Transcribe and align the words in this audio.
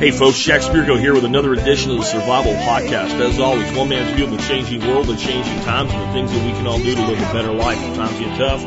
Hey 0.00 0.12
folks, 0.12 0.38
Jack 0.38 0.62
Spirko 0.62 0.98
here 0.98 1.12
with 1.12 1.26
another 1.26 1.52
edition 1.52 1.90
of 1.90 1.98
the 1.98 2.04
the 2.04 2.08
Survival. 2.08 2.54
Podcast. 2.54 3.20
As 3.20 3.38
always, 3.38 3.70
one 3.76 3.90
man's 3.90 4.16
view 4.16 4.24
of 4.24 4.30
the 4.30 4.38
changing 4.38 4.80
world, 4.88 5.08
the 5.08 5.14
changing 5.14 5.60
times, 5.60 5.92
and 5.92 6.00
the 6.00 6.10
things 6.14 6.32
that 6.32 6.42
we 6.42 6.52
can 6.52 6.66
all 6.66 6.78
do 6.78 6.94
to 6.94 7.02
live 7.02 7.18
a 7.18 7.32
better 7.34 7.52
life 7.52 7.78
when 7.82 7.96
times 7.96 8.18
get 8.18 8.34
tough. 8.38 8.64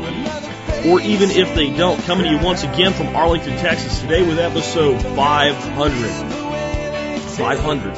Or 0.86 1.00
even 1.00 1.32
if 1.32 1.52
they 1.56 1.76
don't. 1.76 2.00
Coming 2.04 2.26
to 2.26 2.30
you 2.30 2.38
once 2.38 2.62
again 2.62 2.92
from 2.92 3.16
Arlington, 3.16 3.58
Texas 3.58 4.00
today 4.00 4.24
with 4.24 4.38
episode 4.38 5.02
500. 5.02 7.20
500. 7.30 7.96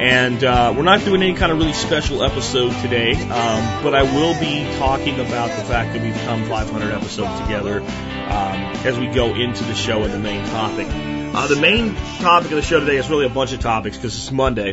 And 0.00 0.42
uh, 0.42 0.72
we're 0.74 0.82
not 0.82 1.04
doing 1.04 1.22
any 1.22 1.34
kind 1.34 1.52
of 1.52 1.58
really 1.58 1.74
special 1.74 2.24
episode 2.24 2.72
today, 2.80 3.16
um, 3.16 3.82
but 3.82 3.94
I 3.94 4.02
will 4.02 4.32
be 4.40 4.64
talking 4.78 5.20
about 5.20 5.50
the 5.50 5.62
fact 5.64 5.92
that 5.92 6.00
we've 6.00 6.16
come 6.24 6.48
500 6.48 6.90
episodes 6.90 7.38
together 7.42 7.82
um, 7.82 8.62
as 8.86 8.98
we 8.98 9.08
go 9.08 9.34
into 9.34 9.62
the 9.64 9.74
show 9.74 10.04
and 10.04 10.14
the 10.14 10.18
main 10.18 10.42
topic. 10.46 11.15
Uh, 11.36 11.46
the 11.48 11.56
main 11.56 11.94
topic 11.94 12.50
of 12.50 12.56
the 12.56 12.62
show 12.62 12.80
today 12.80 12.96
is 12.96 13.10
really 13.10 13.26
a 13.26 13.28
bunch 13.28 13.52
of 13.52 13.60
topics 13.60 13.98
because 13.98 14.16
it's 14.16 14.32
Monday. 14.32 14.72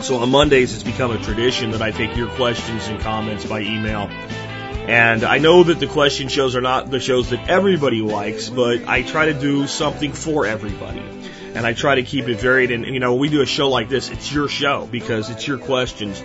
So 0.00 0.16
on 0.16 0.30
Mondays, 0.30 0.72
it's 0.72 0.82
become 0.82 1.10
a 1.10 1.22
tradition 1.22 1.72
that 1.72 1.82
I 1.82 1.90
take 1.90 2.16
your 2.16 2.28
questions 2.28 2.88
and 2.88 2.98
comments 2.98 3.44
by 3.44 3.60
email. 3.60 4.08
And 4.88 5.22
I 5.22 5.36
know 5.36 5.62
that 5.62 5.78
the 5.78 5.86
question 5.86 6.28
shows 6.28 6.56
are 6.56 6.62
not 6.62 6.90
the 6.90 6.98
shows 6.98 7.28
that 7.28 7.50
everybody 7.50 8.00
likes, 8.00 8.48
but 8.48 8.88
I 8.88 9.02
try 9.02 9.26
to 9.26 9.34
do 9.34 9.66
something 9.66 10.14
for 10.14 10.46
everybody. 10.46 11.00
And 11.54 11.66
I 11.66 11.74
try 11.74 11.96
to 11.96 12.04
keep 12.04 12.26
it 12.26 12.40
varied. 12.40 12.70
And, 12.70 12.86
you 12.86 12.98
know, 12.98 13.12
when 13.12 13.20
we 13.20 13.28
do 13.28 13.42
a 13.42 13.46
show 13.46 13.68
like 13.68 13.90
this, 13.90 14.08
it's 14.08 14.32
your 14.32 14.48
show 14.48 14.88
because 14.90 15.28
it's 15.28 15.46
your 15.46 15.58
questions. 15.58 16.24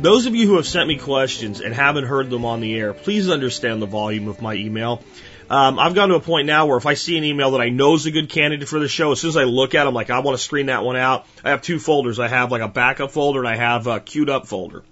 Those 0.00 0.26
of 0.26 0.36
you 0.36 0.46
who 0.46 0.54
have 0.54 0.66
sent 0.66 0.86
me 0.86 0.96
questions 0.96 1.60
and 1.60 1.74
haven't 1.74 2.04
heard 2.04 2.30
them 2.30 2.44
on 2.44 2.60
the 2.60 2.78
air, 2.78 2.94
please 2.94 3.28
understand 3.30 3.82
the 3.82 3.86
volume 3.86 4.28
of 4.28 4.40
my 4.40 4.54
email. 4.54 5.02
Um, 5.50 5.80
I've 5.80 5.96
gotten 5.96 6.10
to 6.10 6.16
a 6.16 6.20
point 6.20 6.46
now 6.46 6.66
where 6.66 6.78
if 6.78 6.86
I 6.86 6.94
see 6.94 7.18
an 7.18 7.24
email 7.24 7.50
that 7.50 7.60
I 7.60 7.70
know 7.70 7.94
is 7.94 8.06
a 8.06 8.12
good 8.12 8.28
candidate 8.28 8.68
for 8.68 8.78
the 8.78 8.86
show, 8.86 9.10
as 9.10 9.20
soon 9.20 9.30
as 9.30 9.36
I 9.36 9.44
look 9.44 9.74
at 9.74 9.84
it, 9.84 9.88
I'm 9.88 9.94
like, 9.94 10.08
I 10.08 10.20
want 10.20 10.38
to 10.38 10.42
screen 10.42 10.66
that 10.66 10.84
one 10.84 10.94
out. 10.94 11.26
I 11.44 11.50
have 11.50 11.60
two 11.60 11.80
folders. 11.80 12.20
I 12.20 12.28
have 12.28 12.52
like 12.52 12.62
a 12.62 12.68
backup 12.68 13.10
folder 13.10 13.40
and 13.40 13.48
I 13.48 13.56
have 13.56 13.88
a 13.88 13.98
queued 13.98 14.30
up 14.30 14.46
folder. 14.46 14.84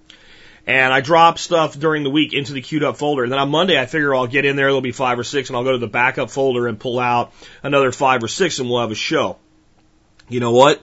And 0.67 0.93
I 0.93 1.01
drop 1.01 1.39
stuff 1.39 1.79
during 1.79 2.03
the 2.03 2.11
week 2.11 2.33
into 2.33 2.55
the 2.55 2.61
queued 2.61 2.83
up 2.83 2.97
folder. 2.97 3.23
And 3.23 3.31
then 3.31 3.39
on 3.39 3.51
Monday, 3.51 3.81
I 3.81 3.87
figure 3.87 4.13
I'll 4.13 4.27
get 4.27 4.45
in 4.45 4.57
there. 4.57 4.67
There'll 4.67 4.81
be 4.81 4.91
five 4.91 5.17
or 5.21 5.25
six 5.25 5.49
and 5.49 5.57
I'll 5.57 5.63
go 5.63 5.73
to 5.73 5.79
the 5.79 5.87
backup 5.87 6.29
folder 6.29 6.67
and 6.67 6.79
pull 6.79 6.99
out 6.99 7.33
another 7.63 7.93
five 7.93 8.25
or 8.25 8.29
six 8.29 8.59
and 8.59 8.69
we'll 8.69 8.81
have 8.81 8.91
a 8.91 8.97
show. 8.97 9.39
You 10.29 10.41
know 10.41 10.53
what? 10.53 10.83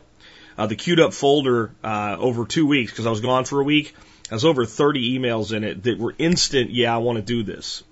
Uh, 0.58 0.68
the 0.68 0.78
queued 0.78 1.02
up 1.02 1.14
folder, 1.14 1.72
uh, 1.84 2.16
over 2.18 2.46
two 2.46 2.66
weeks, 2.66 2.94
because 2.94 3.06
I 3.06 3.10
was 3.10 3.20
gone 3.20 3.44
for 3.44 3.60
a 3.60 3.64
week, 3.66 3.94
has 4.30 4.46
over 4.46 4.66
30 4.66 5.20
emails 5.20 5.54
in 5.54 5.66
it 5.66 5.84
that 5.84 6.00
were 6.00 6.16
instant, 6.18 6.72
yeah, 6.72 6.96
I 6.96 7.00
want 7.00 7.18
to 7.18 7.22
do 7.22 7.44
this. 7.44 7.84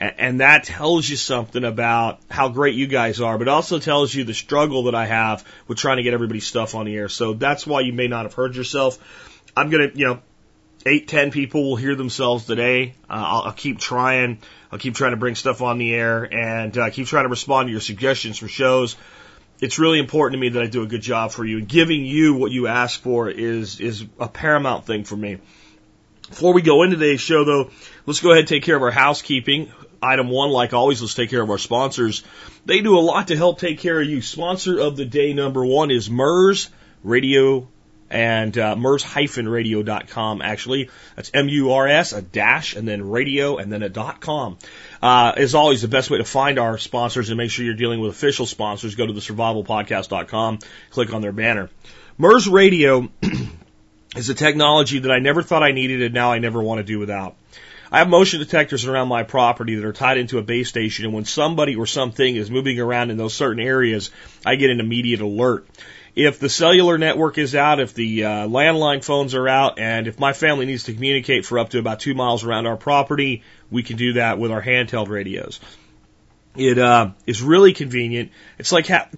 And 0.00 0.40
that 0.40 0.62
tells 0.62 1.08
you 1.08 1.16
something 1.16 1.64
about 1.64 2.20
how 2.30 2.50
great 2.50 2.76
you 2.76 2.86
guys 2.86 3.20
are, 3.20 3.36
but 3.36 3.48
also 3.48 3.80
tells 3.80 4.14
you 4.14 4.22
the 4.22 4.34
struggle 4.34 4.84
that 4.84 4.94
I 4.94 5.06
have 5.06 5.44
with 5.66 5.78
trying 5.78 5.96
to 5.96 6.04
get 6.04 6.14
everybody's 6.14 6.46
stuff 6.46 6.76
on 6.76 6.86
the 6.86 6.96
air. 6.96 7.08
So 7.08 7.32
that's 7.32 7.66
why 7.66 7.80
you 7.80 7.92
may 7.92 8.06
not 8.06 8.24
have 8.24 8.34
heard 8.34 8.54
yourself. 8.54 8.98
I'm 9.56 9.70
gonna, 9.70 9.90
you 9.94 10.06
know, 10.06 10.20
eight, 10.86 11.08
ten 11.08 11.32
people 11.32 11.64
will 11.64 11.76
hear 11.76 11.96
themselves 11.96 12.44
today. 12.44 12.94
Uh, 13.10 13.14
I'll, 13.14 13.42
I'll 13.42 13.52
keep 13.52 13.80
trying. 13.80 14.38
I'll 14.70 14.78
keep 14.78 14.94
trying 14.94 15.12
to 15.12 15.16
bring 15.16 15.34
stuff 15.34 15.62
on 15.62 15.78
the 15.78 15.92
air 15.92 16.22
and 16.32 16.78
uh, 16.78 16.90
keep 16.90 17.08
trying 17.08 17.24
to 17.24 17.30
respond 17.30 17.66
to 17.66 17.72
your 17.72 17.80
suggestions 17.80 18.38
for 18.38 18.46
shows. 18.46 18.96
It's 19.60 19.80
really 19.80 19.98
important 19.98 20.34
to 20.34 20.40
me 20.40 20.50
that 20.50 20.62
I 20.62 20.66
do 20.68 20.82
a 20.82 20.86
good 20.86 21.02
job 21.02 21.32
for 21.32 21.44
you. 21.44 21.58
And 21.58 21.68
giving 21.68 22.04
you 22.04 22.34
what 22.34 22.52
you 22.52 22.68
ask 22.68 23.00
for 23.00 23.28
is 23.28 23.80
is 23.80 24.04
a 24.20 24.28
paramount 24.28 24.86
thing 24.86 25.02
for 25.02 25.16
me. 25.16 25.38
Before 26.28 26.52
we 26.52 26.60
go 26.60 26.82
into 26.82 26.96
today's 26.96 27.22
show, 27.22 27.44
though, 27.44 27.70
let's 28.04 28.20
go 28.20 28.30
ahead 28.30 28.40
and 28.40 28.48
take 28.48 28.62
care 28.62 28.76
of 28.76 28.82
our 28.82 28.90
housekeeping. 28.90 29.72
Item 30.02 30.28
one, 30.28 30.50
like 30.50 30.72
always, 30.72 31.00
let's 31.00 31.14
take 31.14 31.30
care 31.30 31.42
of 31.42 31.50
our 31.50 31.58
sponsors. 31.58 32.22
They 32.66 32.80
do 32.80 32.98
a 32.98 33.00
lot 33.00 33.28
to 33.28 33.36
help 33.36 33.58
take 33.58 33.80
care 33.80 34.00
of 34.00 34.08
you. 34.08 34.22
Sponsor 34.22 34.78
of 34.78 34.96
the 34.96 35.04
day 35.04 35.32
number 35.32 35.64
one 35.64 35.90
is 35.90 36.08
MURS 36.08 36.70
Radio 37.02 37.68
and 38.10 38.56
uh, 38.56 38.76
MURS-radio.com, 38.76 40.42
actually. 40.42 40.90
That's 41.16 41.30
M-U-R-S, 41.34 42.12
a 42.12 42.22
dash, 42.22 42.74
and 42.74 42.88
then 42.88 43.08
radio, 43.08 43.58
and 43.58 43.72
then 43.72 43.82
a 43.82 43.88
dot 43.88 44.20
com. 44.20 44.58
Uh, 45.02 45.32
as 45.36 45.54
always, 45.54 45.82
the 45.82 45.88
best 45.88 46.10
way 46.10 46.18
to 46.18 46.24
find 46.24 46.58
our 46.58 46.78
sponsors 46.78 47.28
and 47.30 47.36
make 47.36 47.50
sure 47.50 47.64
you're 47.64 47.74
dealing 47.74 48.00
with 48.00 48.10
official 48.10 48.46
sponsors, 48.46 48.94
go 48.94 49.06
to 49.06 49.12
the 49.12 49.20
survivalpodcast.com, 49.20 50.60
click 50.90 51.12
on 51.12 51.22
their 51.22 51.32
banner. 51.32 51.70
MURS 52.16 52.48
Radio 52.48 53.08
is 54.16 54.28
a 54.28 54.34
technology 54.34 55.00
that 55.00 55.10
I 55.10 55.18
never 55.18 55.42
thought 55.42 55.62
I 55.62 55.72
needed 55.72 56.02
and 56.02 56.14
now 56.14 56.32
I 56.32 56.38
never 56.38 56.62
want 56.62 56.78
to 56.78 56.84
do 56.84 56.98
without. 56.98 57.36
I 57.90 57.98
have 57.98 58.08
motion 58.08 58.40
detectors 58.40 58.86
around 58.86 59.08
my 59.08 59.22
property 59.22 59.76
that 59.76 59.84
are 59.84 59.92
tied 59.92 60.18
into 60.18 60.38
a 60.38 60.42
base 60.42 60.68
station, 60.68 61.06
and 61.06 61.14
when 61.14 61.24
somebody 61.24 61.76
or 61.76 61.86
something 61.86 62.36
is 62.36 62.50
moving 62.50 62.78
around 62.78 63.10
in 63.10 63.16
those 63.16 63.34
certain 63.34 63.62
areas, 63.62 64.10
I 64.44 64.56
get 64.56 64.70
an 64.70 64.80
immediate 64.80 65.20
alert. 65.20 65.66
If 66.14 66.38
the 66.38 66.48
cellular 66.48 66.98
network 66.98 67.38
is 67.38 67.54
out, 67.54 67.80
if 67.80 67.94
the 67.94 68.24
uh, 68.24 68.30
landline 68.48 69.04
phones 69.04 69.34
are 69.34 69.48
out, 69.48 69.78
and 69.78 70.06
if 70.06 70.18
my 70.18 70.32
family 70.32 70.66
needs 70.66 70.84
to 70.84 70.92
communicate 70.92 71.46
for 71.46 71.58
up 71.58 71.70
to 71.70 71.78
about 71.78 72.00
two 72.00 72.14
miles 72.14 72.44
around 72.44 72.66
our 72.66 72.76
property, 72.76 73.42
we 73.70 73.82
can 73.82 73.96
do 73.96 74.14
that 74.14 74.38
with 74.38 74.50
our 74.50 74.62
handheld 74.62 75.08
radios. 75.08 75.60
It 76.56 76.78
uh, 76.78 77.10
is 77.26 77.40
really 77.40 77.72
convenient. 77.72 78.32
It's 78.58 78.72
like 78.72 78.88
ha- 78.88 79.08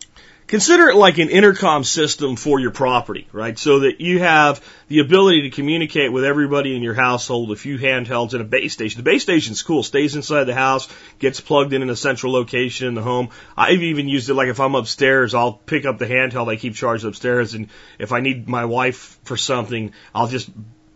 consider 0.50 0.88
it 0.88 0.96
like 0.96 1.18
an 1.18 1.30
intercom 1.30 1.84
system 1.84 2.34
for 2.34 2.58
your 2.58 2.72
property, 2.72 3.28
right? 3.30 3.56
So 3.56 3.80
that 3.80 4.00
you 4.00 4.18
have 4.18 4.60
the 4.88 4.98
ability 4.98 5.42
to 5.42 5.50
communicate 5.50 6.12
with 6.12 6.24
everybody 6.24 6.74
in 6.74 6.82
your 6.82 6.94
household, 6.94 7.52
a 7.52 7.56
few 7.56 7.78
handhelds 7.78 8.32
and 8.32 8.42
a 8.42 8.44
base 8.44 8.72
station. 8.72 8.98
The 8.98 9.04
base 9.04 9.22
station's 9.22 9.62
cool, 9.62 9.84
stays 9.84 10.16
inside 10.16 10.44
the 10.44 10.54
house, 10.54 10.88
gets 11.20 11.40
plugged 11.40 11.72
in 11.72 11.82
in 11.82 11.88
a 11.88 11.94
central 11.94 12.32
location 12.32 12.88
in 12.88 12.94
the 12.94 13.02
home. 13.02 13.28
I've 13.56 13.80
even 13.80 14.08
used 14.08 14.28
it 14.28 14.34
like 14.34 14.48
if 14.48 14.58
I'm 14.58 14.74
upstairs, 14.74 15.34
I'll 15.34 15.52
pick 15.52 15.86
up 15.86 15.98
the 15.98 16.06
handheld 16.06 16.50
I 16.50 16.56
keep 16.56 16.74
charged 16.74 17.04
upstairs 17.04 17.54
and 17.54 17.68
if 18.00 18.10
I 18.10 18.18
need 18.18 18.48
my 18.48 18.64
wife 18.64 19.20
for 19.22 19.36
something, 19.36 19.92
I'll 20.12 20.26
just 20.26 20.50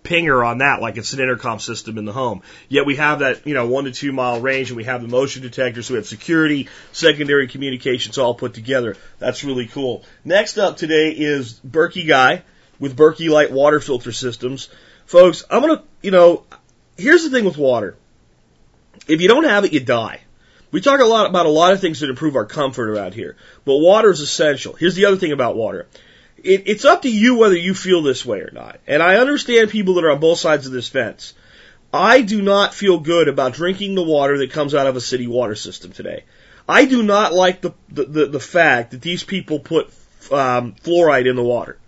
ping 0.05 0.27
her 0.27 0.45
on 0.45 0.59
that 0.59 0.81
like 0.81 0.97
it's 0.99 1.15
an 1.15 1.21
intercom 1.21 1.59
system 1.59 1.99
in 1.99 2.05
the 2.05 2.13
home. 2.13 2.43
Yet 2.69 2.87
we 2.87 2.95
have 2.97 3.19
that, 3.21 3.47
you 3.47 3.55
know, 3.55 3.67
one 3.67 3.85
to 3.85 3.91
two 3.91 4.13
mile 4.13 4.41
range 4.41 4.69
and 4.69 4.77
we 4.77 4.85
have 4.85 5.03
the 5.03 5.09
motion 5.09 5.43
detectors, 5.43 5.87
so 5.87 5.95
we 5.95 5.99
have 5.99 6.07
security, 6.07 6.69
secondary 6.93 7.49
communications 7.49 8.19
all 8.19 8.35
put 8.35 8.55
together. 8.55 8.97
That's 9.19 9.43
really 9.43 9.67
cool. 9.67 10.05
Next 10.25 10.59
up 10.59 10.77
today 10.77 11.11
is 11.11 11.59
Berkey 11.67 12.07
Guy 12.07 12.43
with 12.79 12.97
Berkey 12.97 13.31
Light 13.31 13.51
Water 13.51 13.81
Filter 13.81 14.13
Systems. 14.13 14.69
Folks, 15.07 15.43
I'm 15.51 15.63
gonna, 15.63 15.83
you 16.03 16.11
know, 16.11 16.45
here's 16.97 17.25
the 17.25 17.31
thing 17.31 17.47
with 17.47 17.57
water. 17.57 17.97
If 19.09 19.21
you 19.21 19.29
don't 19.29 19.45
have 19.45 19.65
it, 19.65 19.73
you 19.73 19.81
die. 19.81 20.21
We 20.71 20.81
talk 20.81 21.01
a 21.01 21.05
lot 21.05 21.27
about 21.27 21.47
a 21.47 21.51
lot 21.51 21.73
of 21.73 21.81
things 21.81 22.01
that 22.01 22.11
improve 22.11 22.37
our 22.37 22.45
comfort 22.45 22.91
around 22.91 23.15
here, 23.15 23.37
but 23.65 23.77
water 23.77 24.11
is 24.11 24.21
essential. 24.21 24.75
Here's 24.75 24.97
the 24.97 25.07
other 25.07 25.17
thing 25.17 25.33
about 25.33 25.57
water. 25.57 25.87
It, 26.45 26.65
it's 26.67 26.85
up 26.85 27.03
to 27.03 27.11
you 27.11 27.37
whether 27.37 27.57
you 27.57 27.75
feel 27.75 28.03
this 28.03 28.25
way 28.25 28.41
or 28.41 28.51
not. 28.53 28.79
And 28.87 29.03
I 29.03 29.17
understand 29.17 29.71
people 29.71 29.95
that 29.95 30.05
are 30.05 30.11
on 30.11 30.21
both 30.21 30.39
sides 30.39 30.67
of 30.67 30.73
this 30.73 30.89
fence. 30.89 31.35
I 31.93 32.23
do 32.23 32.43
not 32.43 32.75
feel 32.75 32.99
good 32.99 33.29
about 33.29 33.55
drinking 33.55 33.95
the 33.95 34.03
water 34.03 34.39
that 34.39 34.51
comes 34.51 34.75
out 34.75 34.87
of 34.87 34.97
a 34.97 35.01
city 35.01 35.27
water 35.27 35.55
system 35.55 35.93
today. 35.93 36.25
I 36.69 36.87
do 36.87 37.03
not 37.03 37.33
like 37.33 37.61
the 37.61 37.73
the, 37.89 38.05
the, 38.05 38.27
the 38.27 38.41
fact 38.41 38.91
that 38.91 39.03
these 39.03 39.23
people 39.23 39.59
put 39.59 39.87
um, 40.31 40.75
fluoride 40.83 41.29
in 41.29 41.37
the 41.37 41.43
water. 41.43 41.79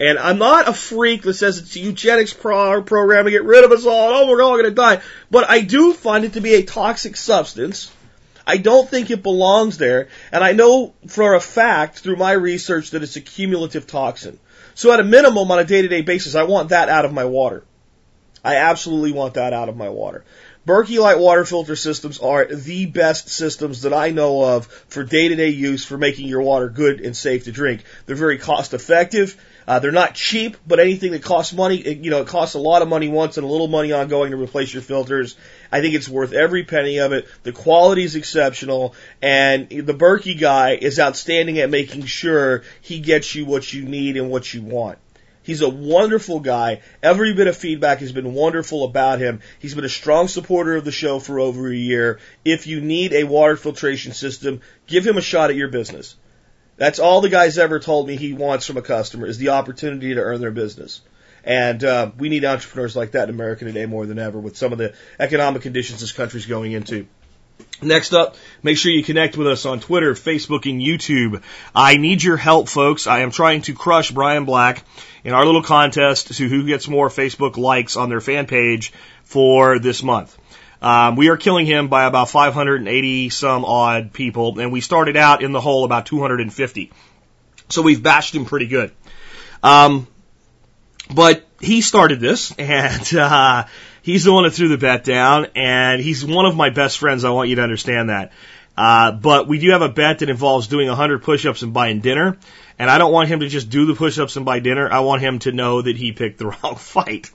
And 0.00 0.18
I'm 0.18 0.38
not 0.38 0.68
a 0.68 0.72
freak 0.72 1.22
that 1.22 1.34
says 1.34 1.58
it's 1.58 1.76
a 1.76 1.80
eugenics 1.80 2.32
pro- 2.32 2.82
program 2.82 3.26
to 3.26 3.30
get 3.30 3.44
rid 3.44 3.64
of 3.64 3.70
us 3.70 3.86
all. 3.86 4.12
Oh, 4.12 4.28
we're 4.28 4.42
all 4.42 4.58
going 4.58 4.64
to 4.64 4.70
die. 4.72 5.02
But 5.30 5.48
I 5.48 5.60
do 5.60 5.92
find 5.92 6.24
it 6.24 6.32
to 6.32 6.40
be 6.40 6.54
a 6.54 6.64
toxic 6.64 7.16
substance. 7.16 7.92
I 8.46 8.58
don't 8.58 8.88
think 8.88 9.10
it 9.10 9.22
belongs 9.22 9.78
there. 9.78 10.08
And 10.32 10.44
I 10.44 10.52
know 10.52 10.94
for 11.06 11.34
a 11.34 11.40
fact 11.40 12.00
through 12.00 12.16
my 12.16 12.32
research 12.32 12.90
that 12.90 13.02
it's 13.02 13.16
a 13.16 13.20
cumulative 13.20 13.86
toxin. 13.86 14.38
So 14.74 14.92
at 14.92 15.00
a 15.00 15.04
minimum 15.04 15.50
on 15.50 15.58
a 15.58 15.64
day 15.64 15.82
to 15.82 15.88
day 15.88 16.02
basis, 16.02 16.34
I 16.34 16.44
want 16.44 16.70
that 16.70 16.88
out 16.88 17.04
of 17.04 17.12
my 17.12 17.24
water. 17.24 17.64
I 18.44 18.56
absolutely 18.56 19.12
want 19.12 19.34
that 19.34 19.54
out 19.54 19.68
of 19.68 19.76
my 19.76 19.88
water. 19.88 20.24
Berkey 20.66 20.98
Light 20.98 21.18
water 21.18 21.44
filter 21.44 21.76
systems 21.76 22.18
are 22.18 22.46
the 22.46 22.86
best 22.86 23.28
systems 23.28 23.82
that 23.82 23.92
I 23.92 24.10
know 24.10 24.42
of 24.42 24.66
for 24.66 25.04
day 25.04 25.28
to 25.28 25.36
day 25.36 25.50
use 25.50 25.84
for 25.84 25.98
making 25.98 26.28
your 26.28 26.42
water 26.42 26.68
good 26.68 27.00
and 27.00 27.16
safe 27.16 27.44
to 27.44 27.52
drink. 27.52 27.84
They're 28.06 28.16
very 28.16 28.38
cost 28.38 28.74
effective. 28.74 29.36
Uh, 29.66 29.78
they're 29.78 29.92
not 29.92 30.14
cheap, 30.14 30.56
but 30.66 30.78
anything 30.78 31.12
that 31.12 31.22
costs 31.22 31.52
money, 31.52 31.76
it, 31.76 31.98
you 31.98 32.10
know, 32.10 32.20
it 32.20 32.28
costs 32.28 32.54
a 32.54 32.58
lot 32.58 32.82
of 32.82 32.88
money 32.88 33.08
once 33.08 33.38
and 33.38 33.44
a 33.44 33.48
little 33.48 33.68
money 33.68 33.92
ongoing 33.92 34.30
to 34.30 34.36
replace 34.36 34.72
your 34.72 34.82
filters. 34.82 35.36
I 35.72 35.80
think 35.80 35.94
it's 35.94 36.08
worth 36.08 36.32
every 36.32 36.64
penny 36.64 36.98
of 36.98 37.12
it. 37.12 37.26
The 37.42 37.52
quality 37.52 38.04
is 38.04 38.14
exceptional, 38.14 38.94
and 39.22 39.68
the 39.68 39.94
Berkey 39.94 40.38
guy 40.38 40.74
is 40.74 41.00
outstanding 41.00 41.58
at 41.58 41.70
making 41.70 42.04
sure 42.04 42.62
he 42.82 43.00
gets 43.00 43.34
you 43.34 43.46
what 43.46 43.72
you 43.72 43.84
need 43.84 44.16
and 44.16 44.30
what 44.30 44.52
you 44.52 44.62
want. 44.62 44.98
He's 45.44 45.60
a 45.60 45.68
wonderful 45.68 46.40
guy. 46.40 46.80
Every 47.02 47.34
bit 47.34 47.48
of 47.48 47.56
feedback 47.56 47.98
has 47.98 48.12
been 48.12 48.32
wonderful 48.32 48.84
about 48.84 49.18
him. 49.18 49.40
He's 49.58 49.74
been 49.74 49.84
a 49.84 49.90
strong 49.90 50.26
supporter 50.26 50.76
of 50.76 50.86
the 50.86 50.90
show 50.90 51.18
for 51.18 51.38
over 51.38 51.68
a 51.68 51.76
year. 51.76 52.18
If 52.46 52.66
you 52.66 52.80
need 52.80 53.12
a 53.12 53.24
water 53.24 53.56
filtration 53.56 54.12
system, 54.12 54.62
give 54.86 55.06
him 55.06 55.18
a 55.18 55.22
shot 55.22 55.50
at 55.50 55.56
your 55.56 55.68
business. 55.68 56.16
That's 56.76 56.98
all 56.98 57.20
the 57.20 57.28
guy's 57.28 57.58
ever 57.58 57.78
told 57.78 58.08
me 58.08 58.16
he 58.16 58.32
wants 58.32 58.66
from 58.66 58.76
a 58.76 58.82
customer 58.82 59.26
is 59.26 59.38
the 59.38 59.50
opportunity 59.50 60.14
to 60.14 60.20
earn 60.20 60.40
their 60.40 60.50
business. 60.50 61.00
And 61.44 61.84
uh, 61.84 62.10
we 62.18 62.28
need 62.28 62.44
entrepreneurs 62.44 62.96
like 62.96 63.12
that 63.12 63.28
in 63.28 63.34
America 63.34 63.64
today 63.64 63.86
more 63.86 64.06
than 64.06 64.18
ever 64.18 64.38
with 64.38 64.56
some 64.56 64.72
of 64.72 64.78
the 64.78 64.94
economic 65.20 65.62
conditions 65.62 66.00
this 66.00 66.12
country's 66.12 66.46
going 66.46 66.72
into. 66.72 67.06
Next 67.82 68.14
up, 68.14 68.36
make 68.62 68.78
sure 68.78 68.90
you 68.90 69.04
connect 69.04 69.36
with 69.36 69.46
us 69.46 69.66
on 69.66 69.78
Twitter, 69.78 70.14
Facebook, 70.14 70.68
and 70.68 70.80
YouTube. 70.80 71.42
I 71.74 71.96
need 71.96 72.22
your 72.22 72.36
help, 72.36 72.68
folks. 72.68 73.06
I 73.06 73.20
am 73.20 73.30
trying 73.30 73.62
to 73.62 73.74
crush 73.74 74.10
Brian 74.10 74.44
Black 74.44 74.84
in 75.22 75.34
our 75.34 75.44
little 75.44 75.62
contest 75.62 76.34
to 76.36 76.48
who 76.48 76.66
gets 76.66 76.88
more 76.88 77.08
Facebook 77.08 77.56
likes 77.56 77.96
on 77.96 78.08
their 78.08 78.20
fan 78.20 78.46
page 78.46 78.92
for 79.24 79.78
this 79.78 80.02
month. 80.02 80.36
Um, 80.84 81.16
we 81.16 81.30
are 81.30 81.38
killing 81.38 81.64
him 81.64 81.88
by 81.88 82.04
about 82.04 82.28
580 82.28 83.30
some 83.30 83.64
odd 83.64 84.12
people, 84.12 84.60
and 84.60 84.70
we 84.70 84.82
started 84.82 85.16
out 85.16 85.42
in 85.42 85.52
the 85.52 85.60
hole 85.60 85.86
about 85.86 86.04
250. 86.04 86.92
So 87.70 87.80
we've 87.80 88.02
bashed 88.02 88.34
him 88.34 88.44
pretty 88.44 88.66
good. 88.66 88.92
Um, 89.62 90.06
but 91.08 91.42
he 91.58 91.80
started 91.80 92.20
this, 92.20 92.52
and 92.58 93.14
uh, 93.14 93.64
he's 94.02 94.24
the 94.24 94.32
one 94.34 94.44
that 94.44 94.50
threw 94.50 94.68
the 94.68 94.76
bet 94.76 95.04
down, 95.04 95.46
and 95.56 96.02
he's 96.02 96.22
one 96.22 96.44
of 96.44 96.54
my 96.54 96.68
best 96.68 96.98
friends. 96.98 97.24
I 97.24 97.30
want 97.30 97.48
you 97.48 97.56
to 97.56 97.62
understand 97.62 98.10
that. 98.10 98.32
Uh, 98.76 99.12
but 99.12 99.48
we 99.48 99.58
do 99.58 99.70
have 99.70 99.80
a 99.80 99.88
bet 99.88 100.18
that 100.18 100.28
involves 100.28 100.66
doing 100.66 100.88
100 100.88 101.22
push-ups 101.22 101.62
and 101.62 101.72
buying 101.72 102.00
dinner. 102.00 102.36
And 102.78 102.90
I 102.90 102.98
don't 102.98 103.12
want 103.12 103.28
him 103.28 103.40
to 103.40 103.48
just 103.48 103.70
do 103.70 103.86
the 103.86 103.94
push-ups 103.94 104.36
and 104.36 104.44
buy 104.44 104.58
dinner. 104.58 104.90
I 104.90 105.00
want 105.00 105.22
him 105.22 105.38
to 105.40 105.52
know 105.52 105.80
that 105.80 105.96
he 105.96 106.12
picked 106.12 106.38
the 106.38 106.46
wrong 106.62 106.76
fight. 106.76 107.30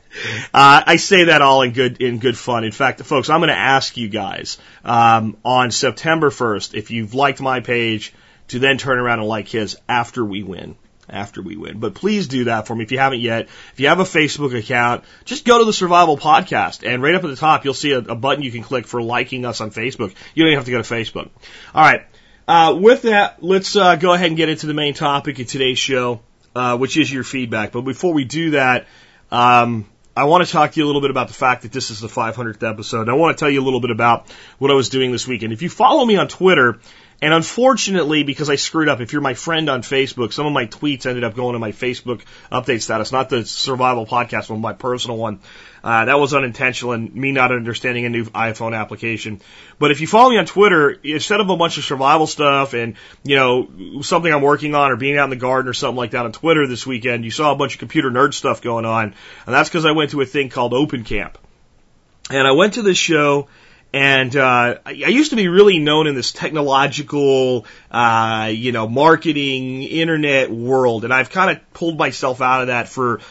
Uh, 0.54 0.84
I 0.86 0.98
say 0.98 1.26
that 1.26 1.42
all 1.42 1.62
in 1.62 1.72
good 1.72 2.02
in 2.02 2.20
good 2.20 2.38
fun. 2.38 2.64
In 2.64 2.72
fact, 2.72 3.02
folks, 3.04 3.30
I'm 3.30 3.40
going 3.40 3.50
to 3.50 3.56
ask 3.56 3.96
you 3.96 4.10
guys 4.10 4.58
um, 4.84 5.38
on 5.46 5.72
September 5.72 6.30
1st 6.30 6.74
if 6.74 6.92
you've 6.92 7.14
liked 7.14 7.40
my 7.40 7.62
page 7.62 8.14
to 8.50 8.60
then 8.60 8.78
turn 8.78 9.00
around 9.00 9.20
and 9.20 9.28
like 9.28 9.48
his 9.48 9.78
after 9.88 10.26
we 10.26 10.44
win. 10.44 10.76
After 11.12 11.42
we 11.42 11.56
win. 11.56 11.80
But 11.80 11.96
please 11.96 12.28
do 12.28 12.44
that 12.44 12.68
for 12.68 12.76
me 12.76 12.84
if 12.84 12.92
you 12.92 13.00
haven't 13.00 13.22
yet. 13.22 13.48
If 13.74 13.80
you 13.80 13.88
have 13.88 14.00
a 14.00 14.04
Facebook 14.04 14.56
account, 14.56 15.06
just 15.26 15.44
go 15.44 15.58
to 15.58 15.66
the 15.66 15.74
Survival 15.74 16.18
Podcast 16.18 16.88
and 16.88 17.02
right 17.02 17.16
up 17.16 17.24
at 17.24 17.30
the 17.32 17.36
top 17.36 17.66
you'll 17.66 17.74
see 17.74 17.94
a, 17.94 17.98
a 17.98 18.16
button 18.16 18.44
you 18.44 18.52
can 18.52 18.62
click 18.62 18.86
for 18.86 19.02
liking 19.02 19.44
us 19.44 19.60
on 19.60 19.72
Facebook. 19.72 20.14
You 20.36 20.44
don't 20.44 20.52
even 20.52 20.58
have 20.60 20.66
to 20.66 20.72
go 20.72 20.82
to 20.82 20.94
Facebook. 20.94 21.30
All 21.74 21.82
right. 21.84 22.06
Uh, 22.50 22.74
with 22.74 23.04
that, 23.04 23.44
let's 23.44 23.76
uh, 23.76 23.96
go 23.96 24.12
ahead 24.12 24.26
and 24.26 24.36
get 24.36 24.50
into 24.50 24.66
the 24.66 24.74
main 24.74 24.96
topic 24.96 25.38
of 25.38 25.46
today's 25.46 25.78
show, 25.78 26.20
uh, 26.56 26.76
which 26.76 26.98
is 26.98 27.14
your 27.14 27.24
feedback. 27.24 27.72
But 27.72 27.82
before 27.82 28.12
we 28.12 28.24
do 28.24 28.52
that, 28.52 28.88
um, 29.32 29.86
I 30.18 30.24
want 30.24 30.44
to 30.44 30.52
talk 30.52 30.72
to 30.72 30.80
you 30.80 30.84
a 30.84 30.88
little 30.88 31.02
bit 31.02 31.12
about 31.12 31.28
the 31.28 31.36
fact 31.36 31.62
that 31.62 31.72
this 31.72 31.92
is 31.92 32.00
the 32.00 32.08
500th 32.08 32.68
episode. 32.68 33.08
I 33.08 33.14
want 33.14 33.38
to 33.38 33.40
tell 33.40 33.52
you 33.52 33.62
a 33.62 33.64
little 33.64 33.82
bit 33.82 33.92
about 33.92 34.32
what 34.58 34.72
I 34.72 34.74
was 34.74 34.90
doing 34.90 35.12
this 35.12 35.28
weekend. 35.28 35.54
If 35.54 35.62
you 35.62 35.70
follow 35.70 36.04
me 36.04 36.16
on 36.16 36.28
Twitter, 36.28 36.80
and 37.22 37.34
unfortunately, 37.34 38.24
because 38.24 38.50
I 38.50 38.56
screwed 38.56 38.88
up, 38.88 39.02
if 39.02 39.12
you're 39.12 39.22
my 39.22 39.34
friend 39.34 39.70
on 39.70 39.82
Facebook, 39.82 40.32
some 40.32 40.46
of 40.46 40.54
my 40.54 40.68
tweets 40.68 41.06
ended 41.06 41.26
up 41.26 41.36
going 41.36 41.54
to 41.54 41.60
my 41.60 41.74
Facebook 41.74 42.22
update 42.50 42.82
status, 42.82 43.12
not 43.12 43.30
the 43.30 43.46
survival 43.46 44.06
podcast 44.06 44.50
one, 44.50 44.62
my 44.62 44.74
personal 44.74 45.18
one. 45.18 45.40
Uh, 45.84 46.06
that 46.06 46.20
was 46.20 46.34
unintentional 46.34 46.94
and 46.94 47.14
me 47.14 47.32
not 47.32 47.52
understanding 47.52 48.06
a 48.06 48.10
new 48.10 48.26
iPhone 48.26 48.78
application. 48.78 49.42
But 49.80 49.92
if 49.92 50.00
you 50.02 50.08
follow 50.08 50.30
me 50.30 50.38
on 50.38 50.46
Twitter, 50.46 50.92
instead 50.92 51.42
of 51.42 51.50
a 51.50 51.58
bunch 51.58 51.78
of 51.78 51.84
survival 51.84 52.28
stuff 52.28 52.74
and, 52.74 52.96
you 53.24 53.36
know, 53.36 54.02
something 54.02 54.32
I'm 54.32 54.42
working 54.42 54.76
on 54.76 54.92
or 54.92 54.96
being 54.96 55.18
out 55.18 55.26
in 55.26 55.30
the 55.30 55.36
garden 55.36 55.70
or 55.70 55.74
something 55.74 55.98
like 55.98 56.12
that 56.12 56.26
on 56.26 56.32
Twitter 56.32 56.68
this 56.68 56.86
weekend, 56.88 57.26
you 57.26 57.32
saw 57.32 57.52
a 57.52 57.56
bunch 57.56 57.74
of 57.74 57.80
computer 57.80 58.10
nerd 58.10 58.34
stuff 58.34 58.62
going 58.62 58.86
on. 58.86 59.14
And 59.46 59.56
that's 59.56 59.68
because 59.68 59.86
I 59.86 59.92
went 59.92 60.12
to 60.12 60.22
a 60.22 60.26
thing 60.26 60.50
called 60.50 60.74
Open 60.74 61.04
Camp. 61.04 61.38
And 62.30 62.48
I 62.48 62.52
went 62.52 62.76
to 62.76 62.82
this 62.82 62.98
show 62.98 63.48
and 63.92 64.36
uh, 64.36 64.78
I 64.86 64.92
used 64.92 65.32
to 65.32 65.36
be 65.36 65.48
really 65.48 65.80
known 65.80 66.06
in 66.06 66.14
this 66.14 66.32
technological, 66.32 67.66
uh, 67.90 68.52
you 68.54 68.72
know, 68.72 68.88
marketing, 68.88 69.84
internet 69.84 70.52
world, 70.52 71.06
and 71.06 71.14
I've 71.14 71.32
kind 71.32 71.50
of 71.50 71.74
pulled 71.74 71.98
myself 71.98 72.40
out 72.42 72.62
of 72.62 72.68
that 72.68 72.88
for 72.88 73.22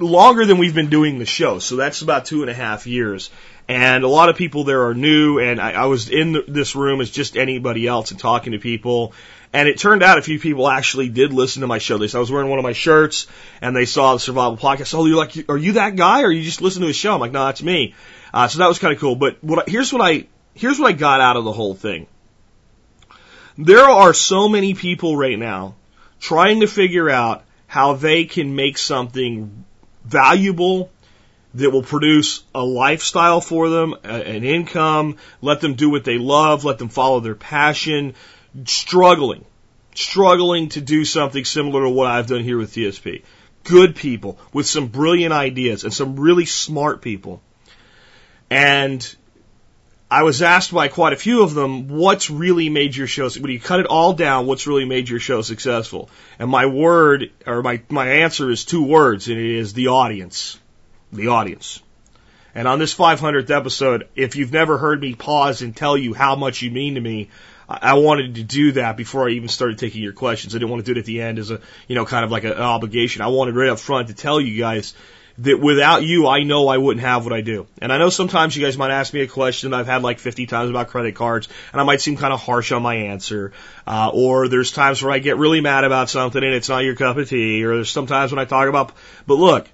longer 0.00 0.44
than 0.44 0.58
we've 0.58 0.74
been 0.74 0.90
doing 0.90 1.18
the 1.18 1.26
show. 1.26 1.58
So 1.60 1.76
that's 1.76 2.02
about 2.02 2.26
two 2.26 2.42
and 2.42 2.50
a 2.50 2.54
half 2.54 2.86
years. 2.86 3.30
And 3.68 4.02
a 4.02 4.08
lot 4.08 4.28
of 4.28 4.36
people 4.36 4.64
there 4.64 4.88
are 4.88 4.94
new, 4.94 5.38
and 5.38 5.60
I, 5.60 5.72
I 5.72 5.84
was 5.86 6.10
in 6.10 6.32
the, 6.32 6.44
this 6.48 6.74
room 6.74 7.00
as 7.00 7.10
just 7.10 7.36
anybody 7.36 7.86
else 7.86 8.10
and 8.10 8.18
talking 8.18 8.52
to 8.52 8.58
people. 8.58 9.14
And 9.52 9.68
it 9.68 9.78
turned 9.78 10.02
out 10.02 10.18
a 10.18 10.22
few 10.22 10.40
people 10.40 10.68
actually 10.68 11.10
did 11.10 11.32
listen 11.32 11.60
to 11.60 11.68
my 11.68 11.78
show. 11.78 11.96
They 11.96 12.08
saw 12.08 12.18
I 12.18 12.20
was 12.20 12.30
wearing 12.32 12.50
one 12.50 12.58
of 12.58 12.64
my 12.64 12.72
shirts, 12.72 13.28
and 13.60 13.76
they 13.76 13.84
saw 13.84 14.14
the 14.14 14.18
Survival 14.18 14.56
Podcast. 14.56 14.94
Oh, 14.94 15.06
you're 15.06 15.16
like, 15.16 15.48
are 15.48 15.56
you 15.56 15.72
that 15.72 15.94
guy, 15.94 16.22
or 16.22 16.32
you 16.32 16.42
just 16.42 16.60
listen 16.60 16.80
to 16.80 16.88
his 16.88 16.96
show? 16.96 17.14
I'm 17.14 17.20
like, 17.20 17.32
no, 17.32 17.44
that's 17.44 17.62
me. 17.62 17.94
Uh, 18.32 18.48
so 18.48 18.58
that 18.58 18.68
was 18.68 18.78
kind 18.78 18.94
of 18.94 19.00
cool. 19.00 19.16
But 19.16 19.42
what, 19.42 19.68
here's 19.68 19.92
what 19.92 20.02
I 20.02 20.26
here's 20.54 20.78
what 20.78 20.88
I 20.88 20.92
got 20.92 21.20
out 21.20 21.36
of 21.36 21.44
the 21.44 21.52
whole 21.52 21.74
thing. 21.74 22.06
There 23.58 23.84
are 23.84 24.14
so 24.14 24.48
many 24.48 24.74
people 24.74 25.16
right 25.16 25.38
now 25.38 25.74
trying 26.20 26.60
to 26.60 26.66
figure 26.66 27.10
out 27.10 27.44
how 27.66 27.94
they 27.94 28.24
can 28.24 28.54
make 28.54 28.78
something 28.78 29.64
valuable 30.04 30.90
that 31.54 31.70
will 31.70 31.82
produce 31.82 32.42
a 32.54 32.64
lifestyle 32.64 33.40
for 33.40 33.68
them, 33.68 33.94
an 34.04 34.44
income, 34.44 35.16
let 35.42 35.60
them 35.60 35.74
do 35.74 35.90
what 35.90 36.04
they 36.04 36.16
love, 36.16 36.64
let 36.64 36.78
them 36.78 36.88
follow 36.88 37.20
their 37.20 37.34
passion, 37.34 38.14
struggling, 38.64 39.44
struggling 39.94 40.70
to 40.70 40.80
do 40.80 41.04
something 41.04 41.44
similar 41.44 41.82
to 41.82 41.90
what 41.90 42.06
I've 42.06 42.26
done 42.26 42.42
here 42.42 42.56
with 42.56 42.72
TSP. 42.72 43.22
Good 43.64 43.96
people 43.96 44.38
with 44.52 44.66
some 44.66 44.88
brilliant 44.88 45.34
ideas 45.34 45.84
and 45.84 45.92
some 45.92 46.18
really 46.18 46.46
smart 46.46 47.02
people 47.02 47.42
and 48.52 49.16
I 50.10 50.24
was 50.24 50.42
asked 50.42 50.74
by 50.74 50.88
quite 50.88 51.14
a 51.14 51.16
few 51.16 51.42
of 51.42 51.54
them, 51.54 51.88
what's 51.88 52.28
really 52.28 52.68
made 52.68 52.94
your 52.94 53.06
show, 53.06 53.30
when 53.30 53.50
you 53.50 53.58
cut 53.58 53.80
it 53.80 53.86
all 53.86 54.12
down, 54.12 54.46
what's 54.46 54.66
really 54.66 54.84
made 54.84 55.08
your 55.08 55.20
show 55.20 55.40
successful? 55.40 56.10
And 56.38 56.50
my 56.50 56.66
word, 56.66 57.30
or 57.46 57.62
my, 57.62 57.80
my 57.88 58.06
answer 58.06 58.50
is 58.50 58.66
two 58.66 58.84
words, 58.84 59.28
and 59.28 59.38
it 59.38 59.56
is 59.56 59.72
the 59.72 59.88
audience. 59.88 60.58
The 61.14 61.28
audience. 61.28 61.80
And 62.54 62.68
on 62.68 62.78
this 62.78 62.94
500th 62.94 63.48
episode, 63.48 64.06
if 64.14 64.36
you've 64.36 64.52
never 64.52 64.76
heard 64.76 65.00
me 65.00 65.14
pause 65.14 65.62
and 65.62 65.74
tell 65.74 65.96
you 65.96 66.12
how 66.12 66.36
much 66.36 66.60
you 66.60 66.70
mean 66.70 66.96
to 66.96 67.00
me, 67.00 67.30
I 67.66 67.94
wanted 67.94 68.34
to 68.34 68.42
do 68.42 68.72
that 68.72 68.98
before 68.98 69.26
I 69.26 69.32
even 69.32 69.48
started 69.48 69.78
taking 69.78 70.02
your 70.02 70.12
questions. 70.12 70.54
I 70.54 70.58
didn't 70.58 70.72
want 70.72 70.84
to 70.84 70.92
do 70.92 70.98
it 70.98 71.00
at 71.00 71.06
the 71.06 71.22
end 71.22 71.38
as 71.38 71.50
a, 71.50 71.60
you 71.88 71.94
know, 71.94 72.04
kind 72.04 72.22
of 72.22 72.30
like 72.30 72.44
an 72.44 72.52
obligation. 72.52 73.22
I 73.22 73.28
wanted 73.28 73.56
right 73.56 73.70
up 73.70 73.78
front 73.78 74.08
to 74.08 74.14
tell 74.14 74.38
you 74.38 74.58
guys 74.58 74.92
that 75.38 75.58
without 75.58 76.02
you, 76.02 76.26
I 76.26 76.42
know 76.42 76.68
I 76.68 76.78
wouldn't 76.78 77.04
have 77.04 77.24
what 77.24 77.32
I 77.32 77.40
do. 77.40 77.66
And 77.80 77.92
I 77.92 77.98
know 77.98 78.10
sometimes 78.10 78.56
you 78.56 78.64
guys 78.64 78.76
might 78.76 78.90
ask 78.90 79.12
me 79.14 79.20
a 79.20 79.26
question 79.26 79.72
I've 79.72 79.86
had 79.86 80.02
like 80.02 80.18
50 80.18 80.46
times 80.46 80.70
about 80.70 80.88
credit 80.88 81.14
cards, 81.14 81.48
and 81.72 81.80
I 81.80 81.84
might 81.84 82.00
seem 82.00 82.16
kind 82.16 82.32
of 82.32 82.40
harsh 82.40 82.72
on 82.72 82.82
my 82.82 82.94
answer. 82.94 83.52
Uh, 83.86 84.10
or 84.12 84.48
there's 84.48 84.72
times 84.72 85.02
where 85.02 85.12
I 85.12 85.18
get 85.18 85.36
really 85.36 85.60
mad 85.60 85.84
about 85.84 86.10
something 86.10 86.42
and 86.42 86.54
it's 86.54 86.68
not 86.68 86.84
your 86.84 86.94
cup 86.94 87.16
of 87.16 87.28
tea. 87.28 87.64
Or 87.64 87.76
there's 87.76 87.90
sometimes 87.90 88.32
when 88.32 88.38
I 88.38 88.44
talk 88.44 88.68
about, 88.68 88.92
but 89.26 89.34
look, 89.34 89.68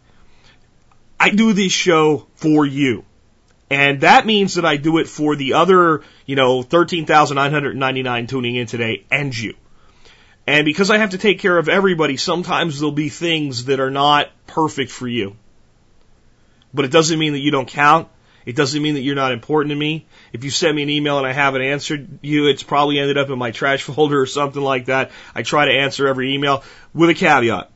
I 1.18 1.30
do 1.30 1.52
this 1.52 1.72
show 1.72 2.26
for 2.36 2.64
you. 2.64 3.04
And 3.70 4.00
that 4.00 4.24
means 4.24 4.54
that 4.54 4.64
I 4.64 4.76
do 4.76 4.98
it 4.98 5.08
for 5.08 5.36
the 5.36 5.54
other, 5.54 6.02
you 6.24 6.36
know, 6.36 6.62
13,999 6.62 8.26
tuning 8.26 8.56
in 8.56 8.66
today 8.66 9.04
and 9.10 9.36
you. 9.36 9.54
And 10.46 10.64
because 10.64 10.90
I 10.90 10.96
have 10.96 11.10
to 11.10 11.18
take 11.18 11.40
care 11.40 11.58
of 11.58 11.68
everybody, 11.68 12.16
sometimes 12.16 12.80
there'll 12.80 12.92
be 12.92 13.10
things 13.10 13.66
that 13.66 13.80
are 13.80 13.90
not 13.90 14.30
perfect 14.46 14.90
for 14.90 15.06
you. 15.06 15.36
But 16.72 16.84
it 16.84 16.90
doesn't 16.90 17.18
mean 17.18 17.32
that 17.32 17.38
you 17.40 17.50
don't 17.50 17.68
count. 17.68 18.08
It 18.44 18.56
doesn't 18.56 18.80
mean 18.82 18.94
that 18.94 19.00
you're 19.00 19.14
not 19.14 19.32
important 19.32 19.72
to 19.72 19.76
me. 19.76 20.06
If 20.32 20.42
you 20.42 20.50
send 20.50 20.74
me 20.74 20.82
an 20.82 20.90
email 20.90 21.18
and 21.18 21.26
I 21.26 21.32
haven't 21.32 21.62
answered 21.62 22.20
you, 22.22 22.46
it's 22.46 22.62
probably 22.62 22.98
ended 22.98 23.18
up 23.18 23.28
in 23.28 23.38
my 23.38 23.50
trash 23.60 23.82
folder 23.82 24.20
or 24.20 24.26
something 24.26 24.62
like 24.62 24.86
that. 24.86 25.10
I 25.34 25.42
try 25.42 25.66
to 25.66 25.72
answer 25.72 26.08
every 26.08 26.34
email 26.34 26.64
with 26.94 27.10
a 27.10 27.14
caveat. 27.14 27.70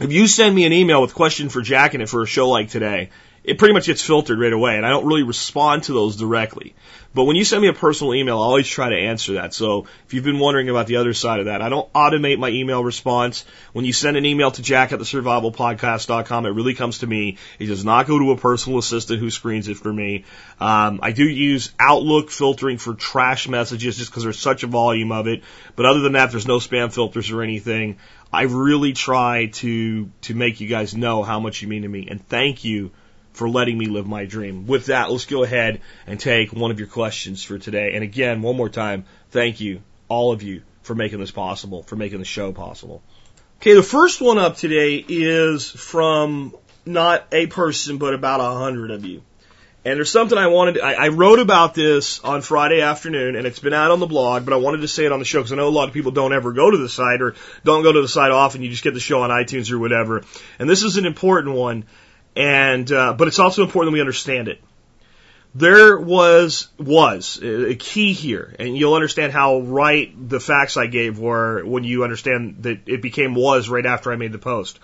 If 0.00 0.12
you 0.12 0.26
send 0.28 0.54
me 0.54 0.64
an 0.64 0.72
email 0.72 1.02
with 1.02 1.14
question 1.14 1.48
for 1.48 1.60
Jack 1.60 1.94
in 1.94 2.00
it 2.00 2.08
for 2.08 2.22
a 2.22 2.26
show 2.26 2.48
like 2.48 2.70
today, 2.70 3.10
it 3.44 3.58
pretty 3.58 3.74
much 3.74 3.86
gets 3.86 4.02
filtered 4.02 4.38
right 4.38 4.52
away, 4.52 4.76
and 4.76 4.86
I 4.86 4.90
don't 4.90 5.06
really 5.06 5.22
respond 5.22 5.84
to 5.84 5.92
those 5.92 6.16
directly. 6.16 6.74
But 7.14 7.24
when 7.24 7.36
you 7.36 7.44
send 7.44 7.62
me 7.62 7.68
a 7.68 7.72
personal 7.72 8.14
email, 8.14 8.38
I 8.38 8.44
always 8.44 8.68
try 8.68 8.90
to 8.90 8.96
answer 8.96 9.34
that. 9.34 9.54
So 9.54 9.86
if 10.06 10.12
you've 10.12 10.24
been 10.24 10.38
wondering 10.38 10.68
about 10.68 10.86
the 10.86 10.96
other 10.96 11.14
side 11.14 11.40
of 11.40 11.46
that, 11.46 11.62
I 11.62 11.70
don't 11.70 11.90
automate 11.94 12.38
my 12.38 12.50
email 12.50 12.84
response. 12.84 13.46
When 13.72 13.86
you 13.86 13.94
send 13.94 14.18
an 14.18 14.26
email 14.26 14.50
to 14.50 14.62
jack 14.62 14.92
at 14.92 14.98
the 14.98 15.06
survivalpodcast.com, 15.06 16.46
it 16.46 16.50
really 16.50 16.74
comes 16.74 16.98
to 16.98 17.06
me. 17.06 17.38
It 17.58 17.66
does 17.66 17.84
not 17.84 18.06
go 18.06 18.18
to 18.18 18.32
a 18.32 18.36
personal 18.36 18.78
assistant 18.78 19.20
who 19.20 19.30
screens 19.30 19.68
it 19.68 19.78
for 19.78 19.92
me. 19.92 20.26
Um, 20.60 21.00
I 21.02 21.12
do 21.12 21.24
use 21.24 21.72
Outlook 21.80 22.30
filtering 22.30 22.76
for 22.76 22.92
trash 22.94 23.48
messages 23.48 23.96
just 23.96 24.10
because 24.10 24.24
there's 24.24 24.38
such 24.38 24.62
a 24.62 24.66
volume 24.66 25.10
of 25.10 25.26
it. 25.28 25.42
But 25.76 25.86
other 25.86 26.00
than 26.00 26.12
that, 26.12 26.30
there's 26.30 26.46
no 26.46 26.58
spam 26.58 26.92
filters 26.92 27.30
or 27.30 27.42
anything. 27.42 27.98
I 28.30 28.42
really 28.42 28.92
try 28.92 29.46
to 29.46 30.10
to 30.22 30.34
make 30.34 30.60
you 30.60 30.68
guys 30.68 30.94
know 30.94 31.22
how 31.22 31.40
much 31.40 31.62
you 31.62 31.68
mean 31.68 31.82
to 31.82 31.88
me, 31.88 32.08
and 32.10 32.26
thank 32.28 32.64
you 32.64 32.90
for 33.38 33.48
letting 33.48 33.78
me 33.78 33.86
live 33.86 34.06
my 34.06 34.24
dream. 34.24 34.66
With 34.66 34.86
that, 34.86 35.12
let's 35.12 35.24
go 35.24 35.44
ahead 35.44 35.80
and 36.08 36.18
take 36.18 36.52
one 36.52 36.72
of 36.72 36.80
your 36.80 36.88
questions 36.88 37.44
for 37.44 37.56
today. 37.56 37.92
And 37.94 38.02
again, 38.02 38.42
one 38.42 38.56
more 38.56 38.68
time, 38.68 39.04
thank 39.30 39.60
you, 39.60 39.80
all 40.08 40.32
of 40.32 40.42
you, 40.42 40.62
for 40.82 40.96
making 40.96 41.20
this 41.20 41.30
possible, 41.30 41.84
for 41.84 41.94
making 41.94 42.18
the 42.18 42.24
show 42.24 42.50
possible. 42.50 43.00
Okay, 43.60 43.74
the 43.74 43.82
first 43.82 44.20
one 44.20 44.38
up 44.38 44.56
today 44.56 44.96
is 44.96 45.70
from 45.70 46.52
not 46.84 47.28
a 47.30 47.46
person, 47.46 47.98
but 47.98 48.12
about 48.12 48.40
a 48.40 48.58
hundred 48.58 48.90
of 48.90 49.04
you. 49.04 49.22
And 49.84 49.96
there's 49.96 50.10
something 50.10 50.36
I 50.36 50.48
wanted, 50.48 50.74
to, 50.74 50.82
I, 50.82 51.04
I 51.04 51.08
wrote 51.08 51.38
about 51.38 51.74
this 51.74 52.18
on 52.24 52.42
Friday 52.42 52.80
afternoon 52.80 53.36
and 53.36 53.46
it's 53.46 53.60
been 53.60 53.72
out 53.72 53.92
on 53.92 54.00
the 54.00 54.06
blog, 54.06 54.44
but 54.46 54.52
I 54.52 54.56
wanted 54.56 54.80
to 54.80 54.88
say 54.88 55.04
it 55.04 55.12
on 55.12 55.20
the 55.20 55.24
show 55.24 55.38
because 55.38 55.52
I 55.52 55.56
know 55.56 55.68
a 55.68 55.70
lot 55.70 55.86
of 55.86 55.94
people 55.94 56.10
don't 56.10 56.32
ever 56.32 56.52
go 56.52 56.68
to 56.68 56.76
the 56.76 56.88
site 56.88 57.22
or 57.22 57.36
don't 57.62 57.84
go 57.84 57.92
to 57.92 58.02
the 58.02 58.08
site 58.08 58.32
often. 58.32 58.62
You 58.62 58.68
just 58.68 58.82
get 58.82 58.94
the 58.94 59.00
show 59.00 59.22
on 59.22 59.30
iTunes 59.30 59.70
or 59.70 59.78
whatever. 59.78 60.24
And 60.58 60.68
this 60.68 60.82
is 60.82 60.96
an 60.96 61.06
important 61.06 61.54
one 61.54 61.84
and, 62.38 62.90
uh, 62.92 63.14
but 63.14 63.26
it's 63.26 63.40
also 63.40 63.64
important 63.64 63.90
that 63.90 63.94
we 63.94 64.00
understand 64.00 64.46
it. 64.46 64.62
There 65.56 65.98
was, 65.98 66.68
was 66.78 67.40
a 67.42 67.74
key 67.74 68.12
here, 68.12 68.54
and 68.60 68.76
you'll 68.76 68.94
understand 68.94 69.32
how 69.32 69.58
right 69.60 70.12
the 70.28 70.38
facts 70.38 70.76
I 70.76 70.86
gave 70.86 71.18
were 71.18 71.64
when 71.64 71.82
you 71.82 72.04
understand 72.04 72.58
that 72.60 72.82
it 72.86 73.02
became 73.02 73.34
was 73.34 73.68
right 73.68 73.84
after 73.84 74.12
I 74.12 74.16
made 74.16 74.30
the 74.30 74.38
post. 74.38 74.78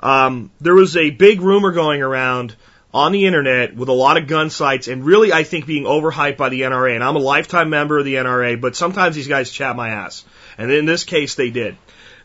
Um, 0.00 0.50
there 0.60 0.74
was 0.74 0.98
a 0.98 1.08
big 1.08 1.40
rumor 1.40 1.72
going 1.72 2.02
around 2.02 2.54
on 2.92 3.12
the 3.12 3.24
internet 3.24 3.74
with 3.74 3.88
a 3.88 3.92
lot 3.92 4.18
of 4.18 4.26
gun 4.26 4.50
sites 4.50 4.86
and 4.86 5.04
really 5.04 5.32
I 5.32 5.44
think 5.44 5.66
being 5.66 5.84
overhyped 5.84 6.36
by 6.36 6.50
the 6.50 6.62
NRA. 6.62 6.94
And 6.94 7.02
I'm 7.02 7.16
a 7.16 7.20
lifetime 7.20 7.70
member 7.70 7.98
of 7.98 8.04
the 8.04 8.16
NRA, 8.16 8.60
but 8.60 8.76
sometimes 8.76 9.16
these 9.16 9.28
guys 9.28 9.50
chat 9.50 9.76
my 9.76 9.90
ass. 9.90 10.24
And 10.58 10.70
in 10.70 10.84
this 10.84 11.04
case 11.04 11.36
they 11.36 11.50
did. 11.50 11.76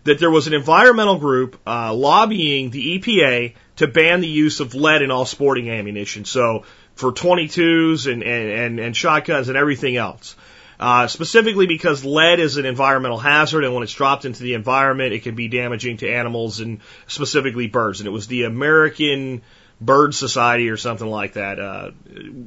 That 0.03 0.19
there 0.19 0.31
was 0.31 0.47
an 0.47 0.53
environmental 0.53 1.17
group 1.17 1.57
uh, 1.65 1.93
lobbying 1.93 2.69
the 2.69 2.99
EPA 2.99 3.53
to 3.77 3.87
ban 3.87 4.21
the 4.21 4.27
use 4.27 4.59
of 4.59 4.75
lead 4.75 5.01
in 5.01 5.11
all 5.11 5.25
sporting 5.25 5.69
ammunition. 5.69 6.25
So 6.25 6.63
for 6.95 7.11
22s 7.11 8.11
and, 8.11 8.23
and, 8.23 8.79
and, 8.79 8.95
shotguns 8.95 9.49
and 9.49 9.57
everything 9.57 9.97
else. 9.97 10.35
Uh, 10.79 11.07
specifically 11.07 11.65
because 11.65 12.03
lead 12.03 12.39
is 12.39 12.57
an 12.57 12.65
environmental 12.65 13.17
hazard, 13.17 13.63
and 13.63 13.73
when 13.73 13.83
it's 13.83 13.93
dropped 13.93 14.25
into 14.25 14.43
the 14.43 14.53
environment, 14.53 15.13
it 15.13 15.23
can 15.23 15.33
be 15.33 15.47
damaging 15.47 15.97
to 15.97 16.09
animals 16.09 16.59
and 16.59 16.81
specifically 17.07 17.67
birds. 17.67 17.99
And 17.99 18.07
it 18.07 18.11
was 18.11 18.27
the 18.27 18.43
American 18.43 19.41
Bird 19.79 20.13
Society 20.13 20.69
or 20.69 20.77
something 20.77 21.07
like 21.07 21.33
that. 21.33 21.59
Uh, 21.59 21.91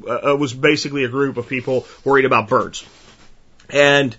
uh 0.07 0.33
it 0.33 0.39
was 0.39 0.53
basically 0.53 1.05
a 1.05 1.09
group 1.09 1.37
of 1.37 1.49
people 1.49 1.87
worried 2.05 2.25
about 2.25 2.49
birds. 2.49 2.85
And 3.71 4.15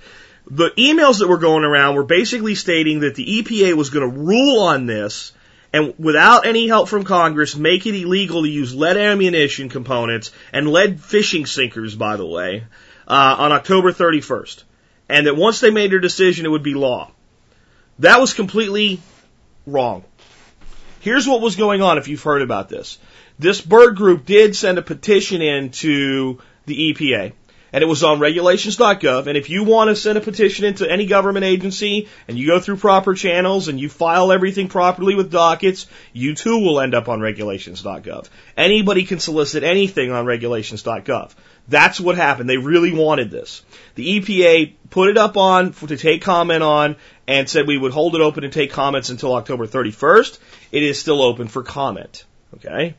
the 0.50 0.72
emails 0.78 1.20
that 1.20 1.28
were 1.28 1.38
going 1.38 1.64
around 1.64 1.96
were 1.96 2.04
basically 2.04 2.56
stating 2.56 3.02
that 3.02 3.16
the 3.16 3.42
EPA 3.42 3.74
was 3.74 3.90
going 3.90 4.10
to 4.10 4.18
rule 4.18 4.62
on 4.62 4.86
this 4.86 5.34
and 5.74 5.94
without 5.98 6.46
any 6.46 6.68
help 6.68 6.88
from 6.88 7.04
Congress, 7.04 7.56
make 7.56 7.86
it 7.86 7.96
illegal 7.96 8.44
to 8.44 8.50
use 8.50 8.74
lead 8.74 8.98
ammunition 8.98 9.70
components 9.70 10.32
and 10.54 10.70
lead 10.70 11.02
fishing 11.02 11.46
sinkers, 11.46 11.96
by 11.96 12.16
the 12.16 12.26
way, 12.26 12.64
uh, 13.08 13.36
on 13.40 13.52
October 13.52 13.92
31st. 13.92 14.64
And 15.10 15.28
that 15.28 15.36
once 15.36 15.60
they 15.60 15.70
made 15.70 15.92
their 15.92 16.00
decision, 16.00 16.46
it 16.46 16.50
would 16.50 16.64
be 16.64 16.74
law. 16.74 17.12
That 18.00 18.20
was 18.20 18.34
completely 18.34 19.00
wrong. 19.66 20.04
Here's 21.00 21.28
what 21.28 21.42
was 21.42 21.56
going 21.56 21.82
on 21.82 21.98
if 21.98 22.08
you've 22.08 22.24
heard 22.24 22.42
about 22.42 22.70
this. 22.70 22.98
This 23.40 23.62
bird 23.62 23.96
group 23.96 24.26
did 24.26 24.56
send 24.56 24.78
a 24.78 24.82
petition 24.82 25.42
in 25.42 25.70
to 25.72 26.40
the 26.66 26.94
EPA 26.94 27.34
and 27.72 27.84
it 27.84 27.88
was 27.88 28.04
on 28.04 28.20
regulations.gov. 28.20 29.28
And 29.28 29.38
if 29.38 29.50
you 29.50 29.64
want 29.64 29.90
to 29.90 29.96
send 29.96 30.18
a 30.18 30.22
petition 30.22 30.66
into 30.66 30.90
any 30.90 31.06
government 31.06 31.46
agency 31.46 32.08
and 32.28 32.38
you 32.38 32.48
go 32.48 32.60
through 32.60 32.78
proper 32.78 33.14
channels 33.14 33.68
and 33.68 33.80
you 33.80 33.90
file 33.90 34.32
everything 34.32 34.68
properly 34.68 35.16
with 35.16 35.32
dockets, 35.32 35.88
you 36.14 36.36
too 36.36 36.60
will 36.60 36.80
end 36.80 36.96
up 36.96 37.10
on 37.10 37.22
regulations.gov. 37.22 38.30
Anybody 38.56 39.04
can 39.04 39.20
solicit 39.20 39.64
anything 39.64 40.12
on 40.12 40.26
regulations.gov. 40.26 41.34
That's 41.68 42.00
what 42.00 42.16
happened. 42.16 42.50
They 42.50 42.58
really 42.58 42.94
wanted 42.94 43.30
this. 43.30 43.64
The 43.96 44.20
EPA 44.20 44.74
put 44.90 45.10
it 45.10 45.18
up 45.18 45.36
on 45.36 45.74
to 45.74 45.98
take 45.98 46.22
comment 46.22 46.64
on 46.64 46.96
and 47.28 47.50
said 47.50 47.68
we 47.68 47.78
would 47.78 47.92
hold 47.92 48.16
it 48.16 48.22
open 48.22 48.46
and 48.46 48.54
take 48.54 48.72
comments 48.72 49.10
until 49.10 49.36
October 49.36 49.68
31st. 49.68 50.40
It 50.72 50.84
is 50.84 51.00
still 51.00 51.22
open 51.22 51.50
for 51.50 51.64
comment. 51.64 52.24
Okay? 52.56 52.96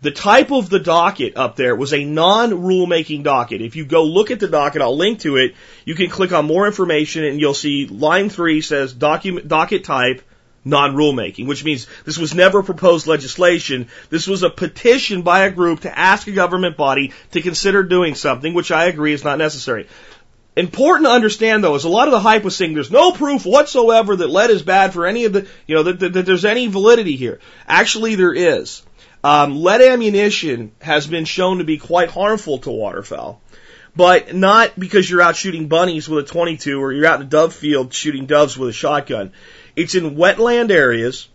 The 0.00 0.12
type 0.12 0.52
of 0.52 0.70
the 0.70 0.78
docket 0.78 1.36
up 1.36 1.56
there 1.56 1.74
was 1.74 1.92
a 1.92 2.04
non-rulemaking 2.04 3.24
docket. 3.24 3.60
If 3.60 3.74
you 3.74 3.84
go 3.84 4.04
look 4.04 4.30
at 4.30 4.38
the 4.38 4.46
docket, 4.46 4.80
I'll 4.80 4.96
link 4.96 5.20
to 5.20 5.36
it. 5.36 5.56
You 5.84 5.96
can 5.96 6.08
click 6.08 6.32
on 6.32 6.46
more 6.46 6.66
information 6.66 7.24
and 7.24 7.40
you'll 7.40 7.52
see 7.52 7.86
line 7.86 8.30
three 8.30 8.60
says 8.60 8.92
document, 8.92 9.48
docket 9.48 9.82
type 9.82 10.22
non-rulemaking, 10.64 11.48
which 11.48 11.64
means 11.64 11.88
this 12.04 12.16
was 12.16 12.32
never 12.32 12.62
proposed 12.62 13.08
legislation. 13.08 13.88
This 14.08 14.28
was 14.28 14.44
a 14.44 14.50
petition 14.50 15.22
by 15.22 15.46
a 15.46 15.50
group 15.50 15.80
to 15.80 15.98
ask 15.98 16.28
a 16.28 16.32
government 16.32 16.76
body 16.76 17.12
to 17.32 17.42
consider 17.42 17.82
doing 17.82 18.14
something, 18.14 18.54
which 18.54 18.70
I 18.70 18.84
agree 18.84 19.14
is 19.14 19.24
not 19.24 19.38
necessary. 19.38 19.88
Important 20.54 21.06
to 21.06 21.12
understand 21.12 21.64
though 21.64 21.74
is 21.74 21.84
a 21.84 21.88
lot 21.88 22.06
of 22.08 22.12
the 22.12 22.20
hype 22.20 22.44
was 22.44 22.54
saying 22.54 22.74
there's 22.74 22.90
no 22.90 23.12
proof 23.12 23.46
whatsoever 23.46 24.14
that 24.14 24.30
lead 24.30 24.50
is 24.50 24.62
bad 24.62 24.92
for 24.92 25.06
any 25.06 25.24
of 25.24 25.32
the, 25.32 25.48
you 25.66 25.74
know, 25.74 25.84
that, 25.84 26.00
that, 26.00 26.12
that 26.12 26.26
there's 26.26 26.44
any 26.44 26.66
validity 26.66 27.16
here. 27.16 27.40
Actually 27.66 28.16
there 28.16 28.34
is. 28.34 28.82
Um, 29.22 29.56
lead 29.56 29.80
ammunition 29.80 30.72
has 30.80 31.06
been 31.06 31.24
shown 31.24 31.58
to 31.58 31.64
be 31.64 31.78
quite 31.78 32.10
harmful 32.10 32.58
to 32.58 32.70
waterfowl, 32.70 33.40
but 33.96 34.34
not 34.34 34.78
because 34.78 35.10
you're 35.10 35.22
out 35.22 35.36
shooting 35.36 35.68
bunnies 35.68 36.08
with 36.08 36.24
a 36.24 36.28
22 36.28 36.80
or 36.80 36.92
you're 36.92 37.06
out 37.06 37.20
in 37.20 37.26
a 37.26 37.30
dove 37.30 37.52
field 37.52 37.92
shooting 37.92 38.26
doves 38.26 38.56
with 38.56 38.68
a 38.68 38.72
shotgun. 38.72 39.32
It's 39.74 39.94
in 39.94 40.16
wetland 40.16 40.70
areas 40.70 41.28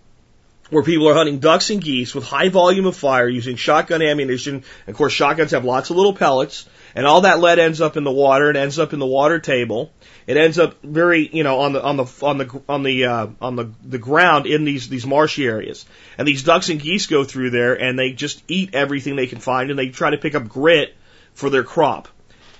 where 0.73 0.83
people 0.83 1.07
are 1.07 1.13
hunting 1.13 1.37
ducks 1.37 1.69
and 1.69 1.81
geese 1.81 2.15
with 2.15 2.23
high 2.23 2.49
volume 2.49 2.87
of 2.87 2.95
fire 2.95 3.29
using 3.29 3.55
shotgun 3.55 4.01
ammunition. 4.01 4.63
Of 4.87 4.95
course, 4.95 5.13
shotguns 5.13 5.51
have 5.51 5.63
lots 5.63 5.91
of 5.91 5.97
little 5.97 6.15
pellets, 6.15 6.67
and 6.95 7.05
all 7.05 7.21
that 7.21 7.39
lead 7.39 7.59
ends 7.59 7.79
up 7.79 7.95
in 7.95 8.03
the 8.03 8.11
water. 8.11 8.49
It 8.49 8.57
ends 8.57 8.79
up 8.79 8.91
in 8.91 8.97
the 8.97 9.05
water 9.05 9.37
table. 9.37 9.93
It 10.25 10.35
ends 10.35 10.57
up 10.57 10.81
very, 10.81 11.29
you 11.31 11.43
know, 11.43 11.59
on 11.59 11.73
the 11.73 11.83
on 11.83 11.97
the 11.97 12.05
on 12.23 12.37
the 12.39 12.61
on 12.67 12.83
the 12.83 13.05
uh, 13.05 13.27
on 13.39 13.55
the 13.55 13.71
the 13.83 13.99
ground 13.99 14.47
in 14.47 14.63
these 14.63 14.89
these 14.89 15.05
marshy 15.05 15.45
areas. 15.45 15.85
And 16.17 16.27
these 16.27 16.43
ducks 16.43 16.69
and 16.69 16.81
geese 16.81 17.05
go 17.05 17.23
through 17.23 17.51
there, 17.51 17.79
and 17.79 17.97
they 17.97 18.11
just 18.11 18.43
eat 18.47 18.73
everything 18.73 19.15
they 19.15 19.27
can 19.27 19.39
find, 19.39 19.69
and 19.69 19.77
they 19.77 19.89
try 19.89 20.09
to 20.09 20.17
pick 20.17 20.33
up 20.33 20.49
grit 20.49 20.95
for 21.35 21.51
their 21.51 21.63
crop. 21.63 22.07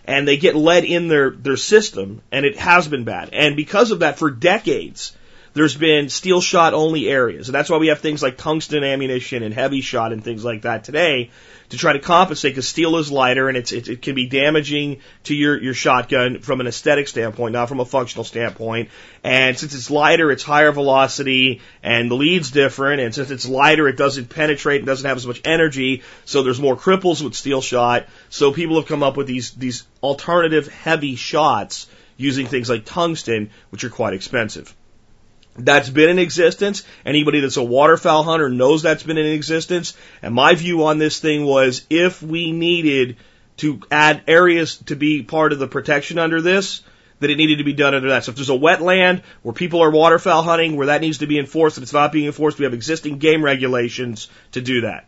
And 0.05 0.27
they 0.27 0.37
get 0.37 0.55
lead 0.55 0.83
in 0.83 1.07
their 1.07 1.31
their 1.31 1.57
system, 1.57 2.21
and 2.31 2.45
it 2.45 2.57
has 2.57 2.87
been 2.87 3.05
bad. 3.05 3.29
And 3.33 3.55
because 3.55 3.89
of 3.89 3.99
that, 3.99 4.19
for 4.19 4.29
decades, 4.29 5.17
there's 5.53 5.75
been 5.75 6.09
steel 6.09 6.41
shot 6.41 6.73
only 6.73 7.07
areas. 7.07 7.47
And 7.47 7.55
that's 7.55 7.69
why 7.69 7.77
we 7.77 7.87
have 7.87 7.99
things 7.99 8.23
like 8.23 8.37
tungsten 8.37 8.83
ammunition 8.83 9.43
and 9.43 9.53
heavy 9.53 9.81
shot 9.81 10.11
and 10.11 10.23
things 10.23 10.43
like 10.43 10.63
that 10.63 10.83
today 10.83 11.29
to 11.69 11.77
try 11.77 11.93
to 11.93 11.99
compensate 11.99 12.51
because 12.51 12.67
steel 12.67 12.97
is 12.97 13.11
lighter 13.11 13.47
and 13.47 13.57
it's, 13.57 13.71
it, 13.71 13.87
it 13.87 14.01
can 14.01 14.15
be 14.15 14.27
damaging 14.27 14.99
to 15.23 15.35
your, 15.35 15.61
your 15.61 15.73
shotgun 15.73 16.39
from 16.39 16.59
an 16.59 16.67
aesthetic 16.67 17.07
standpoint, 17.07 17.53
not 17.53 17.69
from 17.69 17.79
a 17.79 17.85
functional 17.85 18.23
standpoint. 18.23 18.89
And 19.23 19.57
since 19.57 19.75
it's 19.75 19.91
lighter, 19.91 20.31
it's 20.31 20.43
higher 20.43 20.71
velocity 20.71 21.61
and 21.83 22.09
the 22.09 22.15
lead's 22.15 22.51
different. 22.51 23.01
And 23.01 23.13
since 23.13 23.29
it's 23.29 23.47
lighter, 23.47 23.87
it 23.87 23.97
doesn't 23.97 24.29
penetrate 24.29 24.79
and 24.79 24.87
doesn't 24.87 25.07
have 25.07 25.17
as 25.17 25.27
much 25.27 25.41
energy. 25.45 26.01
So 26.25 26.41
there's 26.41 26.59
more 26.59 26.75
cripples 26.75 27.23
with 27.23 27.35
steel 27.35 27.61
shot. 27.61 28.07
So 28.29 28.51
people 28.51 28.77
have 28.77 28.87
come 28.87 29.03
up 29.03 29.17
with 29.17 29.27
these, 29.27 29.51
these 29.51 29.83
alternative 30.01 30.67
heavy 30.67 31.15
shots 31.15 31.87
using 32.17 32.47
things 32.47 32.69
like 32.69 32.85
tungsten, 32.85 33.51
which 33.69 33.83
are 33.83 33.89
quite 33.89 34.13
expensive. 34.13 34.75
That's 35.55 35.89
been 35.89 36.09
in 36.09 36.19
existence. 36.19 36.83
Anybody 37.05 37.39
that's 37.39 37.57
a 37.57 37.63
waterfowl 37.63 38.23
hunter 38.23 38.49
knows 38.49 38.81
that's 38.81 39.03
been 39.03 39.17
in 39.17 39.27
existence. 39.27 39.95
And 40.21 40.33
my 40.33 40.55
view 40.55 40.85
on 40.85 40.97
this 40.97 41.19
thing 41.19 41.45
was 41.45 41.85
if 41.89 42.23
we 42.23 42.51
needed 42.51 43.17
to 43.57 43.81
add 43.91 44.23
areas 44.27 44.77
to 44.77 44.95
be 44.95 45.21
part 45.21 45.53
of 45.53 45.59
the 45.59 45.67
protection 45.67 46.17
under 46.17 46.41
this, 46.41 46.81
that 47.19 47.29
it 47.29 47.37
needed 47.37 47.59
to 47.59 47.63
be 47.63 47.73
done 47.73 47.93
under 47.93 48.09
that. 48.09 48.23
So 48.23 48.31
if 48.31 48.35
there's 48.35 48.49
a 48.49 48.53
wetland 48.53 49.21
where 49.43 49.53
people 49.53 49.81
are 49.81 49.91
waterfowl 49.91 50.41
hunting, 50.41 50.75
where 50.75 50.87
that 50.87 51.01
needs 51.01 51.19
to 51.19 51.27
be 51.27 51.37
enforced 51.37 51.77
and 51.77 51.83
it's 51.83 51.93
not 51.93 52.11
being 52.11 52.25
enforced, 52.25 52.57
we 52.57 52.65
have 52.65 52.73
existing 52.73 53.19
game 53.19 53.45
regulations 53.45 54.29
to 54.53 54.61
do 54.61 54.81
that. 54.81 55.05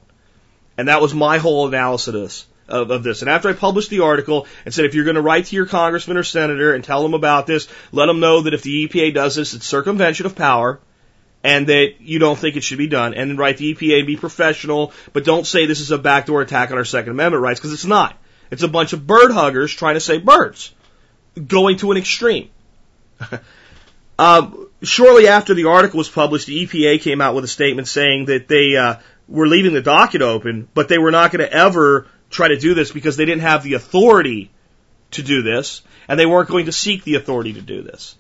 And 0.78 0.88
that 0.88 1.02
was 1.02 1.14
my 1.14 1.40
whole 1.40 1.68
analysis 1.68 2.46
of, 2.68 2.92
of 2.92 3.04
this. 3.04 3.22
And 3.22 3.30
after 3.30 3.50
I 3.50 3.54
published 3.54 3.90
the 3.90 4.02
article 4.02 4.48
and 4.66 4.74
said, 4.74 4.86
if 4.86 4.96
you're 4.96 5.06
going 5.06 5.16
to 5.16 5.22
write 5.22 5.46
to 5.48 5.56
your 5.56 5.66
congressman 5.66 6.18
or 6.18 6.24
senator 6.24 6.74
and 6.74 6.84
tell 6.84 7.04
them 7.04 7.14
about 7.14 7.48
this, 7.48 7.68
let 7.92 8.08
them 8.08 8.20
know 8.20 8.42
that 8.42 8.54
if 8.54 8.64
the 8.64 8.88
EPA 8.88 9.14
does 9.14 9.36
this, 9.36 9.54
it's 9.54 9.66
circumvention 9.66 10.26
of 10.26 10.36
power 10.36 10.80
and 11.44 11.68
that 11.68 12.02
you 12.02 12.18
don't 12.18 12.40
think 12.40 12.56
it 12.56 12.64
should 12.64 12.80
be 12.80 12.88
done. 12.88 13.14
And 13.14 13.30
then 13.30 13.38
write 13.38 13.58
the 13.58 13.76
EPA 13.76 14.08
be 14.08 14.18
professional, 14.18 14.94
but 15.14 15.24
don't 15.24 15.46
say 15.46 15.68
this 15.68 15.80
is 15.80 15.92
a 15.92 15.98
backdoor 15.98 16.42
attack 16.42 16.72
on 16.72 16.78
our 16.78 16.86
Second 16.86 17.12
Amendment 17.12 17.44
rights 17.44 17.60
because 17.60 17.74
it's 17.74 17.86
not. 17.86 18.18
It's 18.50 18.64
a 18.64 18.68
bunch 18.68 18.94
of 18.94 19.06
bird 19.06 19.32
huggers 19.32 19.72
trying 19.72 19.94
to 19.94 20.00
save 20.00 20.26
birds, 20.26 20.74
going 21.48 21.78
to 21.78 21.92
an 21.92 21.98
extreme. 21.98 22.50
um, 24.18 24.70
shortly 24.82 25.28
after 25.28 25.54
the 25.54 25.66
article 25.66 26.00
was 26.00 26.10
published, 26.10 26.48
the 26.48 26.66
EPA 26.66 27.02
came 27.02 27.22
out 27.22 27.36
with 27.36 27.44
a 27.44 27.48
statement 27.48 27.88
saying 27.88 28.26
that 28.26 28.48
they 28.48 28.76
uh, 28.76 28.96
were 29.28 29.48
leaving 29.48 29.74
the 29.74 29.82
docket 29.82 30.24
open, 30.24 30.68
but 30.74 30.88
they 30.88 30.98
were 30.98 31.12
not 31.12 31.32
going 31.32 31.48
to 31.48 31.54
ever 31.54 32.08
try 32.36 32.50
to 32.50 32.58
do 32.58 32.74
this 32.74 32.92
because 32.92 33.18
they 33.18 33.26
didn't 33.26 33.42
have 33.42 33.64
the 33.64 33.74
authority 33.74 34.52
to 35.12 35.24
do 35.24 35.42
this, 35.42 35.82
and 36.08 36.20
they 36.20 36.26
weren't 36.26 36.50
going 36.50 36.66
to 36.66 36.72
seek 36.72 37.04
the 37.04 37.16
authority 37.16 37.54
to 37.54 37.62
do 37.62 37.82
this. 37.82 38.16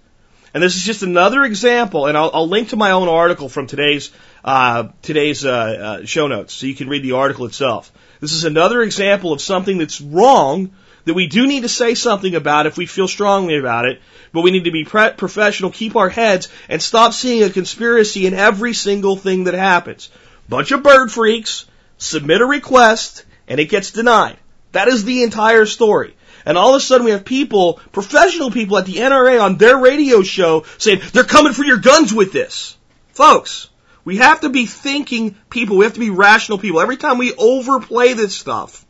And 0.53 0.63
this 0.63 0.77
is 0.77 0.84
just 0.84 1.03
another 1.03 1.43
example, 1.43 2.05
and 2.05 2.17
I'll, 2.17 2.31
I'll 2.34 2.48
link 2.48 2.69
to 2.69 2.77
my 2.77 2.91
own 2.91 3.10
article 3.10 3.50
from 3.50 3.67
today's 3.67 4.12
uh, 4.45 4.89
today's 5.01 5.43
uh, 5.43 5.51
uh, 5.51 6.05
show 6.05 6.27
notes, 6.27 6.53
so 6.53 6.65
you 6.65 6.75
can 6.75 6.88
read 6.88 7.03
the 7.03 7.12
article 7.12 7.45
itself. 7.45 7.91
This 8.22 8.31
is 8.31 8.45
another 8.45 8.81
example 8.81 9.34
of 9.34 9.41
something 9.41 9.77
that's 9.77 10.00
wrong 10.00 10.72
that 11.03 11.13
we 11.13 11.27
do 11.27 11.45
need 11.45 11.63
to 11.63 11.69
say 11.69 11.93
something 11.93 12.36
about 12.36 12.67
if 12.67 12.77
we 12.77 12.86
feel 12.86 13.07
strongly 13.07 13.57
about 13.57 13.86
it, 13.86 14.01
but 14.31 14.41
we 14.41 14.51
need 14.51 14.63
to 14.63 14.72
be 14.72 14.86
pre- 14.86 15.12
professional, 15.12 15.72
keep 15.72 15.95
our 15.95 16.10
heads, 16.10 16.48
and 16.69 16.81
stop 16.81 17.13
seeing 17.13 17.43
a 17.43 17.50
conspiracy 17.50 18.25
in 18.25 18.34
every 18.34 18.74
single 18.74 19.15
thing 19.15 19.43
that 19.43 19.53
happens. 19.53 20.10
Bunch 20.48 20.72
of 20.72 20.84
bird 20.84 21.12
freaks 21.12 21.65
submit 21.98 22.41
a 22.41 22.45
request, 22.45 23.25
and 23.47 23.59
it 23.59 23.69
gets 23.69 23.91
denied. 23.91 24.37
That 24.71 24.87
is 24.87 25.05
the 25.05 25.23
entire 25.23 25.65
story. 25.65 26.15
And 26.45 26.57
all 26.57 26.71
of 26.71 26.75
a 26.75 26.79
sudden 26.79 27.05
we 27.05 27.11
have 27.11 27.25
people, 27.25 27.79
professional 27.91 28.51
people 28.51 28.77
at 28.77 28.85
the 28.85 28.95
NRA 28.95 29.41
on 29.41 29.57
their 29.57 29.77
radio 29.77 30.21
show 30.21 30.65
saying, 30.77 31.01
they're 31.13 31.23
coming 31.23 31.53
for 31.53 31.63
your 31.63 31.77
guns 31.77 32.13
with 32.13 32.31
this. 32.31 32.77
Folks, 33.13 33.69
we 34.03 34.17
have 34.17 34.41
to 34.41 34.49
be 34.49 34.65
thinking 34.65 35.35
people. 35.49 35.77
We 35.77 35.85
have 35.85 35.93
to 35.93 35.99
be 35.99 36.11
rational 36.11 36.59
people. 36.59 36.81
Every 36.81 36.97
time 36.97 37.17
we 37.17 37.33
overplay 37.33 38.13
this 38.13 38.35
stuff, 38.35 38.85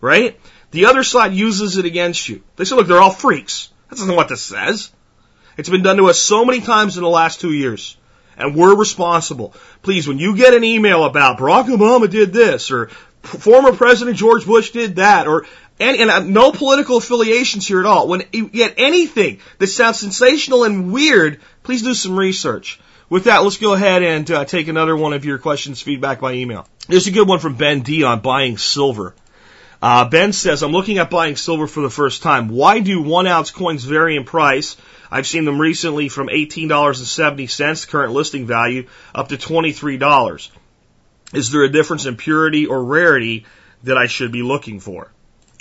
right? 0.00 0.38
The 0.72 0.86
other 0.86 1.04
side 1.04 1.32
uses 1.32 1.76
it 1.76 1.84
against 1.84 2.28
you. 2.28 2.42
They 2.56 2.64
say, 2.64 2.74
look, 2.74 2.88
they're 2.88 3.00
all 3.00 3.12
freaks. 3.12 3.70
That's 3.88 4.04
not 4.04 4.16
what 4.16 4.28
this 4.28 4.42
says. 4.42 4.90
It's 5.56 5.68
been 5.68 5.82
done 5.82 5.98
to 5.98 6.08
us 6.08 6.18
so 6.18 6.44
many 6.44 6.60
times 6.60 6.96
in 6.96 7.02
the 7.02 7.08
last 7.08 7.40
two 7.40 7.52
years. 7.52 7.96
And 8.40 8.56
we're 8.56 8.74
responsible. 8.74 9.54
Please, 9.82 10.08
when 10.08 10.18
you 10.18 10.36
get 10.36 10.54
an 10.54 10.64
email 10.64 11.04
about 11.04 11.38
Barack 11.38 11.66
Obama 11.66 12.10
did 12.10 12.32
this, 12.32 12.70
or 12.70 12.88
former 13.22 13.72
President 13.72 14.16
George 14.16 14.46
Bush 14.46 14.70
did 14.70 14.96
that, 14.96 15.26
or 15.26 15.46
and, 15.78 15.96
and 15.96 16.10
uh, 16.10 16.20
no 16.20 16.52
political 16.52 16.98
affiliations 16.98 17.66
here 17.66 17.80
at 17.80 17.86
all. 17.86 18.06
When 18.08 18.22
you 18.32 18.48
get 18.48 18.74
anything 18.76 19.40
that 19.58 19.68
sounds 19.68 19.98
sensational 19.98 20.64
and 20.64 20.92
weird, 20.92 21.40
please 21.62 21.82
do 21.82 21.94
some 21.94 22.18
research. 22.18 22.80
With 23.08 23.24
that, 23.24 23.42
let's 23.42 23.56
go 23.56 23.72
ahead 23.72 24.02
and 24.02 24.30
uh, 24.30 24.44
take 24.44 24.68
another 24.68 24.96
one 24.96 25.14
of 25.14 25.24
your 25.24 25.38
questions, 25.38 25.82
feedback 25.82 26.20
by 26.20 26.34
email. 26.34 26.66
There's 26.86 27.06
a 27.06 27.10
good 27.10 27.26
one 27.26 27.38
from 27.38 27.56
Ben 27.56 27.80
D 27.80 28.04
on 28.04 28.20
buying 28.20 28.58
silver. 28.58 29.14
Uh, 29.82 30.08
ben 30.08 30.32
says, 30.32 30.62
I'm 30.62 30.72
looking 30.72 30.98
at 30.98 31.08
buying 31.08 31.36
silver 31.36 31.66
for 31.66 31.80
the 31.80 31.90
first 31.90 32.22
time. 32.22 32.48
Why 32.48 32.80
do 32.80 33.00
one 33.00 33.26
ounce 33.26 33.50
coins 33.50 33.84
vary 33.84 34.16
in 34.16 34.24
price? 34.24 34.76
I've 35.10 35.26
seen 35.26 35.44
them 35.44 35.60
recently 35.60 36.08
from 36.08 36.28
$18.70, 36.28 37.88
current 37.88 38.12
listing 38.12 38.46
value, 38.46 38.86
up 39.14 39.28
to 39.28 39.36
$23. 39.36 40.50
Is 41.32 41.50
there 41.50 41.62
a 41.62 41.68
difference 41.68 42.06
in 42.06 42.16
purity 42.16 42.66
or 42.66 42.84
rarity 42.84 43.46
that 43.84 43.96
I 43.96 44.06
should 44.06 44.32
be 44.32 44.42
looking 44.42 44.80
for? 44.80 45.10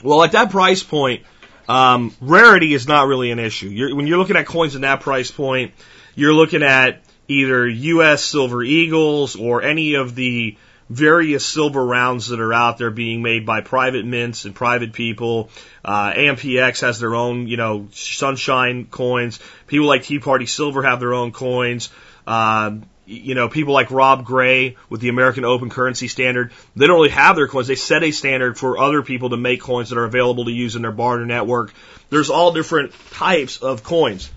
Well, 0.03 0.23
at 0.23 0.33
that 0.33 0.51
price 0.51 0.83
point, 0.83 1.23
um, 1.67 2.13
rarity 2.19 2.73
is 2.73 2.87
not 2.87 3.07
really 3.07 3.31
an 3.31 3.39
issue. 3.39 3.69
You're, 3.69 3.95
when 3.95 4.07
you're 4.07 4.17
looking 4.17 4.37
at 4.37 4.45
coins 4.45 4.75
in 4.75 4.81
that 4.81 5.01
price 5.01 5.31
point, 5.31 5.73
you're 6.15 6.33
looking 6.33 6.63
at 6.63 7.03
either 7.27 7.67
U.S. 7.67 8.23
Silver 8.23 8.63
Eagles 8.63 9.35
or 9.35 9.61
any 9.61 9.93
of 9.93 10.15
the 10.15 10.57
various 10.89 11.45
silver 11.45 11.85
rounds 11.85 12.29
that 12.29 12.39
are 12.39 12.53
out 12.53 12.77
there 12.77 12.89
being 12.89 13.21
made 13.21 13.45
by 13.45 13.61
private 13.61 14.05
mints 14.05 14.45
and 14.45 14.55
private 14.55 14.93
people. 14.93 15.49
Uh, 15.85 16.11
AMPX 16.13 16.81
has 16.81 16.99
their 16.99 17.15
own, 17.15 17.47
you 17.47 17.57
know, 17.57 17.87
sunshine 17.91 18.85
coins. 18.85 19.39
People 19.67 19.87
like 19.87 20.03
Tea 20.03 20.19
Party 20.19 20.47
Silver 20.47 20.81
have 20.83 20.99
their 20.99 21.13
own 21.13 21.31
coins. 21.31 21.89
Uh, 22.25 22.77
you 23.05 23.33
know, 23.33 23.49
people 23.49 23.73
like 23.73 23.89
Rob 23.89 24.23
Gray 24.23 24.77
with 24.87 25.01
the 25.01 25.09
American 25.09 25.43
Open 25.43 25.69
Currency 25.69 26.07
Standard, 26.07 26.51
they 26.75 26.85
don't 26.85 26.95
really 26.95 27.09
have 27.09 27.35
their 27.35 27.47
coins. 27.47 27.67
They 27.67 27.75
set 27.75 28.03
a 28.03 28.11
standard 28.11 28.57
for 28.57 28.77
other 28.77 29.01
people 29.01 29.31
to 29.31 29.37
make 29.37 29.61
coins 29.61 29.89
that 29.89 29.97
are 29.97 30.05
available 30.05 30.45
to 30.45 30.51
use 30.51 30.75
in 30.75 30.83
their 30.83 30.91
barter 30.91 31.25
network. 31.25 31.73
There's 32.09 32.29
all 32.29 32.51
different 32.53 32.93
types 33.11 33.57
of 33.57 33.83
coins. 33.83 34.29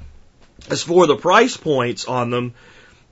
As 0.70 0.82
for 0.82 1.06
the 1.06 1.16
price 1.16 1.56
points 1.56 2.06
on 2.06 2.30
them, 2.30 2.54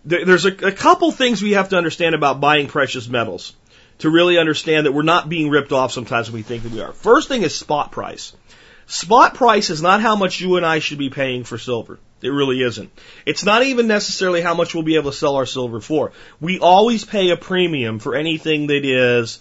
there's 0.05 0.47
a, 0.47 0.53
a 0.67 0.73
couple 0.73 1.11
things 1.13 1.43
we 1.43 1.53
have 1.53 1.71
to 1.71 1.77
understand 1.77 2.15
about 2.15 2.41
buying 2.41 2.69
precious 2.69 3.09
metals 3.09 3.55
to 3.99 4.11
really 4.11 4.39
understand 4.39 4.87
that 4.87 4.93
we're 4.93 5.03
not 5.03 5.29
being 5.29 5.51
ripped 5.51 5.73
off 5.73 5.93
sometimes 5.93 6.29
when 6.31 6.39
we 6.39 6.43
think 6.43 6.63
that 6.63 6.73
we 6.73 6.81
are. 6.81 6.93
First 6.93 7.29
thing 7.29 7.43
is 7.43 7.55
spot 7.55 7.93
price. 7.93 8.33
Spot 8.87 9.35
price 9.35 9.71
is 9.71 9.83
not 9.83 10.01
how 10.01 10.17
much 10.17 10.41
you 10.41 10.57
and 10.57 10.67
I 10.67 10.79
should 10.79 10.99
be 10.99 11.11
paying 11.11 11.45
for 11.45 11.59
silver. 11.59 12.01
It 12.23 12.31
really 12.31 12.63
isn't. 12.63 12.91
It's 13.25 13.45
not 13.45 13.63
even 13.63 13.87
necessarily 13.87 14.41
how 14.41 14.55
much 14.55 14.75
we'll 14.75 14.83
be 14.83 14.97
able 14.97 15.11
to 15.11 15.17
sell 15.17 15.37
our 15.37 15.47
silver 15.47 15.81
for. 15.81 16.13
We 16.41 16.59
always 16.59 17.05
pay 17.05 17.31
a 17.31 17.37
premium 17.37 17.99
for 17.99 18.15
anything 18.15 18.67
that 18.67 18.85
is 18.85 19.39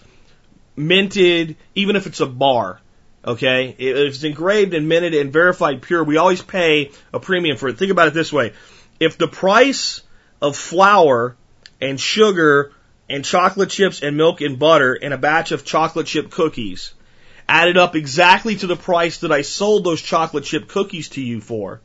minted, 0.75 1.57
even 1.75 1.95
if 1.95 2.05
it's 2.05 2.19
a 2.19 2.25
bar. 2.25 2.79
Okay? 3.25 3.75
If 3.77 4.13
it's 4.13 4.23
engraved 4.23 4.73
and 4.73 4.87
minted 4.87 5.13
and 5.13 5.33
verified 5.33 5.81
pure, 5.81 6.03
we 6.03 6.17
always 6.17 6.41
pay 6.41 6.91
a 7.11 7.19
premium 7.19 7.57
for 7.57 7.69
it. 7.69 7.77
Think 7.77 7.91
about 7.91 8.07
it 8.07 8.13
this 8.13 8.31
way. 8.31 8.53
If 8.99 9.17
the 9.17 9.27
price 9.27 10.01
of 10.41 10.55
flour 10.55 11.35
and 11.81 11.99
sugar 11.99 12.71
and 13.09 13.25
chocolate 13.25 13.69
chips 13.69 14.01
and 14.01 14.17
milk 14.17 14.41
and 14.41 14.59
butter 14.59 14.93
and 14.93 15.13
a 15.13 15.17
batch 15.17 15.51
of 15.51 15.65
chocolate 15.65 16.07
chip 16.07 16.29
cookies 16.29 16.93
added 17.47 17.77
up 17.77 17.95
exactly 17.95 18.55
to 18.55 18.67
the 18.67 18.75
price 18.75 19.19
that 19.19 19.31
I 19.31 19.41
sold 19.41 19.83
those 19.83 20.01
chocolate 20.01 20.43
chip 20.43 20.67
cookies 20.67 21.09
to 21.09 21.21
you 21.21 21.41
for, 21.41 21.81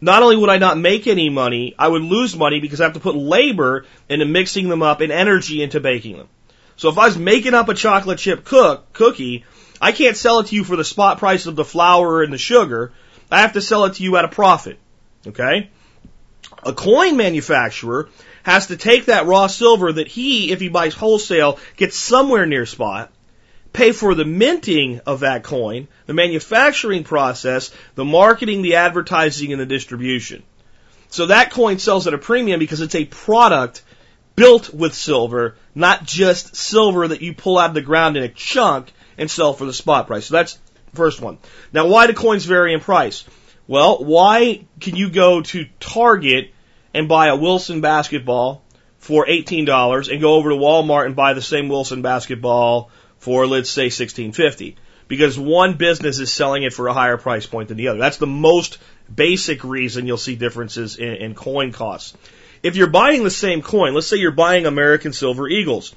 not 0.00 0.22
only 0.22 0.36
would 0.36 0.48
I 0.48 0.58
not 0.58 0.78
make 0.78 1.06
any 1.06 1.28
money, 1.28 1.74
I 1.78 1.88
would 1.88 2.02
lose 2.02 2.36
money 2.36 2.60
because 2.60 2.80
I 2.80 2.84
have 2.84 2.94
to 2.94 3.00
put 3.00 3.16
labor 3.16 3.84
into 4.08 4.24
mixing 4.24 4.68
them 4.68 4.82
up 4.82 5.00
and 5.00 5.12
energy 5.12 5.62
into 5.62 5.80
baking 5.80 6.16
them. 6.16 6.28
So 6.76 6.88
if 6.88 6.96
I 6.96 7.06
was 7.06 7.18
making 7.18 7.52
up 7.52 7.68
a 7.68 7.74
chocolate 7.74 8.18
chip 8.18 8.44
cook, 8.44 8.92
cookie, 8.94 9.44
I 9.80 9.92
can't 9.92 10.16
sell 10.16 10.38
it 10.38 10.46
to 10.46 10.54
you 10.54 10.64
for 10.64 10.76
the 10.76 10.84
spot 10.84 11.18
price 11.18 11.46
of 11.46 11.56
the 11.56 11.64
flour 11.64 12.22
and 12.22 12.32
the 12.32 12.38
sugar. 12.38 12.92
I 13.30 13.42
have 13.42 13.52
to 13.54 13.60
sell 13.60 13.84
it 13.84 13.94
to 13.94 14.02
you 14.02 14.16
at 14.16 14.24
a 14.24 14.28
profit. 14.28 14.78
Okay? 15.26 15.68
A 16.62 16.72
coin 16.72 17.16
manufacturer 17.16 18.08
has 18.42 18.68
to 18.68 18.76
take 18.76 19.06
that 19.06 19.26
raw 19.26 19.46
silver 19.46 19.92
that 19.92 20.08
he, 20.08 20.52
if 20.52 20.60
he 20.60 20.68
buys 20.68 20.94
wholesale, 20.94 21.58
gets 21.76 21.96
somewhere 21.96 22.46
near 22.46 22.66
spot, 22.66 23.10
pay 23.72 23.92
for 23.92 24.14
the 24.14 24.24
minting 24.24 25.00
of 25.06 25.20
that 25.20 25.42
coin, 25.42 25.88
the 26.06 26.14
manufacturing 26.14 27.04
process, 27.04 27.70
the 27.94 28.04
marketing, 28.04 28.62
the 28.62 28.76
advertising, 28.76 29.52
and 29.52 29.60
the 29.60 29.66
distribution. 29.66 30.42
So 31.08 31.26
that 31.26 31.50
coin 31.50 31.78
sells 31.78 32.06
at 32.06 32.14
a 32.14 32.18
premium 32.18 32.60
because 32.60 32.80
it's 32.80 32.94
a 32.94 33.04
product 33.04 33.82
built 34.36 34.72
with 34.72 34.94
silver, 34.94 35.56
not 35.74 36.04
just 36.04 36.56
silver 36.56 37.08
that 37.08 37.20
you 37.20 37.34
pull 37.34 37.58
out 37.58 37.70
of 37.70 37.74
the 37.74 37.80
ground 37.80 38.16
in 38.16 38.22
a 38.22 38.28
chunk 38.28 38.92
and 39.18 39.30
sell 39.30 39.52
for 39.52 39.64
the 39.64 39.72
spot 39.72 40.06
price. 40.06 40.26
So 40.26 40.34
that's 40.34 40.54
the 40.90 40.96
first 40.96 41.20
one. 41.20 41.38
Now, 41.72 41.86
why 41.86 42.06
do 42.06 42.12
coins 42.12 42.44
vary 42.44 42.72
in 42.72 42.80
price? 42.80 43.24
Well, 43.70 44.02
why 44.02 44.64
can 44.80 44.96
you 44.96 45.10
go 45.10 45.42
to 45.42 45.66
Target 45.78 46.52
and 46.92 47.08
buy 47.08 47.28
a 47.28 47.36
Wilson 47.36 47.80
basketball 47.80 48.64
for 48.98 49.26
$18 49.26 50.10
and 50.10 50.20
go 50.20 50.34
over 50.34 50.50
to 50.50 50.56
Walmart 50.56 51.06
and 51.06 51.14
buy 51.14 51.34
the 51.34 51.40
same 51.40 51.68
Wilson 51.68 52.02
basketball 52.02 52.90
for 53.18 53.46
let's 53.46 53.70
say 53.70 53.84
1650 53.84 54.74
because 55.06 55.38
one 55.38 55.74
business 55.74 56.18
is 56.18 56.32
selling 56.32 56.64
it 56.64 56.72
for 56.72 56.88
a 56.88 56.92
higher 56.92 57.16
price 57.16 57.46
point 57.46 57.68
than 57.68 57.76
the 57.76 57.86
other. 57.86 58.00
That's 58.00 58.16
the 58.16 58.26
most 58.26 58.78
basic 59.14 59.62
reason 59.62 60.04
you'll 60.04 60.16
see 60.16 60.34
differences 60.34 60.96
in, 60.96 61.14
in 61.14 61.34
coin 61.36 61.70
costs. 61.70 62.16
If 62.64 62.74
you're 62.74 62.88
buying 62.88 63.22
the 63.22 63.30
same 63.30 63.62
coin, 63.62 63.94
let's 63.94 64.08
say 64.08 64.16
you're 64.16 64.32
buying 64.32 64.66
American 64.66 65.12
Silver 65.12 65.48
Eagles, 65.48 65.94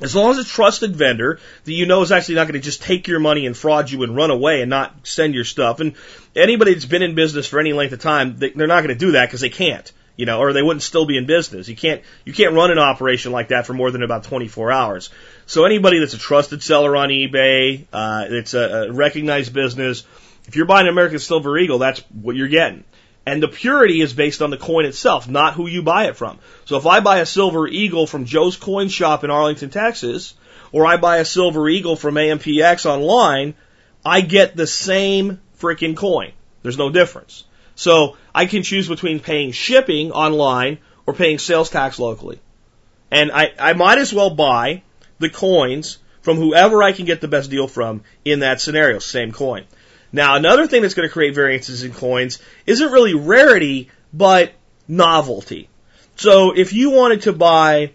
as 0.00 0.14
long 0.14 0.32
as 0.32 0.38
a 0.38 0.44
trusted 0.44 0.94
vendor 0.94 1.40
that 1.64 1.72
you 1.72 1.86
know 1.86 2.02
is 2.02 2.12
actually 2.12 2.34
not 2.34 2.44
going 2.44 2.60
to 2.60 2.64
just 2.64 2.82
take 2.82 3.08
your 3.08 3.20
money 3.20 3.46
and 3.46 3.56
fraud 3.56 3.90
you 3.90 4.02
and 4.02 4.14
run 4.14 4.30
away 4.30 4.60
and 4.60 4.68
not 4.68 5.06
send 5.06 5.34
your 5.34 5.44
stuff. 5.44 5.80
And 5.80 5.94
anybody 6.34 6.74
that's 6.74 6.84
been 6.84 7.02
in 7.02 7.14
business 7.14 7.46
for 7.46 7.58
any 7.58 7.72
length 7.72 7.92
of 7.92 8.00
time, 8.00 8.36
they, 8.36 8.50
they're 8.50 8.66
not 8.66 8.82
going 8.82 8.96
to 8.96 9.06
do 9.06 9.12
that 9.12 9.26
because 9.26 9.40
they 9.40 9.48
can't, 9.48 9.90
you 10.16 10.26
know, 10.26 10.40
or 10.40 10.52
they 10.52 10.62
wouldn't 10.62 10.82
still 10.82 11.06
be 11.06 11.16
in 11.16 11.26
business. 11.26 11.68
You 11.68 11.76
can't, 11.76 12.02
you 12.24 12.34
can't 12.34 12.54
run 12.54 12.70
an 12.70 12.78
operation 12.78 13.32
like 13.32 13.48
that 13.48 13.66
for 13.66 13.72
more 13.72 13.90
than 13.90 14.02
about 14.02 14.24
24 14.24 14.70
hours. 14.70 15.10
So 15.46 15.64
anybody 15.64 15.98
that's 15.98 16.14
a 16.14 16.18
trusted 16.18 16.62
seller 16.62 16.94
on 16.94 17.08
eBay, 17.08 17.86
uh, 17.92 18.26
it's 18.28 18.52
a, 18.52 18.88
a 18.88 18.92
recognized 18.92 19.54
business. 19.54 20.04
If 20.46 20.56
you're 20.56 20.66
buying 20.66 20.88
American 20.88 21.18
Silver 21.18 21.56
Eagle, 21.58 21.78
that's 21.78 22.00
what 22.12 22.36
you're 22.36 22.48
getting. 22.48 22.84
And 23.26 23.42
the 23.42 23.48
purity 23.48 24.00
is 24.00 24.12
based 24.12 24.40
on 24.40 24.50
the 24.50 24.56
coin 24.56 24.84
itself, 24.84 25.28
not 25.28 25.54
who 25.54 25.66
you 25.66 25.82
buy 25.82 26.06
it 26.06 26.16
from. 26.16 26.38
So 26.64 26.76
if 26.76 26.86
I 26.86 27.00
buy 27.00 27.18
a 27.18 27.26
silver 27.26 27.66
eagle 27.66 28.06
from 28.06 28.24
Joe's 28.24 28.56
Coin 28.56 28.88
Shop 28.88 29.24
in 29.24 29.30
Arlington, 29.30 29.70
Texas, 29.70 30.34
or 30.70 30.86
I 30.86 30.96
buy 30.96 31.18
a 31.18 31.24
silver 31.24 31.68
eagle 31.68 31.96
from 31.96 32.14
AMPX 32.14 32.86
online, 32.86 33.54
I 34.04 34.20
get 34.20 34.56
the 34.56 34.66
same 34.66 35.40
freaking 35.60 35.96
coin. 35.96 36.32
There's 36.62 36.78
no 36.78 36.90
difference. 36.90 37.44
So 37.74 38.16
I 38.34 38.46
can 38.46 38.62
choose 38.62 38.88
between 38.88 39.18
paying 39.18 39.50
shipping 39.50 40.12
online 40.12 40.78
or 41.04 41.12
paying 41.12 41.38
sales 41.38 41.68
tax 41.68 41.98
locally. 41.98 42.40
And 43.10 43.32
I, 43.32 43.52
I 43.58 43.72
might 43.72 43.98
as 43.98 44.12
well 44.12 44.30
buy 44.30 44.82
the 45.18 45.30
coins 45.30 45.98
from 46.22 46.36
whoever 46.36 46.82
I 46.82 46.92
can 46.92 47.04
get 47.06 47.20
the 47.20 47.28
best 47.28 47.50
deal 47.50 47.68
from 47.68 48.02
in 48.24 48.40
that 48.40 48.60
scenario, 48.60 48.98
same 48.98 49.32
coin. 49.32 49.64
Now, 50.12 50.36
another 50.36 50.66
thing 50.66 50.82
that's 50.82 50.94
going 50.94 51.08
to 51.08 51.12
create 51.12 51.34
variances 51.34 51.82
in 51.82 51.92
coins 51.92 52.38
isn't 52.66 52.92
really 52.92 53.14
rarity, 53.14 53.90
but 54.12 54.52
novelty. 54.88 55.68
So 56.16 56.52
if 56.56 56.72
you 56.72 56.90
wanted 56.90 57.22
to 57.22 57.32
buy 57.32 57.92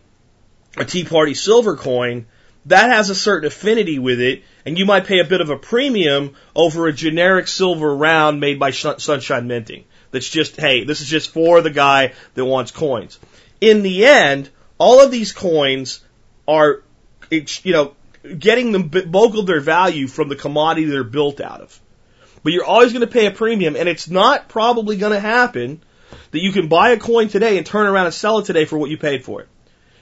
a 0.78 0.86
Tea 0.86 1.04
Party 1.04 1.34
silver 1.34 1.76
coin, 1.76 2.28
that 2.68 2.92
has 2.92 3.10
a 3.10 3.16
certain 3.16 3.48
affinity 3.48 3.98
with 3.98 4.22
it, 4.22 4.44
and 4.66 4.78
you 4.78 4.86
might 4.86 5.08
pay 5.08 5.20
a 5.20 5.26
bit 5.26 5.42
of 5.42 5.50
a 5.50 5.58
premium 5.58 6.36
over 6.56 6.88
a 6.88 6.94
generic 6.94 7.48
silver 7.48 7.96
round 7.96 8.40
made 8.40 8.60
by 8.60 8.72
Sunshine 8.72 9.48
Minting. 9.48 9.86
that's 10.12 10.30
just, 10.30 10.58
hey, 10.58 10.84
this 10.84 11.02
is 11.02 11.08
just 11.08 11.32
for 11.32 11.62
the 11.62 11.72
guy 11.72 12.14
that 12.36 12.46
wants 12.46 12.72
coins. 12.72 13.18
In 13.60 13.82
the 13.82 14.06
end, 14.06 14.50
all 14.78 15.04
of 15.04 15.12
these 15.12 15.32
coins 15.32 16.02
are, 16.48 16.84
you 17.32 17.74
know, 17.74 17.96
getting 18.38 18.72
the 18.72 19.06
bulk 19.08 19.36
of 19.36 19.48
their 19.48 19.62
value 19.62 20.08
from 20.08 20.30
the 20.30 20.36
commodity 20.36 20.86
they're 20.86 21.04
built 21.04 21.42
out 21.42 21.62
of. 21.62 21.80
But 22.44 22.54
you're 22.54 22.66
always 22.66 22.94
going 22.94 23.06
to 23.06 23.12
pay 23.12 23.28
a 23.28 23.32
premium, 23.32 23.76
and 23.76 23.88
it's 23.88 24.10
not 24.10 24.48
probably 24.48 24.98
going 24.98 25.14
to 25.14 25.20
happen 25.20 25.82
that 26.32 26.42
you 26.42 26.52
can 26.52 26.68
buy 26.68 26.92
a 26.92 26.98
coin 26.98 27.28
today 27.28 27.58
and 27.58 27.66
turn 27.66 27.88
around 27.88 28.06
and 28.06 28.14
sell 28.14 28.40
it 28.40 28.46
today 28.46 28.66
for 28.66 28.78
what 28.78 28.90
you 28.90 28.98
paid 28.98 29.24
for 29.24 29.42
it. 29.42 29.48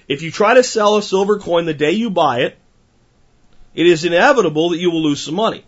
If 0.07 0.21
you 0.21 0.31
try 0.31 0.55
to 0.55 0.63
sell 0.63 0.97
a 0.97 1.03
silver 1.03 1.39
coin 1.39 1.65
the 1.65 1.73
day 1.73 1.91
you 1.91 2.09
buy 2.09 2.41
it, 2.41 2.57
it 3.75 3.85
is 3.85 4.05
inevitable 4.05 4.69
that 4.69 4.79
you 4.79 4.91
will 4.91 5.03
lose 5.03 5.21
some 5.21 5.35
money. 5.35 5.65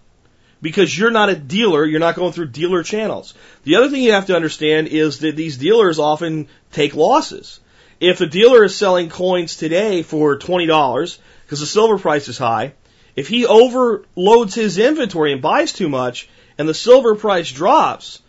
Because 0.62 0.96
you're 0.96 1.12
not 1.12 1.30
a 1.30 1.36
dealer, 1.36 1.86
you're 1.86 2.00
not 2.00 2.16
going 2.16 2.34
through 2.34 2.48
dealer 2.48 2.84
channels. 2.84 3.34
The 3.64 3.76
other 3.76 3.90
thing 3.90 4.04
you 4.04 4.14
have 4.14 4.28
to 4.28 4.36
understand 4.36 4.88
is 4.88 5.20
that 5.20 5.36
these 5.36 5.58
dealers 5.58 5.98
often 5.98 6.48
take 6.72 6.96
losses. 6.96 7.60
If 8.00 8.22
a 8.22 8.28
dealer 8.28 8.64
is 8.64 8.76
selling 8.76 9.10
coins 9.10 9.56
today 9.56 10.04
for 10.04 10.38
$20 10.38 11.18
because 11.46 11.60
the 11.60 11.66
silver 11.66 11.98
price 11.98 12.28
is 12.28 12.38
high, 12.38 12.74
if 13.16 13.28
he 13.28 13.46
overloads 13.46 14.56
his 14.56 14.78
inventory 14.78 15.34
and 15.34 15.42
buys 15.42 15.74
too 15.74 15.90
much 15.90 16.30
and 16.62 16.70
the 16.70 16.76
silver 16.76 17.16
price 17.16 17.52
drops, 17.52 18.22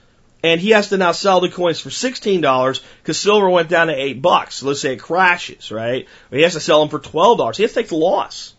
and 0.43 0.59
he 0.59 0.71
has 0.71 0.89
to 0.89 0.97
now 0.97 1.13
sell 1.13 1.43
the 1.43 1.51
coins 1.51 1.79
for 1.79 1.91
sixteen 1.91 2.41
dollars 2.41 2.81
because 3.03 3.21
silver 3.21 3.51
went 3.51 3.69
down 3.69 3.89
to 3.89 3.95
eight 3.95 4.23
bucks. 4.23 4.57
So 4.57 4.69
let's 4.69 4.81
say 4.81 4.95
it 4.95 5.01
crashes, 5.01 5.71
right? 5.71 6.09
He 6.31 6.41
has 6.41 6.55
to 6.55 6.61
sell 6.61 6.81
them 6.81 6.89
for 6.89 6.99
twelve 6.99 7.37
dollars. 7.37 7.59
He 7.59 7.63
has 7.63 7.73
to 7.73 7.81
take 7.81 7.91
the 7.91 7.97
loss 7.97 8.55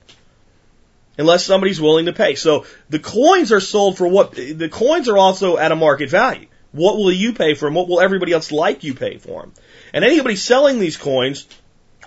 unless 1.17 1.43
somebody's 1.43 1.81
willing 1.81 2.05
to 2.05 2.13
pay. 2.13 2.36
So 2.36 2.67
the 2.89 2.99
coins 2.99 3.51
are 3.51 3.59
sold 3.59 3.97
for 3.97 4.07
what 4.07 4.33
the 4.33 4.69
coins 4.69 5.09
are 5.09 5.17
also 5.17 5.57
at 5.57 5.71
a 5.71 5.75
market 5.75 6.12
value. 6.12 6.47
What 6.71 6.97
will 6.97 7.12
you 7.12 7.33
pay 7.33 7.55
for 7.55 7.65
them? 7.65 7.73
What 7.73 7.88
will 7.88 7.99
everybody 7.99 8.31
else 8.31 8.51
like 8.51 8.83
you 8.83 8.93
pay 8.93 9.17
for 9.17 9.41
them? 9.41 9.53
And 9.91 10.05
anybody 10.05 10.36
selling 10.36 10.79
these 10.79 10.97
coins 10.97 11.47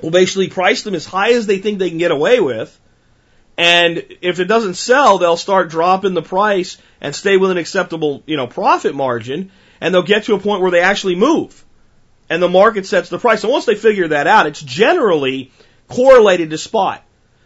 will 0.01 0.11
basically 0.11 0.51
price 0.51 0.83
them 0.83 0.95
as 0.95 1.05
high 1.05 1.33
as 1.33 1.47
they 1.47 1.59
think 1.59 1.81
they 1.81 1.89
can 1.89 1.99
get 1.99 2.13
away 2.13 2.39
with. 2.39 2.81
And 3.57 4.05
if 4.21 4.39
it 4.39 4.45
doesn't 4.45 4.75
sell, 4.75 5.19
they'll 5.19 5.37
start 5.37 5.71
dropping 5.71 6.15
the 6.15 6.23
price 6.23 6.77
and 7.01 7.15
stay 7.15 7.37
with 7.37 7.51
an 7.51 7.57
acceptable, 7.57 8.23
you 8.27 8.37
know, 8.37 8.47
profit 8.47 8.95
margin. 8.95 9.51
And 9.81 9.95
they'll 9.95 10.03
get 10.03 10.25
to 10.25 10.35
a 10.35 10.41
point 10.41 10.63
where 10.63 10.71
they 10.71 10.81
actually 10.81 11.17
move. 11.17 11.65
And 12.29 12.43
the 12.43 12.49
market 12.49 12.87
sets 12.87 13.09
the 13.09 13.19
price. 13.19 13.45
And 13.45 13.53
once 13.53 13.65
they 13.65 13.75
figure 13.75 14.09
that 14.09 14.27
out, 14.27 14.47
it's 14.47 14.61
generally 14.61 15.53
correlated 15.89 16.51
to 16.51 16.59
spot. 16.59 17.03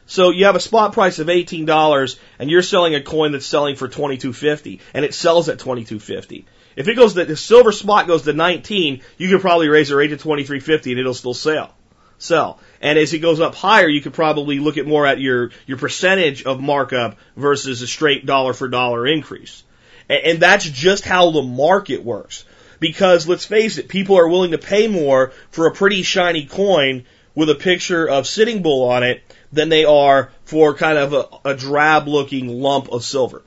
So 0.07 0.31
you 0.31 0.47
have 0.47 0.57
a 0.57 0.61
spot 0.61 0.93
price 0.93 1.21
of 1.21 1.29
$18 1.29 2.19
and 2.41 2.51
you're 2.51 2.63
selling 2.63 2.97
a 2.97 3.01
coin 3.01 3.31
that's 3.31 3.47
selling 3.47 3.77
for 3.77 3.87
22.50 3.87 4.81
and 4.93 5.05
it 5.05 5.15
sells 5.15 5.49
at 5.49 5.59
22.50. 5.59 6.47
If 6.75 6.89
it 6.89 6.97
goes 6.97 7.15
to 7.15 7.25
the 7.25 7.37
silver 7.37 7.71
spot 7.71 8.09
goes 8.09 8.23
to 8.23 8.33
19, 8.33 9.03
you 9.19 9.29
could 9.29 9.41
probably 9.41 9.69
raise 9.69 9.89
the 9.89 9.97
rate 9.97 10.09
to 10.09 10.17
23.50 10.17 10.91
and 10.91 10.99
it'll 10.99 11.15
still 11.15 11.35
sell. 11.35 11.75
Sell. 12.19 12.59
And 12.81 12.99
as 12.99 13.13
it 13.13 13.19
goes 13.19 13.41
up 13.41 13.55
higher, 13.55 13.89
you 13.89 14.01
could 14.01 14.15
probably 14.15 14.59
look 14.59 14.79
at 14.79 14.87
more 14.87 15.07
at 15.07 15.21
your, 15.21 15.51
your 15.67 15.77
percentage 15.77 16.45
of 16.45 16.61
markup 16.61 17.19
versus 17.37 17.83
a 17.83 17.87
straight 17.87 18.25
dollar 18.25 18.55
for 18.55 18.69
dollar 18.69 19.07
increase. 19.07 19.63
And, 20.09 20.25
and 20.25 20.41
that's 20.41 20.65
just 20.65 21.05
how 21.05 21.31
the 21.31 21.43
market 21.43 22.03
works. 22.03 22.45
Because 22.79 23.29
let's 23.29 23.45
face 23.45 23.77
it, 23.77 23.89
people 23.89 24.19
are 24.19 24.29
willing 24.29 24.53
to 24.53 24.59
pay 24.59 24.89
more 24.89 25.33
for 25.51 25.67
a 25.67 25.75
pretty 25.75 26.03
shiny 26.03 26.47
coin 26.47 27.05
with 27.35 27.51
a 27.51 27.55
picture 27.55 28.09
of 28.09 28.27
Sitting 28.27 28.63
Bull 28.63 28.89
on 28.89 29.03
it 29.03 29.23
than 29.53 29.69
they 29.69 29.85
are 29.85 30.33
for 30.45 30.75
kind 30.75 30.97
of 30.97 31.13
a, 31.13 31.51
a 31.51 31.55
drab 31.55 32.09
looking 32.09 32.49
lump 32.49 32.89
of 32.91 33.05
silver. 33.05 33.43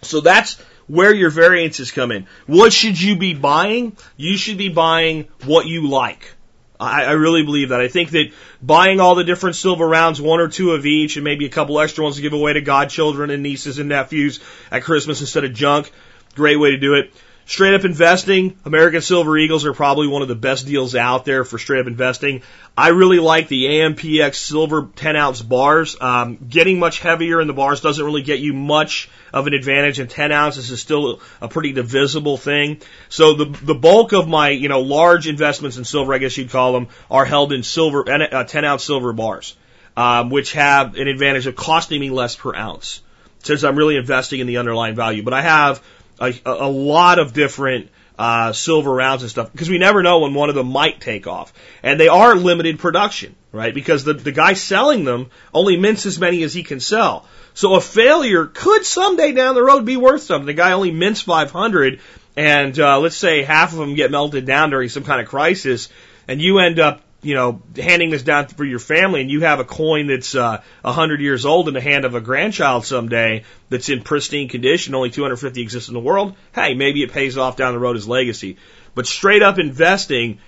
So 0.00 0.20
that's 0.20 0.58
where 0.86 1.14
your 1.14 1.30
variances 1.30 1.92
come 1.92 2.10
in. 2.10 2.26
What 2.46 2.72
should 2.72 3.00
you 3.00 3.16
be 3.16 3.34
buying? 3.34 3.96
You 4.16 4.36
should 4.36 4.58
be 4.58 4.68
buying 4.68 5.28
what 5.44 5.66
you 5.66 5.88
like. 5.88 6.34
I, 6.82 7.04
I 7.04 7.12
really 7.12 7.42
believe 7.42 7.70
that. 7.70 7.80
I 7.80 7.88
think 7.88 8.10
that 8.10 8.32
buying 8.60 9.00
all 9.00 9.14
the 9.14 9.24
different 9.24 9.56
silver 9.56 9.86
rounds, 9.86 10.20
one 10.20 10.40
or 10.40 10.48
two 10.48 10.72
of 10.72 10.84
each, 10.84 11.16
and 11.16 11.24
maybe 11.24 11.46
a 11.46 11.50
couple 11.50 11.80
extra 11.80 12.04
ones 12.04 12.16
to 12.16 12.22
give 12.22 12.32
away 12.32 12.52
to 12.54 12.60
godchildren 12.60 13.30
and 13.30 13.42
nieces 13.42 13.78
and 13.78 13.88
nephews 13.88 14.40
at 14.70 14.82
Christmas 14.82 15.20
instead 15.20 15.44
of 15.44 15.54
junk, 15.54 15.90
great 16.34 16.56
way 16.56 16.70
to 16.70 16.78
do 16.78 16.94
it. 16.94 17.12
Straight 17.44 17.74
up 17.74 17.84
investing, 17.84 18.56
American 18.64 19.00
Silver 19.00 19.36
Eagles 19.36 19.66
are 19.66 19.72
probably 19.72 20.06
one 20.06 20.22
of 20.22 20.28
the 20.28 20.36
best 20.36 20.64
deals 20.64 20.94
out 20.94 21.24
there 21.24 21.44
for 21.44 21.58
straight 21.58 21.80
up 21.80 21.88
investing. 21.88 22.42
I 22.78 22.88
really 22.88 23.18
like 23.18 23.48
the 23.48 23.64
AMPX 23.64 24.36
silver 24.36 24.88
10 24.94 25.16
ounce 25.16 25.42
bars. 25.42 25.96
Um, 26.00 26.38
getting 26.48 26.78
much 26.78 27.00
heavier 27.00 27.40
in 27.40 27.48
the 27.48 27.52
bars 27.52 27.80
doesn't 27.80 28.04
really 28.04 28.22
get 28.22 28.38
you 28.38 28.54
much 28.54 29.10
of 29.32 29.48
an 29.48 29.54
advantage, 29.54 29.98
and 29.98 30.08
10 30.08 30.30
ounces 30.30 30.70
is 30.70 30.80
still 30.80 31.20
a 31.40 31.48
pretty 31.48 31.72
divisible 31.72 32.36
thing. 32.36 32.80
So 33.08 33.34
the 33.34 33.44
the 33.44 33.74
bulk 33.74 34.12
of 34.12 34.28
my 34.28 34.50
you 34.50 34.68
know 34.68 34.80
large 34.80 35.26
investments 35.26 35.76
in 35.76 35.84
silver, 35.84 36.14
I 36.14 36.18
guess 36.18 36.36
you'd 36.36 36.50
call 36.50 36.72
them, 36.72 36.88
are 37.10 37.24
held 37.24 37.52
in 37.52 37.64
silver 37.64 38.08
uh, 38.08 38.44
10 38.44 38.64
ounce 38.64 38.84
silver 38.84 39.12
bars, 39.12 39.56
um, 39.96 40.30
which 40.30 40.52
have 40.52 40.94
an 40.94 41.08
advantage 41.08 41.48
of 41.48 41.56
costing 41.56 42.00
me 42.00 42.10
less 42.10 42.36
per 42.36 42.54
ounce 42.54 43.02
since 43.42 43.64
I'm 43.64 43.76
really 43.76 43.96
investing 43.96 44.40
in 44.40 44.46
the 44.46 44.58
underlying 44.58 44.94
value. 44.94 45.22
But 45.22 45.34
I 45.34 45.42
have 45.42 45.82
a, 46.22 46.34
a 46.44 46.68
lot 46.68 47.18
of 47.18 47.32
different 47.32 47.90
uh, 48.18 48.52
silver 48.52 48.92
rounds 48.92 49.22
and 49.22 49.30
stuff 49.30 49.50
because 49.50 49.68
we 49.68 49.78
never 49.78 50.02
know 50.02 50.20
when 50.20 50.34
one 50.34 50.48
of 50.48 50.54
them 50.54 50.68
might 50.68 51.00
take 51.00 51.26
off. 51.26 51.52
And 51.82 51.98
they 51.98 52.08
are 52.08 52.36
limited 52.36 52.78
production, 52.78 53.34
right? 53.50 53.74
Because 53.74 54.04
the, 54.04 54.14
the 54.14 54.32
guy 54.32 54.52
selling 54.52 55.04
them 55.04 55.30
only 55.52 55.76
mints 55.76 56.06
as 56.06 56.18
many 56.18 56.42
as 56.42 56.54
he 56.54 56.62
can 56.62 56.80
sell. 56.80 57.26
So 57.54 57.74
a 57.74 57.80
failure 57.80 58.46
could 58.46 58.86
someday 58.86 59.32
down 59.32 59.54
the 59.54 59.62
road 59.62 59.84
be 59.84 59.96
worth 59.96 60.22
something. 60.22 60.46
The 60.46 60.54
guy 60.54 60.72
only 60.72 60.92
mints 60.92 61.22
500 61.22 62.00
and 62.36 62.78
uh, 62.78 62.98
let's 63.00 63.16
say 63.16 63.42
half 63.42 63.72
of 63.72 63.78
them 63.78 63.94
get 63.94 64.10
melted 64.10 64.46
down 64.46 64.70
during 64.70 64.88
some 64.88 65.04
kind 65.04 65.20
of 65.20 65.28
crisis 65.28 65.88
and 66.28 66.40
you 66.40 66.60
end 66.60 66.78
up 66.78 67.02
you 67.22 67.34
know, 67.34 67.62
handing 67.76 68.10
this 68.10 68.22
down 68.22 68.48
for 68.48 68.64
your 68.64 68.80
family 68.80 69.20
and 69.20 69.30
you 69.30 69.42
have 69.42 69.60
a 69.60 69.64
coin 69.64 70.08
that's 70.08 70.34
uh, 70.34 70.60
a 70.84 70.88
uh, 70.88 70.92
hundred 70.92 71.20
years 71.20 71.46
old 71.46 71.68
in 71.68 71.74
the 71.74 71.80
hand 71.80 72.04
of 72.04 72.16
a 72.16 72.20
grandchild 72.20 72.84
someday 72.84 73.44
that's 73.68 73.88
in 73.88 74.02
pristine 74.02 74.48
condition, 74.48 74.94
only 74.94 75.10
250 75.10 75.62
exist 75.62 75.88
in 75.88 75.94
the 75.94 76.00
world, 76.00 76.34
hey, 76.52 76.74
maybe 76.74 77.02
it 77.02 77.12
pays 77.12 77.38
off 77.38 77.56
down 77.56 77.72
the 77.72 77.78
road 77.78 77.96
as 77.96 78.08
legacy. 78.08 78.56
But 78.94 79.06
straight 79.06 79.42
up 79.42 79.58
investing, 79.58 80.40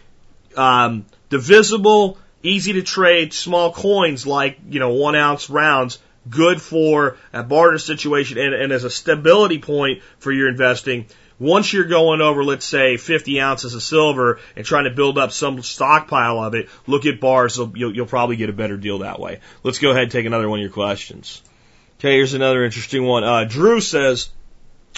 um, 0.56 1.06
divisible, 1.30 2.18
easy 2.42 2.74
to 2.74 2.82
trade, 2.82 3.32
small 3.32 3.72
coins 3.72 4.26
like, 4.26 4.58
you 4.68 4.80
know, 4.80 4.94
one 4.94 5.14
ounce 5.14 5.48
rounds, 5.48 6.00
good 6.28 6.60
for 6.60 7.16
a 7.32 7.42
barter 7.42 7.78
situation 7.78 8.38
and, 8.38 8.52
and 8.54 8.72
as 8.72 8.82
a 8.82 8.90
stability 8.90 9.58
point 9.58 10.02
for 10.18 10.32
your 10.32 10.48
investing 10.48 11.06
once 11.38 11.72
you're 11.72 11.84
going 11.84 12.20
over, 12.20 12.44
let's 12.44 12.64
say, 12.64 12.96
50 12.96 13.40
ounces 13.40 13.74
of 13.74 13.82
silver 13.82 14.38
and 14.56 14.64
trying 14.64 14.84
to 14.84 14.90
build 14.90 15.18
up 15.18 15.32
some 15.32 15.62
stockpile 15.62 16.38
of 16.38 16.54
it, 16.54 16.68
look 16.86 17.06
at 17.06 17.20
bars. 17.20 17.56
You'll, 17.56 17.94
you'll 17.94 18.06
probably 18.06 18.36
get 18.36 18.50
a 18.50 18.52
better 18.52 18.76
deal 18.76 18.98
that 18.98 19.18
way. 19.18 19.40
Let's 19.62 19.78
go 19.78 19.90
ahead 19.90 20.04
and 20.04 20.12
take 20.12 20.26
another 20.26 20.48
one 20.48 20.60
of 20.60 20.62
your 20.62 20.72
questions. 20.72 21.42
Okay, 21.98 22.16
here's 22.16 22.34
another 22.34 22.64
interesting 22.64 23.04
one. 23.04 23.24
Uh, 23.24 23.44
Drew 23.44 23.80
says, 23.80 24.28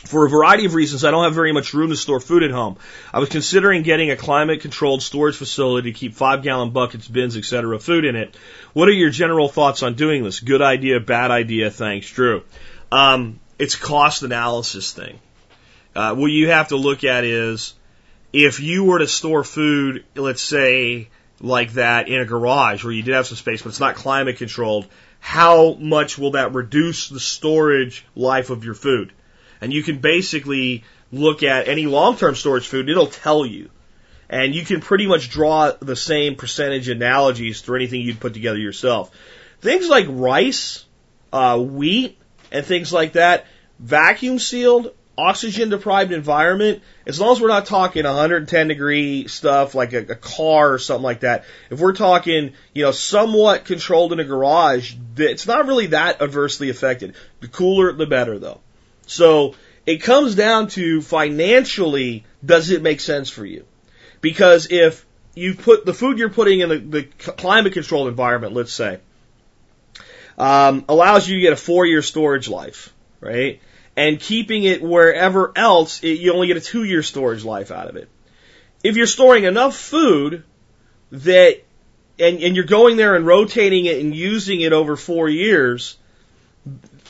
for 0.05 0.27
a 0.27 0.29
variety 0.29 0.66
of 0.66 0.75
reasons, 0.75 1.05
I 1.05 1.11
don't 1.11 1.25
have 1.25 1.35
very 1.35 1.53
much 1.53 1.72
room 1.72 1.90
to 1.90 1.96
store 1.96 2.20
food 2.20 2.42
at 2.42 2.51
home. 2.51 2.77
I 3.12 3.18
was 3.18 3.29
considering 3.29 3.83
getting 3.83 4.11
a 4.11 4.16
climate 4.16 4.61
controlled 4.61 5.03
storage 5.03 5.37
facility 5.37 5.92
to 5.92 5.99
keep 5.99 6.14
five 6.14 6.42
gallon 6.42 6.70
buckets, 6.70 7.09
bins, 7.09 7.37
etc. 7.37 7.79
Food 7.79 8.05
in 8.05 8.14
it. 8.14 8.37
What 8.72 8.88
are 8.88 8.92
your 8.92 9.11
general 9.11 9.49
thoughts 9.49 9.83
on 9.83 9.94
doing 9.94 10.22
this? 10.22 10.40
Good 10.40 10.62
idea, 10.62 11.01
bad 11.01 11.31
idea? 11.31 11.70
Thanks, 11.70 12.11
Drew. 12.11 12.44
Um, 12.92 13.40
it's 13.59 13.75
cost 13.75 14.22
analysis 14.22 14.92
thing. 14.92 15.18
Uh, 15.97 16.15
what 16.15 16.27
you 16.27 16.51
have 16.51 16.69
to 16.69 16.77
look 16.77 17.05
at 17.05 17.25
is 17.25 17.73
if 18.31 18.61
you 18.61 18.85
were 18.85 18.99
to 18.99 19.09
store 19.09 19.43
food, 19.43 20.05
let's 20.15 20.43
say 20.43 21.09
like 21.41 21.73
that 21.73 22.09
in 22.09 22.21
a 22.21 22.27
garage 22.27 22.85
where 22.85 22.93
you 22.93 23.03
did 23.03 23.15
have 23.15 23.27
some 23.27 23.39
space, 23.39 23.63
but 23.63 23.71
it's 23.71 23.81
not 23.81 23.95
climate 23.95 24.37
controlled, 24.37 24.87
how 25.21 25.73
much 25.73 26.19
will 26.19 26.33
that 26.33 26.53
reduce 26.53 27.09
the 27.09 27.19
storage 27.19 28.05
life 28.15 28.51
of 28.51 28.63
your 28.63 28.75
food? 28.75 29.11
And 29.63 29.73
you 29.73 29.83
can 29.83 30.01
basically 30.01 30.85
look 31.13 31.43
at 31.43 31.67
any 31.67 31.87
long-term 31.87 32.35
storage 32.35 32.69
food, 32.69 32.91
it'll 32.91 33.07
tell 33.07 33.47
you. 33.47 33.71
And 34.29 34.55
you 34.55 34.67
can 34.67 34.83
pretty 34.83 35.07
much 35.07 35.31
draw 35.31 35.73
the 35.81 35.97
same 35.97 36.37
percentage 36.37 36.91
analogies 36.91 37.63
for 37.63 37.75
anything 37.75 38.03
you'd 38.03 38.21
put 38.21 38.35
together 38.35 38.59
yourself. 38.59 39.11
Things 39.63 39.89
like 39.89 40.07
rice, 40.11 40.85
uh, 41.33 41.59
wheat, 41.59 42.19
and 42.53 42.67
things 42.67 42.93
like 42.93 43.15
that, 43.15 43.47
vacuum 43.79 44.39
sealed 44.39 44.93
oxygen 45.18 45.70
deprived 45.70 46.12
environment, 46.12 46.83
as 47.07 47.18
long 47.18 47.33
as 47.33 47.40
we're 47.40 47.48
not 47.48 47.66
talking 47.66 48.05
110 48.05 48.68
degree 48.68 49.29
stuff 49.29 49.74
like 49.74 49.92
a, 49.92 49.98
a, 49.98 50.14
car 50.14 50.74
or 50.74 50.79
something 50.79 51.02
like 51.02 51.20
that, 51.20 51.44
if 51.70 51.81
we're 51.81 51.94
talking, 51.94 52.52
you 52.74 52.83
know, 52.83 52.90
somewhat 52.90 53.64
controlled 53.64 54.12
in 54.12 54.20
a 54.20 54.24
garage, 54.24 54.94
it's 55.16 55.46
not 55.46 55.66
really 55.66 55.88
that 55.88 56.20
adversely 56.20 56.70
affected. 56.70 57.14
The 57.40 57.48
cooler, 57.48 57.92
the 57.92 58.07
better 58.07 58.38
though. 58.38 58.61
So 59.07 59.55
it 59.87 59.98
comes 59.98 60.35
down 60.35 60.68
to 60.68 61.00
financially, 61.00 62.24
does 62.44 62.70
it 62.70 62.83
make 62.83 63.00
sense 63.00 63.31
for 63.31 63.46
you? 63.46 63.64
Because 64.20 64.70
if 64.70 65.07
you 65.35 65.55
put 65.55 65.87
the 65.87 65.94
food 65.94 66.18
you're 66.18 66.31
putting 66.31 66.61
in 66.61 66.68
the, 66.68 66.79
the 66.79 67.02
climate 67.05 67.72
controlled 67.72 68.09
environment, 68.09 68.55
let's 68.55 68.72
say, 68.72 68.98
um, 70.38 70.85
allows 70.88 71.29
you 71.29 71.37
to 71.37 71.40
get 71.40 71.52
a 71.52 71.57
four 71.57 71.87
year 71.87 72.02
storage 72.02 72.48
life, 72.48 72.92
right? 73.20 73.61
And 73.97 74.21
keeping 74.21 74.65
it 74.65 74.83
wherever 74.83 75.53
else, 75.57 76.03
it, 76.05 76.19
you 76.19 76.33
only 76.35 76.49
get 76.49 76.57
a 76.57 76.61
two 76.61 76.85
year 76.85 77.03
storage 77.03 77.45
life 77.45 77.71
out 77.71 77.89
of 77.89 77.97
it. 77.97 78.09
if 78.85 78.97
you're 78.97 79.07
storing 79.07 79.45
enough 79.45 79.75
food 79.75 80.45
that, 81.11 81.63
and, 82.19 82.43
and 82.43 82.55
you're 82.55 82.65
going 82.65 82.97
there 82.97 83.15
and 83.15 83.27
rotating 83.27 83.87
it 83.87 84.01
and 84.01 84.15
using 84.15 84.61
it 84.61 84.73
over 84.73 84.97
four 84.97 85.29
years, 85.29 85.97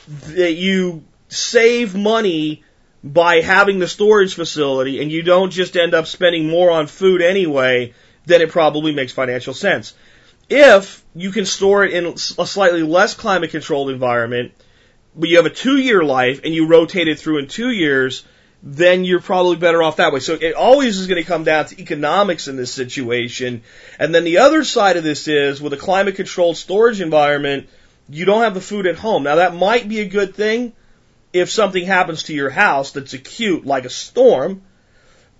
that 0.07 0.53
you 0.53 1.03
save 1.27 1.95
money 1.95 2.63
by 3.03 3.41
having 3.41 3.79
the 3.79 3.87
storage 3.87 4.35
facility 4.35 5.01
and 5.01 5.11
you 5.11 5.23
don't 5.23 5.51
just 5.51 5.75
end 5.75 5.93
up 5.93 6.07
spending 6.07 6.47
more 6.47 6.71
on 6.71 6.87
food 6.87 7.21
anyway, 7.21 7.93
then 8.25 8.41
it 8.41 8.49
probably 8.49 8.93
makes 8.93 9.11
financial 9.11 9.53
sense. 9.53 9.93
If 10.49 11.03
you 11.13 11.31
can 11.31 11.45
store 11.45 11.83
it 11.83 11.93
in 11.93 12.05
a 12.05 12.17
slightly 12.17 12.83
less 12.83 13.13
climate 13.13 13.51
controlled 13.51 13.89
environment, 13.89 14.53
but 15.17 15.29
you 15.29 15.37
have 15.37 15.45
a 15.45 15.51
two 15.51 15.77
year 15.77 16.03
life 16.03 16.41
and 16.43 16.53
you 16.53 16.67
rotate 16.67 17.07
it 17.07 17.19
through 17.19 17.39
in 17.39 17.47
two 17.47 17.71
years, 17.71 18.23
then 18.61 19.03
you're 19.03 19.21
probably 19.21 19.57
better 19.57 19.81
off 19.81 19.97
that 19.97 20.13
way. 20.13 20.19
So 20.19 20.33
it 20.33 20.53
always 20.53 20.97
is 20.97 21.07
going 21.07 21.21
to 21.21 21.27
come 21.27 21.43
down 21.43 21.65
to 21.65 21.81
economics 21.81 22.47
in 22.47 22.55
this 22.55 22.71
situation. 22.71 23.63
And 23.99 24.13
then 24.13 24.23
the 24.23 24.39
other 24.39 24.63
side 24.63 24.97
of 24.97 25.03
this 25.03 25.27
is 25.27 25.61
with 25.61 25.73
a 25.73 25.77
climate 25.77 26.15
controlled 26.15 26.57
storage 26.57 27.01
environment, 27.01 27.69
you 28.09 28.25
don't 28.25 28.43
have 28.43 28.53
the 28.53 28.61
food 28.61 28.87
at 28.87 28.97
home. 28.97 29.23
Now 29.23 29.35
that 29.35 29.55
might 29.55 29.89
be 29.89 29.99
a 29.99 30.07
good 30.07 30.35
thing 30.35 30.73
if 31.33 31.49
something 31.49 31.85
happens 31.85 32.23
to 32.23 32.33
your 32.33 32.49
house 32.49 32.91
that's 32.91 33.13
acute, 33.13 33.65
like 33.65 33.85
a 33.85 33.89
storm. 33.89 34.61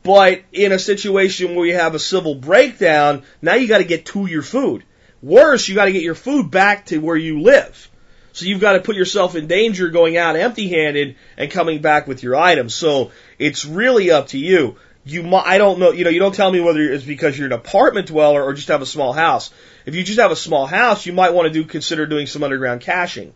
But 0.04 0.42
in 0.52 0.72
a 0.72 0.80
situation 0.80 1.56
where 1.56 1.66
you 1.66 1.76
have 1.76 1.96
a 1.96 2.00
civil 2.00 2.36
breakdown, 2.36 3.24
now 3.42 3.56
you 3.56 3.68
got 3.68 3.80
to 3.80 3.84
get 3.84 4.06
to 4.08 4.26
your 4.26 4.44
food. 4.44 4.84
Worse, 5.22 5.68
you 5.68 5.76
got 5.76 5.86
to 5.86 5.92
get 5.92 6.04
your 6.04 6.16
food 6.16 6.52
back 6.52 6.86
to 6.88 7.00
where 7.00 7.16
you 7.16 7.42
live. 7.42 7.90
So 8.38 8.46
you've 8.46 8.62
got 8.62 8.74
to 8.74 8.82
put 8.82 8.96
yourself 8.96 9.36
in 9.36 9.48
danger 9.48 9.90
going 9.90 10.16
out 10.16 10.36
empty 10.36 10.68
handed 10.70 11.16
and 11.38 11.50
coming 11.50 11.82
back 11.82 12.06
with 12.08 12.22
your 12.22 12.36
items. 12.36 12.76
So 12.76 13.10
it's 13.40 13.66
really 13.66 14.12
up 14.12 14.28
to 14.28 14.38
you. 14.38 14.76
You, 15.06 15.24
might, 15.24 15.48
I 15.48 15.58
don't 15.58 15.80
know, 15.80 15.92
you 15.92 16.04
know, 16.04 16.12
you 16.12 16.20
don't 16.20 16.36
tell 16.36 16.52
me 16.52 16.60
whether 16.60 16.80
it's 16.82 17.04
because 17.04 17.36
you're 17.36 17.48
an 17.48 17.54
apartment 17.54 18.10
dweller 18.10 18.44
or 18.44 18.54
just 18.54 18.68
have 18.68 18.84
a 18.84 18.86
small 18.86 19.12
house. 19.12 19.52
If 19.88 19.96
you 19.96 20.04
just 20.04 20.20
have 20.20 20.30
a 20.30 20.36
small 20.36 20.68
house, 20.68 21.08
you 21.08 21.14
might 21.14 21.34
want 21.34 21.48
to 21.48 21.54
do, 21.54 21.66
consider 21.66 22.06
doing 22.06 22.28
some 22.28 22.44
underground 22.44 22.82
caching. 22.82 23.34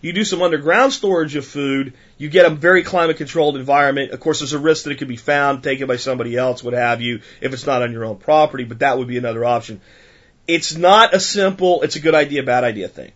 You 0.00 0.12
do 0.12 0.22
some 0.22 0.40
underground 0.40 0.92
storage 0.92 1.34
of 1.34 1.44
food, 1.44 1.94
you 2.16 2.28
get 2.28 2.46
a 2.46 2.50
very 2.50 2.84
climate 2.84 3.16
controlled 3.16 3.56
environment. 3.56 4.12
Of 4.12 4.20
course, 4.20 4.38
there's 4.38 4.52
a 4.52 4.58
risk 4.60 4.84
that 4.84 4.92
it 4.92 4.98
could 4.98 5.08
be 5.08 5.16
found, 5.16 5.64
taken 5.64 5.88
by 5.88 5.96
somebody 5.96 6.36
else, 6.36 6.62
what 6.62 6.74
have 6.74 7.00
you, 7.00 7.22
if 7.40 7.52
it's 7.52 7.66
not 7.66 7.82
on 7.82 7.90
your 7.90 8.04
own 8.04 8.18
property, 8.18 8.62
but 8.62 8.78
that 8.80 8.98
would 8.98 9.08
be 9.08 9.18
another 9.18 9.44
option. 9.44 9.80
It's 10.46 10.76
not 10.76 11.12
a 11.12 11.18
simple, 11.18 11.82
it's 11.82 11.96
a 11.96 12.00
good 12.00 12.14
idea, 12.14 12.44
bad 12.44 12.62
idea 12.62 12.86
thing. 12.86 13.10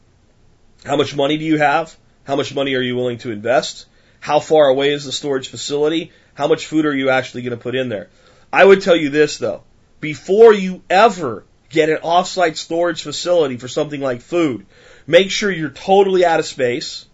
How 0.85 0.97
much 0.97 1.14
money 1.14 1.38
do 1.38 1.45
you 1.45 1.59
have? 1.59 1.97
How 2.25 2.37
much 2.37 2.55
money 2.55 2.75
are 2.75 2.81
you 2.81 2.97
willing 2.97 3.19
to 3.19 3.31
invest? 3.31 3.87
How 4.21 4.41
far 4.41 4.69
away 4.69 4.93
is 4.93 5.05
the 5.05 5.12
storage 5.12 5.49
facility? 5.49 6.12
How 6.35 6.47
much 6.47 6.67
food 6.67 6.87
are 6.87 6.95
you 6.95 7.11
actually 7.11 7.43
going 7.43 7.57
to 7.57 7.62
put 7.62 7.75
in 7.75 7.88
there? 7.88 8.09
I 8.53 8.64
would 8.64 8.83
tell 8.83 8.97
you 8.97 9.11
this 9.11 9.38
though. 9.38 9.62
Before 10.01 10.53
you 10.53 10.83
ever 10.88 11.45
get 11.71 11.91
an 11.91 11.99
offsite 11.99 12.57
storage 12.57 13.03
facility 13.03 13.57
for 13.57 13.69
something 13.69 14.01
like 14.01 14.21
food, 14.21 14.67
make 15.07 15.31
sure 15.31 15.51
you're 15.51 15.71
totally 15.71 16.25
out 16.25 16.41
of 16.41 16.47
space. 16.47 17.07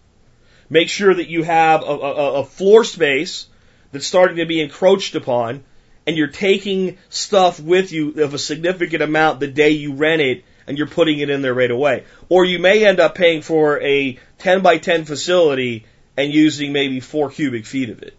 Make 0.69 0.89
sure 0.89 1.13
that 1.13 1.27
you 1.27 1.43
have 1.43 1.81
a, 1.81 1.85
a, 1.85 2.33
a 2.41 2.45
floor 2.45 2.83
space 2.83 3.47
that's 3.91 4.07
starting 4.07 4.37
to 4.37 4.45
be 4.45 4.61
encroached 4.61 5.15
upon 5.15 5.63
and 6.07 6.17
you're 6.17 6.27
taking 6.27 6.97
stuff 7.09 7.59
with 7.59 7.91
you 7.91 8.21
of 8.23 8.33
a 8.33 8.39
significant 8.39 9.01
amount 9.01 9.39
the 9.39 9.47
day 9.47 9.71
you 9.71 9.93
rent 9.93 10.21
it 10.21 10.43
and 10.67 10.77
you're 10.77 10.87
putting 10.87 11.19
it 11.19 11.29
in 11.29 11.41
there 11.41 11.53
right 11.53 11.71
away. 11.71 12.03
Or 12.29 12.45
you 12.45 12.59
may 12.59 12.85
end 12.85 12.99
up 12.99 13.15
paying 13.15 13.41
for 13.41 13.81
a 13.81 14.19
10 14.39 14.61
by 14.61 14.77
10 14.77 15.05
facility 15.05 15.85
and 16.17 16.33
using 16.33 16.73
maybe 16.73 16.99
four 16.99 17.29
cubic 17.29 17.65
feet 17.65 17.89
of 17.89 18.01
it. 18.01 18.17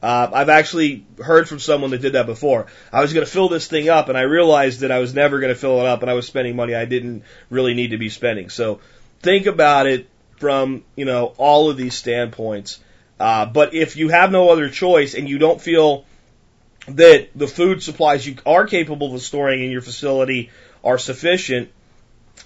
Uh, 0.00 0.30
I've 0.32 0.48
actually 0.48 1.04
heard 1.22 1.48
from 1.48 1.58
someone 1.58 1.90
that 1.90 2.00
did 2.00 2.12
that 2.12 2.26
before. 2.26 2.66
I 2.92 3.00
was 3.00 3.12
going 3.12 3.26
to 3.26 3.30
fill 3.30 3.48
this 3.48 3.66
thing 3.66 3.88
up 3.88 4.08
and 4.08 4.16
I 4.16 4.22
realized 4.22 4.80
that 4.80 4.92
I 4.92 5.00
was 5.00 5.12
never 5.12 5.40
going 5.40 5.52
to 5.52 5.58
fill 5.58 5.80
it 5.80 5.86
up 5.86 6.02
and 6.02 6.10
I 6.10 6.14
was 6.14 6.26
spending 6.26 6.54
money 6.54 6.74
I 6.74 6.84
didn't 6.84 7.24
really 7.50 7.74
need 7.74 7.88
to 7.88 7.98
be 7.98 8.08
spending. 8.08 8.48
So 8.48 8.80
think 9.20 9.46
about 9.46 9.86
it 9.86 10.08
from, 10.36 10.84
you 10.94 11.04
know, 11.04 11.34
all 11.36 11.68
of 11.68 11.76
these 11.76 11.94
standpoints. 11.94 12.78
Uh, 13.18 13.46
but 13.46 13.74
if 13.74 13.96
you 13.96 14.08
have 14.08 14.30
no 14.30 14.50
other 14.50 14.68
choice 14.68 15.14
and 15.14 15.28
you 15.28 15.38
don't 15.38 15.60
feel 15.60 16.04
that 16.86 17.28
the 17.34 17.48
food 17.48 17.82
supplies 17.82 18.24
you 18.24 18.36
are 18.46 18.66
capable 18.66 19.14
of 19.14 19.20
storing 19.20 19.64
in 19.64 19.70
your 19.70 19.82
facility 19.82 20.50
are 20.84 20.98
sufficient, 20.98 21.70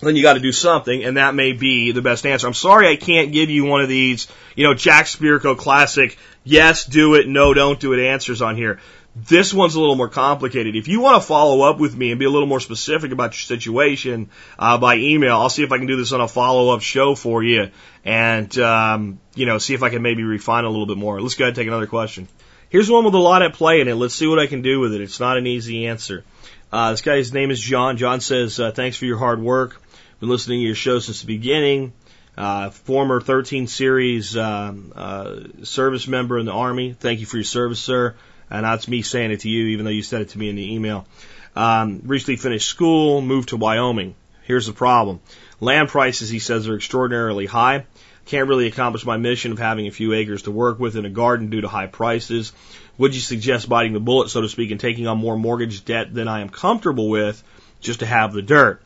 then 0.09 0.17
you 0.17 0.23
got 0.23 0.35
to 0.35 0.41
do 0.41 0.53
something, 0.53 1.05
and 1.05 1.17
that 1.17 1.35
may 1.35 1.53
be 1.53 1.93
the 1.93 2.03
best 2.03 2.27
answer. 2.27 2.47
I'm 2.47 2.55
sorry 2.55 2.89
I 2.89 2.97
can't 2.97 3.33
give 3.33 3.51
you 3.51 3.65
one 3.65 3.83
of 3.83 3.89
these, 3.89 4.29
you 4.57 4.65
know, 4.65 4.75
Jack 4.75 5.07
Spirko 5.07 5.57
classic, 5.57 6.19
yes, 6.45 6.85
do 6.85 7.15
it, 7.15 7.29
no, 7.29 7.55
don't 7.55 7.79
do 7.79 7.93
it 7.93 8.05
answers 8.05 8.43
on 8.43 8.57
here. 8.57 8.81
This 9.15 9.53
one's 9.53 9.75
a 9.75 9.81
little 9.81 9.95
more 9.95 10.09
complicated. 10.09 10.75
If 10.75 10.89
you 10.89 11.01
want 11.01 11.21
to 11.23 11.27
follow 11.27 11.69
up 11.69 11.79
with 11.79 11.95
me 11.95 12.11
and 12.11 12.19
be 12.19 12.25
a 12.25 12.31
little 12.31 12.49
more 12.49 12.61
specific 12.61 13.13
about 13.13 13.33
your 13.33 13.59
situation 13.59 14.31
uh, 14.59 14.79
by 14.79 14.97
email, 14.97 15.37
I'll 15.37 15.51
see 15.51 15.63
if 15.63 15.71
I 15.71 15.77
can 15.77 15.87
do 15.87 15.97
this 15.97 16.13
on 16.13 16.23
a 16.23 16.29
follow 16.29 16.75
up 16.75 16.81
show 16.81 17.15
for 17.15 17.43
you, 17.43 17.71
and 18.05 18.57
um, 18.59 19.21
you 19.35 19.45
know, 19.45 19.59
see 19.59 19.75
if 19.75 19.83
I 19.83 19.91
can 19.91 20.01
maybe 20.01 20.25
refine 20.25 20.65
a 20.65 20.71
little 20.71 20.87
bit 20.87 20.97
more. 20.97 21.21
Let's 21.21 21.35
go 21.35 21.45
ahead 21.45 21.51
and 21.51 21.57
take 21.57 21.69
another 21.69 21.87
question. 21.87 22.27
Here's 22.71 22.91
one 22.91 23.05
with 23.05 23.13
a 23.13 23.19
lot 23.19 23.43
at 23.43 23.53
play 23.53 23.83
in 23.83 23.89
it. 23.89 23.97
Let's 23.97 24.15
see 24.15 24.27
what 24.27 24.39
I 24.39 24.47
can 24.47 24.63
do 24.63 24.81
with 24.81 24.95
it. 24.95 25.03
It's 25.03 25.21
not 25.21 25.37
an 25.37 25.47
easy 25.47 25.87
answer. 25.89 26.25
Uh, 26.73 26.93
this 26.93 27.03
guy's 27.03 27.31
name 27.35 27.51
is 27.51 27.61
John. 27.61 27.99
John 27.99 28.23
says, 28.23 28.59
uh, 28.59 28.73
thanks 28.73 28.97
for 28.97 29.05
your 29.05 29.19
hard 29.19 29.43
work. 29.43 29.82
Been 30.23 30.29
listening 30.29 30.61
to 30.61 30.67
your 30.67 30.77
show 30.77 31.01
since 31.01 31.23
the 31.23 31.27
beginning. 31.27 31.93
Uh, 32.39 32.71
former 32.71 33.21
13 33.21 33.67
series 33.67 34.37
um, 34.37 34.93
uh, 34.95 35.41
service 35.65 36.07
member 36.07 36.39
in 36.39 36.47
the 36.47 36.53
Army. 36.53 36.93
Thank 36.93 37.19
you 37.19 37.27
for 37.27 37.39
your 37.39 37.45
service, 37.45 37.81
sir. 37.81 38.15
And 38.49 38.65
that's 38.65 38.87
me 38.87 39.03
saying 39.03 39.33
it 39.33 39.41
to 39.41 39.49
you, 39.49 39.71
even 39.71 39.85
though 39.85 39.91
you 39.91 40.05
said 40.05 40.21
it 40.21 40.29
to 40.29 40.39
me 40.39 40.49
in 40.49 40.55
the 40.55 40.75
email. 40.75 41.09
Um, 41.57 42.03
recently 42.05 42.37
finished 42.37 42.69
school, 42.69 43.21
moved 43.21 43.49
to 43.49 43.57
Wyoming. 43.57 44.15
Here's 44.45 44.69
the 44.69 44.73
problem. 44.73 45.19
Land 45.59 45.89
prices, 45.89 46.29
he 46.29 46.39
says, 46.39 46.69
are 46.69 46.77
extraordinarily 46.77 47.47
high. 47.47 47.85
Can't 48.27 48.49
really 48.49 48.69
accomplish 48.69 49.05
my 49.05 49.17
mission 49.17 49.51
of 49.51 49.59
having 49.59 49.89
a 49.89 49.91
few 49.91 50.13
acres 50.13 50.43
to 50.43 50.53
work 50.53 50.79
with 50.79 50.95
in 50.95 51.05
a 51.05 51.11
garden 51.11 51.51
due 51.51 51.63
to 51.63 51.69
high 51.69 51.89
prices. 51.89 52.53
Would 52.97 53.17
you 53.17 53.21
suggest 53.21 53.69
biting 53.69 53.93
the 53.93 53.99
bullet, 53.99 54.31
so 54.31 54.41
to 54.41 54.49
speak, 54.49 54.71
and 54.71 54.79
taking 54.79 55.09
on 55.09 55.19
more 55.19 55.37
mortgage 55.37 55.85
debt 55.85 56.15
than 56.15 56.29
I 56.29 56.43
am 56.43 56.49
comfortable 56.49 57.09
with 57.09 57.43
just 57.81 57.99
to 57.99 58.07
have 58.07 58.33
the 58.33 58.43
dirt? 58.43 58.81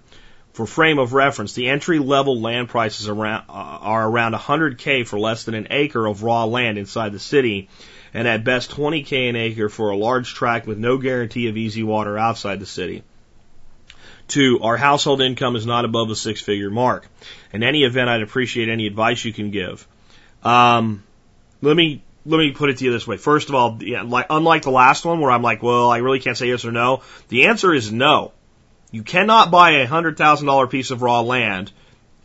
For 0.57 0.64
frame 0.64 0.99
of 0.99 1.12
reference, 1.12 1.53
the 1.53 1.69
entry 1.69 1.99
level 1.99 2.40
land 2.40 2.71
prices 2.71 3.11
around, 3.11 3.45
uh, 3.51 3.53
are 3.53 4.09
around 4.09 4.33
100k 4.33 5.07
for 5.07 5.19
less 5.19 5.45
than 5.45 5.55
an 5.55 5.66
acre 5.69 6.07
of 6.07 6.23
raw 6.23 6.47
land 6.47 6.79
inside 6.79 7.12
the 7.12 7.19
city, 7.19 7.69
and 8.14 8.27
at 8.27 8.42
best 8.42 8.71
20k 8.71 9.29
an 9.29 9.37
acre 9.37 9.69
for 9.69 9.90
a 9.90 9.97
large 9.99 10.33
tract 10.33 10.66
with 10.66 10.79
no 10.79 10.97
guarantee 10.97 11.49
of 11.49 11.59
easy 11.59 11.83
water 11.83 12.16
outside 12.16 12.59
the 12.59 12.64
city. 12.64 13.03
Two, 14.29 14.61
our 14.62 14.79
household 14.79 15.21
income 15.21 15.57
is 15.57 15.66
not 15.66 15.85
above 15.85 16.09
the 16.09 16.16
six 16.16 16.40
figure 16.40 16.71
mark. 16.71 17.07
In 17.53 17.62
any 17.62 17.85
event, 17.85 18.09
I'd 18.09 18.23
appreciate 18.23 18.71
any 18.71 18.87
advice 18.87 19.23
you 19.27 19.35
can 19.35 19.51
give. 19.51 19.87
Um, 20.42 21.05
let 21.61 21.77
me 21.77 22.03
let 22.25 22.38
me 22.38 22.53
put 22.53 22.71
it 22.71 22.79
to 22.79 22.85
you 22.87 22.92
this 22.92 23.07
way. 23.07 23.19
First 23.19 23.51
of 23.51 23.55
all, 23.55 23.77
yeah, 23.83 24.05
like, 24.05 24.29
unlike 24.31 24.62
the 24.62 24.71
last 24.71 25.05
one 25.05 25.21
where 25.21 25.31
I'm 25.31 25.42
like, 25.42 25.62
well, 25.62 25.90
I 25.90 25.99
really 25.99 26.21
can't 26.21 26.38
say 26.38 26.49
yes 26.49 26.64
or 26.64 26.73
no. 26.73 27.03
The 27.29 27.49
answer 27.49 27.75
is 27.75 27.92
no. 27.92 28.33
You 28.96 29.02
cannot 29.02 29.50
buy 29.50 29.72
a 29.72 29.87
hundred 29.87 30.16
thousand 30.16 30.46
dollar 30.46 30.66
piece 30.66 30.90
of 30.90 31.02
raw 31.02 31.20
land 31.20 31.70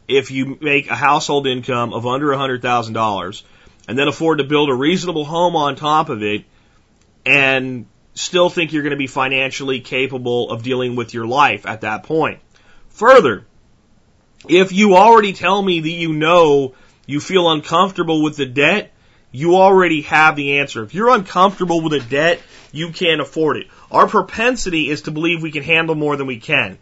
if 0.08 0.32
you 0.32 0.58
make 0.62 0.90
a 0.90 0.96
household 0.96 1.46
income 1.46 1.92
of 1.92 2.08
under 2.08 2.32
a 2.32 2.38
hundred 2.38 2.62
thousand 2.62 2.94
dollars 2.94 3.44
and 3.90 4.00
then 4.00 4.08
afford 4.08 4.38
to 4.38 4.46
build 4.46 4.70
a 4.70 4.74
reasonable 4.74 5.26
home 5.26 5.58
on 5.58 5.76
top 5.76 6.08
of 6.08 6.24
it 6.24 6.46
and 7.26 7.88
still 8.14 8.50
think 8.50 8.72
you're 8.72 8.84
going 8.84 8.92
to 8.92 8.98
be 8.98 9.08
financially 9.08 9.82
capable 9.82 10.50
of 10.50 10.64
dealing 10.64 10.96
with 10.96 11.14
your 11.14 11.28
life 11.28 11.66
at 11.66 11.82
that 11.82 12.04
point. 12.04 12.40
Further, 12.92 13.46
if 14.48 14.72
you 14.72 14.96
already 14.96 15.34
tell 15.34 15.62
me 15.62 15.82
that 15.82 15.90
you 15.90 16.14
know 16.14 16.74
you 17.06 17.20
feel 17.20 17.52
uncomfortable 17.52 18.24
with 18.24 18.38
the 18.38 18.46
debt, 18.46 18.94
you 19.34 19.58
already 19.58 20.04
have 20.04 20.38
the 20.38 20.60
answer. 20.60 20.84
If 20.84 20.94
you're 20.94 21.10
uncomfortable 21.10 21.82
with 21.82 21.92
a 21.92 22.00
debt, 22.00 22.42
you 22.72 22.92
can't 22.92 23.20
afford 23.20 23.58
it. 23.58 23.68
Our 23.92 24.08
propensity 24.08 24.90
is 24.90 25.04
to 25.04 25.12
believe 25.12 25.42
we 25.42 25.52
can 25.52 25.64
handle 25.64 25.96
more 25.96 26.16
than 26.16 26.26
we 26.26 26.40
can. 26.40 26.78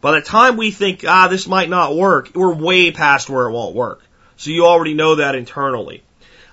By 0.00 0.12
the 0.12 0.20
time 0.20 0.56
we 0.56 0.72
think, 0.72 1.04
ah, 1.06 1.28
this 1.28 1.46
might 1.46 1.68
not 1.68 1.94
work, 1.94 2.30
we're 2.34 2.52
way 2.52 2.90
past 2.90 3.30
where 3.30 3.48
it 3.48 3.52
won't 3.52 3.74
work. 3.74 4.02
So 4.36 4.50
you 4.50 4.66
already 4.66 4.94
know 4.94 5.16
that 5.16 5.34
internally. 5.34 6.02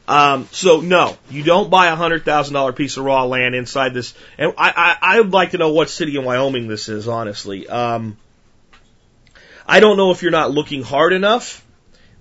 Um, 0.08 0.48
so 0.52 0.80
no, 0.82 1.18
you 1.30 1.44
don't 1.44 1.70
buy 1.70 1.88
a 1.88 1.96
hundred 1.96 2.24
thousand 2.24 2.54
dollar 2.54 2.74
piece 2.74 2.98
of 2.98 3.06
raw 3.06 3.24
land 3.26 3.56
inside 3.56 3.94
this. 3.94 4.14
And 4.38 4.54
I, 4.58 4.98
I, 5.02 5.16
I 5.16 5.22
would 5.22 5.32
like 5.32 5.52
to 5.52 5.58
know 5.58 5.74
what 5.74 5.90
city 5.90 6.16
in 6.16 6.24
Wyoming 6.24 6.68
this 6.68 6.88
is, 6.90 7.08
honestly. 7.08 7.68
Um, 7.68 8.18
I 9.68 9.80
don't 9.80 9.98
know 9.98 10.12
if 10.12 10.22
you're 10.22 10.32
not 10.32 10.52
looking 10.52 10.84
hard 10.84 11.12
enough. 11.12 11.66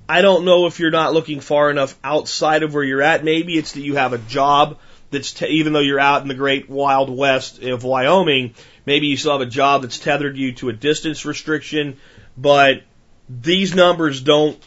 I 0.08 0.22
don't 0.22 0.44
know 0.44 0.66
if 0.66 0.80
you're 0.80 0.90
not 0.90 1.14
looking 1.14 1.40
far 1.40 1.70
enough 1.70 1.96
outside 2.02 2.62
of 2.62 2.72
where 2.74 2.82
you're 2.82 3.02
at. 3.02 3.24
Maybe 3.24 3.58
it's 3.58 3.72
that 3.72 3.82
you 3.82 3.96
have 3.96 4.12
a 4.12 4.18
job 4.18 4.78
that's 5.16 5.33
te- 5.33 5.46
even 5.46 5.72
though 5.72 5.81
you're 5.81 6.00
out 6.00 6.22
in 6.22 6.29
the 6.29 6.35
great 6.35 6.68
wild 6.68 7.11
west 7.11 7.62
of 7.62 7.85
Wyoming, 7.85 8.55
maybe 8.85 9.07
you 9.07 9.16
still 9.16 9.33
have 9.33 9.40
a 9.40 9.50
job 9.50 9.83
that's 9.83 9.98
tethered 9.98 10.37
you 10.37 10.52
to 10.55 10.68
a 10.68 10.72
distance 10.72 11.24
restriction, 11.24 11.96
but 12.37 12.83
these 13.29 13.74
numbers 13.74 14.20
don't 14.20 14.59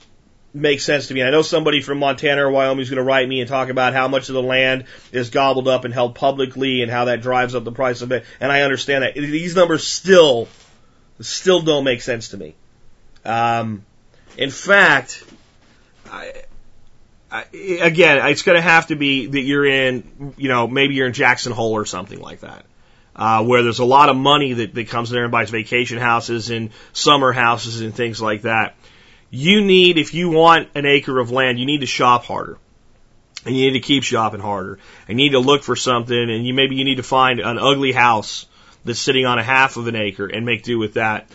make 0.53 0.81
sense 0.81 1.07
to 1.07 1.13
me. 1.13 1.21
I 1.21 1.29
know 1.29 1.43
somebody 1.43 1.81
from 1.81 1.99
Montana 1.99 2.45
or 2.45 2.51
Wyoming 2.51 2.81
is 2.81 2.89
going 2.89 2.97
to 2.97 3.03
write 3.03 3.27
me 3.27 3.39
and 3.39 3.47
talk 3.47 3.69
about 3.69 3.93
how 3.93 4.07
much 4.07 4.29
of 4.29 4.33
the 4.33 4.41
land 4.41 4.85
is 5.11 5.29
gobbled 5.29 5.67
up 5.67 5.85
and 5.85 5.93
held 5.93 6.15
publicly 6.15 6.81
and 6.81 6.91
how 6.91 7.05
that 7.05 7.21
drives 7.21 7.53
up 7.53 7.63
the 7.63 7.71
price 7.71 8.01
of 8.01 8.11
it. 8.11 8.25
And 8.39 8.51
I 8.51 8.61
understand 8.61 9.03
that. 9.03 9.13
These 9.13 9.55
numbers 9.55 9.85
still, 9.85 10.47
still 11.19 11.61
don't 11.61 11.83
make 11.83 12.01
sense 12.01 12.29
to 12.29 12.37
me. 12.37 12.55
Um, 13.23 13.85
in 14.37 14.49
fact, 14.49 15.23
I, 16.11 16.17
I, 16.25 16.43
again, 17.31 18.27
it's 18.27 18.41
going 18.41 18.55
to 18.55 18.61
have 18.61 18.87
to 18.87 18.95
be 18.95 19.27
that 19.27 19.41
you're 19.41 19.65
in, 19.65 20.33
you 20.37 20.49
know, 20.49 20.67
maybe 20.67 20.95
you're 20.95 21.07
in 21.07 21.13
Jackson 21.13 21.51
Hole 21.51 21.73
or 21.73 21.85
something 21.85 22.19
like 22.19 22.41
that. 22.41 22.65
Uh, 23.15 23.43
where 23.43 23.63
there's 23.63 23.79
a 23.79 23.85
lot 23.85 24.07
of 24.07 24.15
money 24.15 24.53
that, 24.53 24.73
that 24.73 24.87
comes 24.87 25.09
there 25.09 25.23
and 25.23 25.31
buys 25.31 25.49
vacation 25.49 25.97
houses 25.97 26.51
and 26.51 26.69
summer 26.93 27.33
houses 27.33 27.81
and 27.81 27.93
things 27.93 28.21
like 28.21 28.43
that 28.43 28.75
you 29.31 29.61
need, 29.61 29.97
if 29.97 30.13
you 30.13 30.29
want 30.29 30.69
an 30.75 30.85
acre 30.85 31.19
of 31.19 31.31
land, 31.31 31.59
you 31.59 31.65
need 31.65 31.81
to 31.81 31.85
shop 31.85 32.25
harder. 32.25 32.57
And 33.45 33.55
you 33.55 33.67
need 33.67 33.79
to 33.79 33.85
keep 33.85 34.03
shopping 34.03 34.41
harder. 34.41 34.79
And 35.07 35.19
you 35.19 35.25
need 35.25 35.33
to 35.33 35.39
look 35.39 35.63
for 35.63 35.75
something 35.75 36.17
and 36.17 36.45
you 36.45 36.53
maybe 36.53 36.75
you 36.75 36.83
need 36.83 36.97
to 36.97 37.03
find 37.03 37.39
an 37.39 37.57
ugly 37.57 37.91
house 37.91 38.45
that's 38.83 38.99
sitting 38.99 39.25
on 39.25 39.39
a 39.39 39.43
half 39.43 39.77
of 39.77 39.87
an 39.87 39.95
acre 39.95 40.25
and 40.25 40.45
make 40.45 40.63
do 40.63 40.77
with 40.77 40.95
that. 40.95 41.27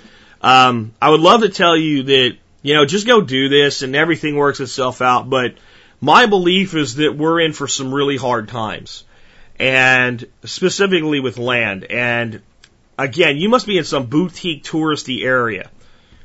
Um, 0.43 0.93
I 1.01 1.11
would 1.11 1.21
love 1.21 1.41
to 1.41 1.49
tell 1.49 1.77
you 1.77 2.03
that, 2.05 2.37
you 2.63 2.75
know, 2.75 2.85
just 2.85 3.07
go 3.07 3.21
do 3.23 3.49
this 3.49 3.83
and 3.83 3.97
everything 3.97 4.37
works 4.37 4.61
itself 4.61 5.01
out, 5.01 5.31
but 5.31 5.55
my 6.01 6.27
belief 6.27 6.75
is 6.75 6.97
that 6.97 7.17
we're 7.17 7.41
in 7.41 7.53
for 7.53 7.69
some 7.69 7.93
really 7.93 8.17
hard 8.17 8.49
times. 8.49 9.05
And 9.59 10.25
specifically 10.45 11.21
with 11.21 11.39
land. 11.39 11.85
And 11.85 12.43
again, 12.99 13.37
you 13.37 13.49
must 13.49 13.67
be 13.67 13.79
in 13.79 13.85
some 13.85 14.07
boutique 14.07 14.65
touristy 14.65 15.25
area 15.25 15.71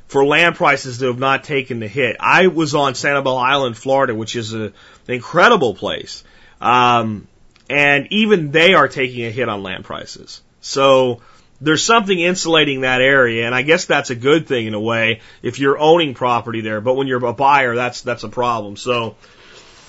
for 0.08 0.26
land 0.26 0.56
prices 0.56 0.98
to 0.98 1.06
have 1.06 1.18
not 1.20 1.44
taken 1.44 1.78
the 1.78 1.86
hit. 1.86 2.16
I 2.18 2.48
was 2.48 2.74
on 2.74 2.94
Sanibel 2.94 3.40
Island, 3.40 3.76
Florida, 3.76 4.14
which 4.14 4.34
is 4.34 4.52
a, 4.52 4.64
an 4.64 4.72
incredible 5.06 5.74
place. 5.74 6.24
Um, 6.60 7.28
and 7.68 8.08
even 8.10 8.50
they 8.50 8.74
are 8.74 8.88
taking 8.88 9.24
a 9.24 9.30
hit 9.30 9.48
on 9.48 9.62
land 9.62 9.84
prices. 9.84 10.42
So 10.60 11.20
there's 11.60 11.84
something 11.84 12.18
insulating 12.18 12.80
that 12.80 13.00
area, 13.00 13.46
and 13.46 13.54
I 13.54 13.62
guess 13.62 13.84
that's 13.84 14.10
a 14.10 14.16
good 14.16 14.48
thing 14.48 14.66
in 14.66 14.74
a 14.74 14.80
way 14.80 15.20
if 15.42 15.58
you're 15.58 15.78
owning 15.78 16.14
property 16.14 16.60
there. 16.60 16.80
But 16.80 16.94
when 16.94 17.06
you're 17.06 17.24
a 17.24 17.32
buyer, 17.32 17.76
that's 17.76 18.00
that's 18.00 18.24
a 18.24 18.28
problem. 18.28 18.76
So 18.76 19.16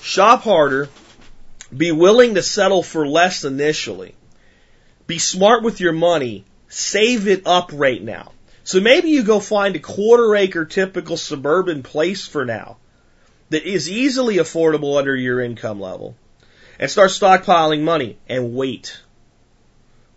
shop 0.02 0.42
harder, 0.42 0.88
be 1.74 1.92
willing 1.92 2.34
to 2.34 2.42
settle 2.42 2.82
for 2.82 3.06
less 3.06 3.44
initially, 3.44 4.14
be 5.06 5.18
smart 5.18 5.62
with 5.62 5.80
your 5.80 5.92
money, 5.92 6.44
save 6.68 7.28
it 7.28 7.46
up 7.46 7.70
right 7.72 8.02
now. 8.02 8.32
So 8.64 8.80
maybe 8.80 9.10
you 9.10 9.22
go 9.22 9.40
find 9.40 9.74
a 9.74 9.80
quarter 9.80 10.36
acre 10.36 10.64
typical 10.64 11.16
suburban 11.16 11.82
place 11.82 12.26
for 12.26 12.44
now 12.44 12.76
that 13.50 13.64
is 13.64 13.90
easily 13.90 14.36
affordable 14.36 14.98
under 14.98 15.14
your 15.14 15.40
income 15.40 15.80
level 15.80 16.16
and 16.78 16.90
start 16.90 17.10
stockpiling 17.10 17.82
money 17.82 18.18
and 18.28 18.54
wait. 18.54 19.00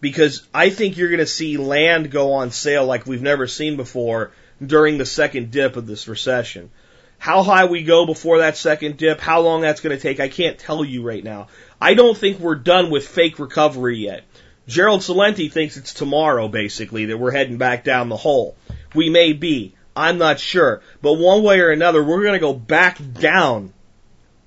Because 0.02 0.48
I 0.54 0.69
think 0.69 0.98
you're 0.98 1.10
going 1.10 1.19
to 1.19 1.26
see 1.26 1.58
land 1.58 2.12
go 2.12 2.34
on 2.34 2.52
sale 2.52 2.86
like 2.86 3.06
we've 3.06 3.21
never 3.21 3.48
seen 3.48 3.78
before 3.78 4.32
during 4.65 4.98
the 4.98 5.06
second 5.06 5.52
dip 5.52 5.76
of 5.76 5.88
this 5.88 6.08
recession. 6.08 6.69
How 7.17 7.43
high 7.43 7.65
we 7.65 7.84
go 7.84 8.06
before 8.06 8.39
that 8.39 8.58
second 8.58 8.97
dip, 8.97 9.19
how 9.19 9.41
long 9.41 9.62
that's 9.62 9.82
going 9.82 9.95
to 9.95 10.01
take, 10.01 10.19
I 10.19 10.28
can't 10.28 10.60
tell 10.60 10.86
you 10.86 11.01
right 11.01 11.23
now. 11.23 11.47
I 11.82 11.93
don't 11.93 12.17
think 12.17 12.39
we're 12.39 12.56
done 12.56 12.91
with 12.91 13.08
fake 13.08 13.39
recovery 13.39 13.97
yet. 13.97 14.23
Gerald 14.67 15.01
Celente 15.01 15.51
thinks 15.51 15.78
it's 15.78 15.93
tomorrow, 15.93 16.47
basically, 16.47 17.06
that 17.06 17.17
we're 17.17 17.32
heading 17.32 17.58
back 17.58 17.84
down 17.84 18.10
the 18.10 18.17
hole. 18.17 18.56
We 18.93 19.10
may 19.10 19.34
be. 19.34 19.75
I'm 19.95 20.17
not 20.17 20.39
sure. 20.39 20.82
But 21.01 21.13
one 21.13 21.43
way 21.43 21.60
or 21.60 21.71
another, 21.71 22.04
we're 22.04 22.21
going 22.21 22.34
to 22.34 22.39
go 22.39 22.54
back 22.54 22.99
down. 23.13 23.73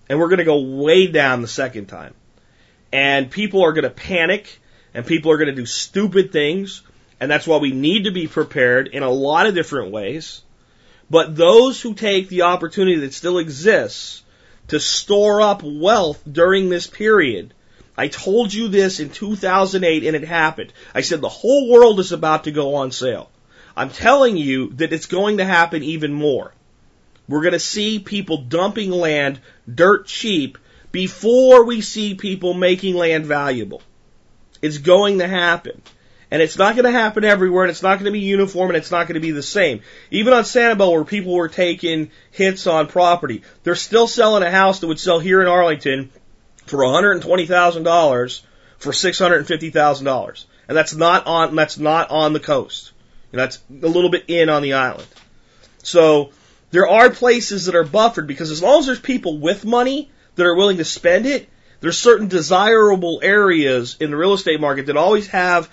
And 0.08 0.18
we're 0.18 0.28
going 0.28 0.38
to 0.38 0.44
go 0.44 0.60
way 0.60 1.06
down 1.06 1.42
the 1.42 1.48
second 1.48 1.86
time. 1.86 2.14
And 2.92 3.30
people 3.30 3.62
are 3.64 3.72
going 3.72 3.84
to 3.84 3.90
panic. 3.90 4.60
And 4.92 5.06
people 5.06 5.30
are 5.30 5.36
going 5.36 5.48
to 5.48 5.54
do 5.54 5.66
stupid 5.66 6.32
things. 6.32 6.82
And 7.20 7.30
that's 7.30 7.46
why 7.46 7.58
we 7.58 7.72
need 7.72 8.04
to 8.04 8.10
be 8.10 8.26
prepared 8.26 8.88
in 8.88 9.02
a 9.02 9.10
lot 9.10 9.46
of 9.46 9.54
different 9.54 9.92
ways. 9.92 10.42
But 11.10 11.36
those 11.36 11.80
who 11.80 11.94
take 11.94 12.28
the 12.28 12.42
opportunity 12.42 13.00
that 13.00 13.14
still 13.14 13.38
exists 13.38 14.22
to 14.68 14.78
store 14.78 15.40
up 15.40 15.62
wealth 15.62 16.22
during 16.30 16.68
this 16.68 16.86
period 16.86 17.54
I 17.98 18.06
told 18.06 18.54
you 18.54 18.68
this 18.68 19.00
in 19.00 19.10
2008 19.10 20.04
and 20.04 20.14
it 20.14 20.22
happened. 20.22 20.72
I 20.94 21.00
said 21.00 21.20
the 21.20 21.28
whole 21.28 21.68
world 21.68 21.98
is 21.98 22.12
about 22.12 22.44
to 22.44 22.52
go 22.52 22.76
on 22.76 22.92
sale. 22.92 23.28
I'm 23.76 23.90
telling 23.90 24.36
you 24.36 24.68
that 24.74 24.92
it's 24.92 25.06
going 25.06 25.38
to 25.38 25.44
happen 25.44 25.82
even 25.82 26.12
more. 26.12 26.54
We're 27.28 27.42
going 27.42 27.54
to 27.54 27.58
see 27.58 27.98
people 27.98 28.36
dumping 28.36 28.92
land 28.92 29.40
dirt 29.72 30.06
cheap 30.06 30.58
before 30.92 31.64
we 31.64 31.80
see 31.80 32.14
people 32.14 32.54
making 32.54 32.94
land 32.94 33.26
valuable. 33.26 33.82
It's 34.62 34.78
going 34.78 35.18
to 35.18 35.26
happen. 35.26 35.82
And 36.30 36.42
it's 36.42 36.58
not 36.58 36.74
going 36.74 36.84
to 36.84 36.98
happen 36.98 37.24
everywhere, 37.24 37.64
and 37.64 37.70
it's 37.70 37.82
not 37.82 37.94
going 37.94 38.04
to 38.04 38.10
be 38.10 38.20
uniform, 38.20 38.70
and 38.70 38.76
it's 38.76 38.90
not 38.90 39.06
going 39.06 39.14
to 39.14 39.20
be 39.20 39.30
the 39.30 39.42
same. 39.42 39.80
Even 40.10 40.34
on 40.34 40.42
Sanibel, 40.42 40.92
where 40.92 41.04
people 41.04 41.34
were 41.34 41.48
taking 41.48 42.10
hits 42.30 42.66
on 42.66 42.86
property, 42.86 43.42
they're 43.62 43.74
still 43.74 44.06
selling 44.06 44.42
a 44.42 44.50
house 44.50 44.80
that 44.80 44.88
would 44.88 45.00
sell 45.00 45.18
here 45.18 45.40
in 45.40 45.48
Arlington 45.48 46.10
for 46.66 46.80
$120,000 46.80 48.40
for 48.78 48.92
$650,000. 48.92 50.44
And 50.68 50.76
that's 50.76 50.94
not 50.94 51.26
on, 51.26 51.56
that's 51.56 51.78
not 51.78 52.10
on 52.10 52.34
the 52.34 52.40
coast. 52.40 52.92
And 53.32 53.40
that's 53.40 53.58
a 53.70 53.88
little 53.88 54.10
bit 54.10 54.24
in 54.28 54.50
on 54.50 54.62
the 54.62 54.74
island. 54.74 55.08
So 55.82 56.30
there 56.70 56.88
are 56.88 57.08
places 57.08 57.66
that 57.66 57.74
are 57.74 57.84
buffered 57.84 58.26
because 58.26 58.50
as 58.50 58.62
long 58.62 58.80
as 58.80 58.86
there's 58.86 59.00
people 59.00 59.38
with 59.38 59.64
money 59.64 60.10
that 60.34 60.46
are 60.46 60.54
willing 60.54 60.76
to 60.76 60.84
spend 60.84 61.24
it, 61.24 61.48
there's 61.80 61.96
certain 61.96 62.28
desirable 62.28 63.20
areas 63.22 63.96
in 64.00 64.10
the 64.10 64.16
real 64.16 64.34
estate 64.34 64.60
market 64.60 64.86
that 64.86 64.96
always 64.96 65.28
have, 65.28 65.70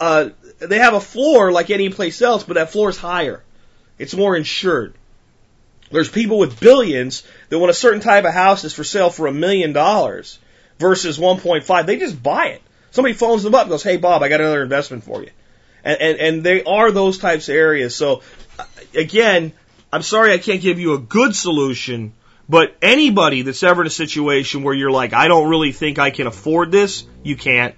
uh, 0.00 0.30
they 0.58 0.78
have 0.78 0.94
a 0.94 1.00
floor 1.00 1.52
like 1.52 1.70
any 1.70 1.88
place 1.88 2.22
else, 2.22 2.44
but 2.44 2.54
that 2.54 2.70
floor 2.70 2.88
is 2.88 2.96
higher. 2.96 3.42
It's 3.98 4.14
more 4.14 4.36
insured. 4.36 4.94
There's 5.90 6.08
people 6.08 6.38
with 6.38 6.60
billions 6.60 7.22
that 7.48 7.58
when 7.58 7.70
a 7.70 7.74
certain 7.74 8.00
type 8.00 8.24
of 8.24 8.32
house 8.32 8.64
is 8.64 8.74
for 8.74 8.84
sale 8.84 9.10
for 9.10 9.26
a 9.26 9.32
million 9.32 9.72
dollars 9.72 10.38
versus 10.78 11.18
1.5, 11.18 11.86
they 11.86 11.96
just 11.96 12.22
buy 12.22 12.48
it. 12.48 12.62
Somebody 12.90 13.14
phones 13.14 13.42
them 13.42 13.54
up 13.54 13.62
and 13.62 13.70
goes, 13.70 13.82
"Hey 13.82 13.96
Bob, 13.96 14.22
I 14.22 14.28
got 14.28 14.40
another 14.40 14.62
investment 14.62 15.04
for 15.04 15.22
you," 15.22 15.30
and 15.84 16.00
and, 16.00 16.18
and 16.18 16.42
they 16.42 16.64
are 16.64 16.90
those 16.90 17.18
types 17.18 17.48
of 17.48 17.54
areas. 17.54 17.94
So 17.94 18.22
again, 18.94 19.52
I'm 19.92 20.02
sorry 20.02 20.32
I 20.32 20.38
can't 20.38 20.60
give 20.60 20.78
you 20.78 20.94
a 20.94 20.98
good 20.98 21.36
solution, 21.36 22.14
but 22.48 22.74
anybody 22.80 23.42
that's 23.42 23.62
ever 23.62 23.82
in 23.82 23.86
a 23.86 23.90
situation 23.90 24.62
where 24.62 24.74
you're 24.74 24.90
like, 24.90 25.12
I 25.12 25.28
don't 25.28 25.48
really 25.50 25.72
think 25.72 25.98
I 25.98 26.10
can 26.10 26.26
afford 26.26 26.72
this, 26.72 27.04
you 27.22 27.36
can't, 27.36 27.74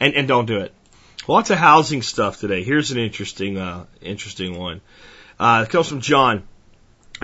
and 0.00 0.14
and 0.14 0.28
don't 0.28 0.46
do 0.46 0.58
it. 0.58 0.72
Lots 1.28 1.50
of 1.50 1.58
housing 1.58 2.02
stuff 2.02 2.40
today. 2.40 2.64
Here's 2.64 2.90
an 2.90 2.98
interesting 2.98 3.56
uh, 3.56 3.86
interesting 4.00 4.58
one. 4.58 4.80
Uh, 5.38 5.64
it 5.64 5.70
comes 5.70 5.88
from 5.88 6.00
John. 6.00 6.42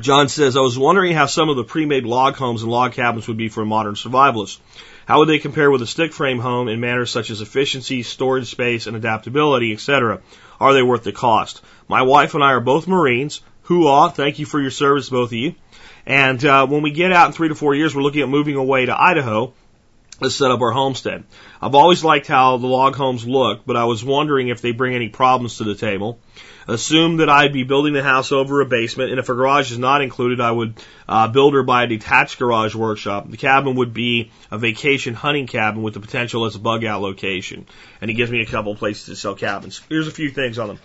John 0.01 0.29
says, 0.29 0.57
I 0.57 0.61
was 0.61 0.79
wondering 0.79 1.15
how 1.15 1.27
some 1.27 1.49
of 1.49 1.57
the 1.57 1.65
pre-made 1.65 2.05
log 2.05 2.37
homes 2.37 2.63
and 2.63 2.71
log 2.71 2.93
cabins 2.93 3.27
would 3.27 3.37
be 3.37 3.49
for 3.49 3.63
a 3.63 3.67
modern 3.67 3.95
survivalist. 3.95 4.61
How 5.07 5.19
would 5.19 5.29
they 5.29 5.41
compare 5.41 5.69
with 5.69 5.83
a 5.83 5.87
stick 5.89 6.13
frame 6.13 6.39
home 6.39 6.69
in 6.69 6.79
manners 6.79 7.11
such 7.11 7.31
as 7.31 7.41
efficiency, 7.41 8.05
storage 8.05 8.49
space, 8.49 8.87
and 8.87 8.97
adaptability, 8.97 9.73
etc.? 9.73 10.21
Are 10.61 10.73
they 10.73 10.83
worth 10.83 11.03
the 11.03 11.11
cost? 11.11 11.63
My 11.89 12.03
wife 12.03 12.35
and 12.35 12.45
I 12.45 12.53
are 12.53 12.61
both 12.61 12.87
Marines. 12.87 13.41
Hooah! 13.65 14.15
Thank 14.15 14.39
you 14.39 14.47
for 14.47 14.61
your 14.61 14.71
service, 14.71 15.11
both 15.11 15.31
of 15.31 15.33
you. 15.33 15.57
And 16.07 16.45
uh, 16.45 16.69
when 16.69 16.83
we 16.83 16.93
get 16.93 17.13
out 17.13 17.27
in 17.27 17.33
three 17.33 17.49
to 17.49 17.57
four 17.57 17.75
years, 17.75 17.97
we're 17.97 18.03
looking 18.03 18.23
at 18.23 18.29
moving 18.29 18.55
away 18.55 18.87
to 18.87 19.01
Idaho 19.01 19.55
to 20.23 20.31
set 20.31 20.51
up 20.51 20.61
our 20.61 20.73
homestead. 20.73 21.25
I've 21.61 21.75
always 21.75 22.03
liked 22.03 22.27
how 22.27 22.57
the 22.57 22.67
log 22.67 22.97
homes 22.97 23.27
look, 23.27 23.65
but 23.65 23.77
I 23.77 23.85
was 23.85 24.05
wondering 24.05 24.49
if 24.49 24.61
they 24.61 24.73
bring 24.73 24.95
any 24.95 25.09
problems 25.09 25.59
to 25.59 25.65
the 25.65 25.75
table. 25.75 26.21
Assume 26.67 27.19
that 27.19 27.31
I'd 27.31 27.55
be 27.55 27.63
building 27.63 27.95
the 27.95 28.03
house 28.03 28.31
over 28.31 28.61
a 28.61 28.67
basement, 28.67 29.11
and 29.11 29.19
if 29.19 29.31
a 29.31 29.35
garage 29.35 29.73
is 29.73 29.79
not 29.79 30.03
included, 30.03 30.39
I 30.39 30.51
would 30.51 30.75
uh, 31.09 31.29
build 31.29 31.55
or 31.55 31.63
buy 31.63 31.85
a 31.85 31.87
detached 31.87 32.39
garage 32.39 32.75
workshop. 32.75 33.31
The 33.31 33.39
cabin 33.39 33.77
would 33.77 33.95
be 33.95 34.31
a 34.51 34.59
vacation 34.59 35.15
hunting 35.15 35.47
cabin 35.47 35.83
with 35.83 35.95
the 35.95 36.01
potential 36.01 36.45
as 36.45 36.57
a 36.57 36.59
bug 36.59 36.85
out 36.85 37.01
location. 37.01 37.67
And 38.03 38.11
he 38.11 38.15
gives 38.15 38.31
me 38.31 38.43
a 38.43 38.47
couple 38.47 38.73
of 38.73 38.79
places 38.79 39.07
to 39.07 39.17
sell 39.17 39.35
cabins. 39.35 39.81
Here's 39.89 40.09
a 40.09 40.13
few 40.13 40.29
things 40.29 40.59
on 40.59 40.69
them. 40.69 40.79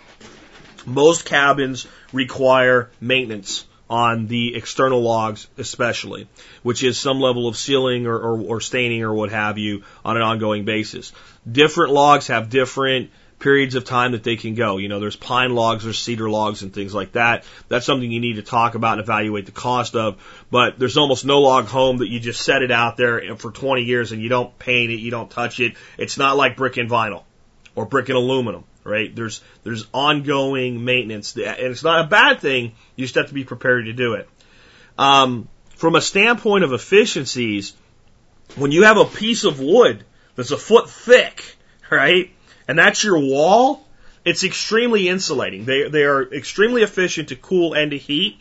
Most 0.85 1.25
cabins 1.25 1.85
require 2.13 2.89
maintenance 3.01 3.65
on 3.93 4.25
the 4.25 4.55
external 4.55 5.03
logs, 5.03 5.47
especially, 5.59 6.27
which 6.63 6.81
is 6.83 6.97
some 6.97 7.19
level 7.19 7.47
of 7.47 7.55
sealing 7.55 8.07
or, 8.07 8.17
or, 8.17 8.41
or 8.41 8.59
staining 8.59 9.03
or 9.03 9.13
what 9.13 9.29
have 9.29 9.59
you 9.59 9.83
on 10.03 10.17
an 10.17 10.23
ongoing 10.23 10.65
basis. 10.65 11.13
Different 11.49 11.93
logs 11.93 12.25
have 12.25 12.49
different 12.49 13.11
periods 13.37 13.75
of 13.75 13.85
time 13.85 14.13
that 14.13 14.23
they 14.23 14.35
can 14.35 14.55
go. 14.55 14.77
You 14.77 14.89
know, 14.89 14.99
there's 14.99 15.15
pine 15.15 15.53
logs, 15.53 15.83
there's 15.83 15.99
cedar 15.99 16.27
logs 16.27 16.63
and 16.63 16.73
things 16.73 16.91
like 16.91 17.11
that. 17.11 17.43
That's 17.67 17.85
something 17.85 18.11
you 18.11 18.19
need 18.19 18.37
to 18.37 18.41
talk 18.41 18.73
about 18.73 18.93
and 18.93 19.01
evaluate 19.01 19.45
the 19.45 19.51
cost 19.51 19.95
of. 19.95 20.19
But 20.49 20.79
there's 20.79 20.97
almost 20.97 21.23
no 21.23 21.41
log 21.41 21.65
home 21.65 21.97
that 21.97 22.09
you 22.09 22.19
just 22.19 22.41
set 22.41 22.63
it 22.63 22.71
out 22.71 22.97
there 22.97 23.35
for 23.35 23.51
20 23.51 23.83
years 23.83 24.11
and 24.11 24.23
you 24.23 24.29
don't 24.29 24.57
paint 24.57 24.89
it, 24.89 25.01
you 25.01 25.11
don't 25.11 25.29
touch 25.29 25.59
it. 25.59 25.75
It's 25.99 26.17
not 26.17 26.35
like 26.35 26.57
brick 26.57 26.77
and 26.77 26.89
vinyl 26.89 27.25
or 27.75 27.85
brick 27.85 28.09
and 28.09 28.17
aluminum, 28.17 28.63
right? 28.83 29.13
There's, 29.15 29.41
there's 29.63 29.85
ongoing 29.93 30.83
maintenance 30.83 31.35
and 31.35 31.45
it's 31.45 31.83
not 31.83 32.05
a 32.05 32.07
bad 32.07 32.39
thing. 32.39 32.73
You 32.95 33.05
just 33.05 33.15
have 33.15 33.27
to 33.27 33.33
be 33.33 33.43
prepared 33.43 33.85
to 33.85 33.93
do 33.93 34.13
it. 34.13 34.29
Um, 34.97 35.47
from 35.75 35.95
a 35.95 36.01
standpoint 36.01 36.63
of 36.63 36.73
efficiencies, 36.73 37.73
when 38.55 38.71
you 38.71 38.83
have 38.83 38.97
a 38.97 39.05
piece 39.05 39.43
of 39.43 39.59
wood 39.59 40.05
that's 40.35 40.51
a 40.51 40.57
foot 40.57 40.89
thick, 40.89 41.55
right, 41.89 42.31
and 42.67 42.77
that's 42.77 43.03
your 43.03 43.19
wall, 43.19 43.85
it's 44.25 44.43
extremely 44.43 45.09
insulating. 45.09 45.65
They, 45.65 45.89
they 45.89 46.03
are 46.03 46.23
extremely 46.23 46.83
efficient 46.83 47.29
to 47.29 47.35
cool 47.35 47.73
and 47.73 47.91
to 47.91 47.97
heat. 47.97 48.39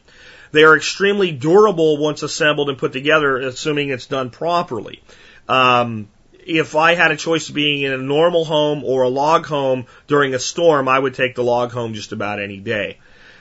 They 0.52 0.64
are 0.64 0.76
extremely 0.76 1.32
durable 1.32 1.96
once 1.96 2.22
assembled 2.22 2.68
and 2.68 2.78
put 2.78 2.92
together, 2.92 3.38
assuming 3.38 3.88
it's 3.88 4.06
done 4.06 4.30
properly. 4.30 5.02
Um, 5.48 6.08
if 6.46 6.74
I 6.74 6.94
had 6.94 7.10
a 7.10 7.16
choice 7.16 7.48
of 7.48 7.54
being 7.54 7.82
in 7.82 7.92
a 7.92 7.98
normal 7.98 8.44
home 8.44 8.84
or 8.84 9.02
a 9.02 9.08
log 9.08 9.46
home 9.46 9.86
during 10.06 10.34
a 10.34 10.38
storm, 10.38 10.88
I 10.88 10.98
would 10.98 11.14
take 11.14 11.34
the 11.34 11.44
log 11.44 11.72
home 11.72 11.94
just 11.94 12.12
about 12.12 12.40
any 12.40 12.58
day. 12.58 12.98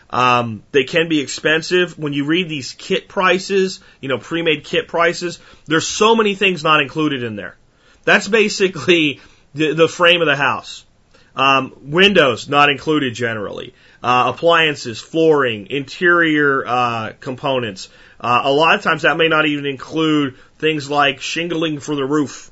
Um, 0.10 0.64
they 0.72 0.84
can 0.84 1.08
be 1.08 1.20
expensive. 1.20 1.98
When 1.98 2.14
you 2.14 2.26
read 2.26 2.50
these 2.50 2.74
kit 2.74 3.08
prices, 3.08 3.80
you 4.02 4.10
know, 4.10 4.18
pre-made 4.18 4.66
kit 4.66 4.88
prices, 4.88 5.40
there's 5.66 5.88
so 5.88 6.16
many 6.16 6.36
things 6.36 6.64
not 6.64 6.82
included 6.82 7.24
in 7.24 7.36
there. 7.36 7.56
That's 8.04 8.28
basically 8.28 9.22
the, 9.54 9.74
the 9.74 9.88
frame 9.88 10.22
of 10.22 10.28
the 10.28 10.36
house. 10.36 10.86
Um, 11.34 11.74
windows 11.84 12.50
not 12.50 12.70
included 12.70 13.14
generally. 13.14 13.74
Uh, 14.04 14.34
appliances, 14.36 15.00
flooring, 15.00 15.68
interior 15.70 16.68
uh, 16.68 17.14
components. 17.20 17.88
Uh, 18.20 18.42
a 18.44 18.52
lot 18.52 18.76
of 18.76 18.82
times 18.82 19.04
that 19.04 19.16
may 19.16 19.30
not 19.30 19.46
even 19.46 19.66
include 19.66 20.38
things 20.60 20.90
like 20.90 21.22
shingling 21.22 21.80
for 21.80 21.96
the 21.96 22.04
roof, 22.04 22.51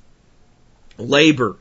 labor 1.00 1.58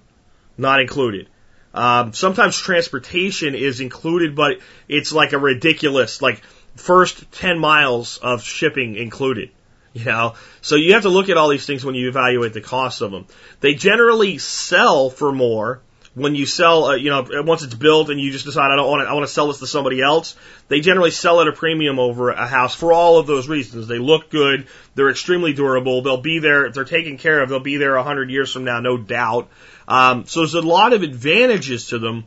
not 0.56 0.80
included. 0.80 1.28
Um, 1.72 2.12
sometimes 2.12 2.58
transportation 2.58 3.54
is 3.54 3.80
included, 3.80 4.34
but 4.34 4.58
it's 4.88 5.12
like 5.12 5.32
a 5.32 5.38
ridiculous, 5.38 6.20
like 6.20 6.42
first 6.76 7.30
10 7.32 7.58
miles 7.58 8.18
of 8.18 8.42
shipping 8.42 8.96
included. 8.96 9.50
You 9.94 10.04
know, 10.04 10.34
so 10.60 10.76
you 10.76 10.92
have 10.92 11.02
to 11.02 11.08
look 11.08 11.28
at 11.28 11.36
all 11.36 11.48
these 11.48 11.66
things 11.66 11.84
when 11.84 11.94
you 11.94 12.08
evaluate 12.08 12.52
the 12.52 12.60
cost 12.60 13.00
of 13.00 13.10
them. 13.10 13.26
They 13.60 13.74
generally 13.74 14.38
sell 14.38 15.10
for 15.10 15.32
more 15.32 15.80
when 16.18 16.34
you 16.34 16.46
sell, 16.46 16.84
uh, 16.86 16.94
you 16.96 17.10
know, 17.10 17.26
once 17.44 17.62
it's 17.62 17.74
built 17.74 18.10
and 18.10 18.20
you 18.20 18.30
just 18.30 18.44
decide 18.44 18.70
I 18.70 18.76
don't 18.76 18.88
want 18.88 19.02
to, 19.04 19.08
I 19.08 19.14
want 19.14 19.26
to 19.26 19.32
sell 19.32 19.46
this 19.48 19.60
to 19.60 19.66
somebody 19.66 20.02
else. 20.02 20.36
They 20.68 20.80
generally 20.80 21.10
sell 21.10 21.40
at 21.40 21.48
a 21.48 21.52
premium 21.52 21.98
over 21.98 22.30
a 22.30 22.46
house 22.46 22.74
for 22.74 22.92
all 22.92 23.18
of 23.18 23.26
those 23.26 23.48
reasons. 23.48 23.86
They 23.86 23.98
look 23.98 24.30
good, 24.30 24.66
they're 24.94 25.10
extremely 25.10 25.52
durable, 25.52 26.02
they'll 26.02 26.20
be 26.20 26.40
there, 26.40 26.66
if 26.66 26.74
they're 26.74 26.84
taken 26.84 27.18
care 27.18 27.40
of, 27.40 27.48
they'll 27.48 27.60
be 27.60 27.76
there 27.76 27.96
a 27.96 28.02
hundred 28.02 28.30
years 28.30 28.52
from 28.52 28.64
now, 28.64 28.80
no 28.80 28.96
doubt. 28.96 29.48
Um, 29.86 30.26
so 30.26 30.40
there's 30.40 30.54
a 30.54 30.60
lot 30.60 30.92
of 30.92 31.02
advantages 31.02 31.88
to 31.88 31.98
them, 31.98 32.24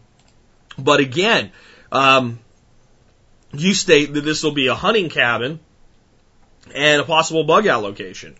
but 0.78 1.00
again, 1.00 1.52
um, 1.92 2.40
you 3.54 3.74
state 3.74 4.14
that 4.14 4.22
this 4.22 4.44
will 4.44 4.54
be 4.54 4.68
a 4.68 4.76
hunting 4.76 5.10
cabin 5.10 5.60
and 6.74 7.02
a 7.02 7.06
possible 7.06 7.44
bug 7.44 7.68
out 7.68 7.84
location. 7.84 8.36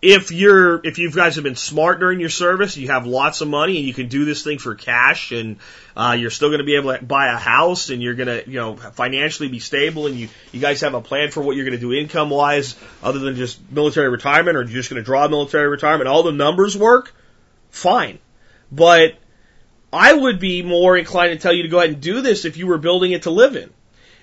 If 0.00 0.30
you're, 0.30 0.80
if 0.86 0.98
you 0.98 1.10
guys 1.10 1.34
have 1.34 1.44
been 1.44 1.56
smart 1.56 1.98
during 1.98 2.20
your 2.20 2.28
service, 2.28 2.76
you 2.76 2.88
have 2.88 3.04
lots 3.04 3.40
of 3.40 3.48
money 3.48 3.78
and 3.78 3.86
you 3.86 3.92
can 3.92 4.06
do 4.06 4.24
this 4.24 4.44
thing 4.44 4.58
for 4.58 4.76
cash 4.76 5.32
and, 5.32 5.56
uh, 5.96 6.16
you're 6.18 6.30
still 6.30 6.50
going 6.50 6.60
to 6.60 6.64
be 6.64 6.76
able 6.76 6.96
to 6.96 7.04
buy 7.04 7.32
a 7.32 7.36
house 7.36 7.90
and 7.90 8.00
you're 8.00 8.14
going 8.14 8.28
to, 8.28 8.48
you 8.48 8.60
know, 8.60 8.76
financially 8.76 9.48
be 9.48 9.58
stable 9.58 10.06
and 10.06 10.14
you, 10.14 10.28
you 10.52 10.60
guys 10.60 10.82
have 10.82 10.94
a 10.94 11.00
plan 11.00 11.32
for 11.32 11.42
what 11.42 11.56
you're 11.56 11.64
going 11.64 11.76
to 11.76 11.80
do 11.80 11.92
income 11.92 12.30
wise 12.30 12.76
other 13.02 13.18
than 13.18 13.34
just 13.34 13.58
military 13.72 14.08
retirement 14.08 14.56
or 14.56 14.62
you're 14.62 14.70
just 14.70 14.88
going 14.88 15.02
to 15.02 15.04
draw 15.04 15.26
military 15.26 15.66
retirement. 15.66 16.06
All 16.06 16.22
the 16.22 16.30
numbers 16.30 16.76
work. 16.76 17.12
Fine. 17.70 18.20
But 18.70 19.14
I 19.92 20.12
would 20.12 20.38
be 20.38 20.62
more 20.62 20.96
inclined 20.96 21.32
to 21.32 21.42
tell 21.42 21.52
you 21.52 21.64
to 21.64 21.68
go 21.68 21.78
ahead 21.78 21.90
and 21.90 22.00
do 22.00 22.20
this 22.20 22.44
if 22.44 22.56
you 22.56 22.66
were 22.66 22.78
building 22.78 23.12
it 23.12 23.22
to 23.22 23.30
live 23.30 23.56
in. 23.56 23.70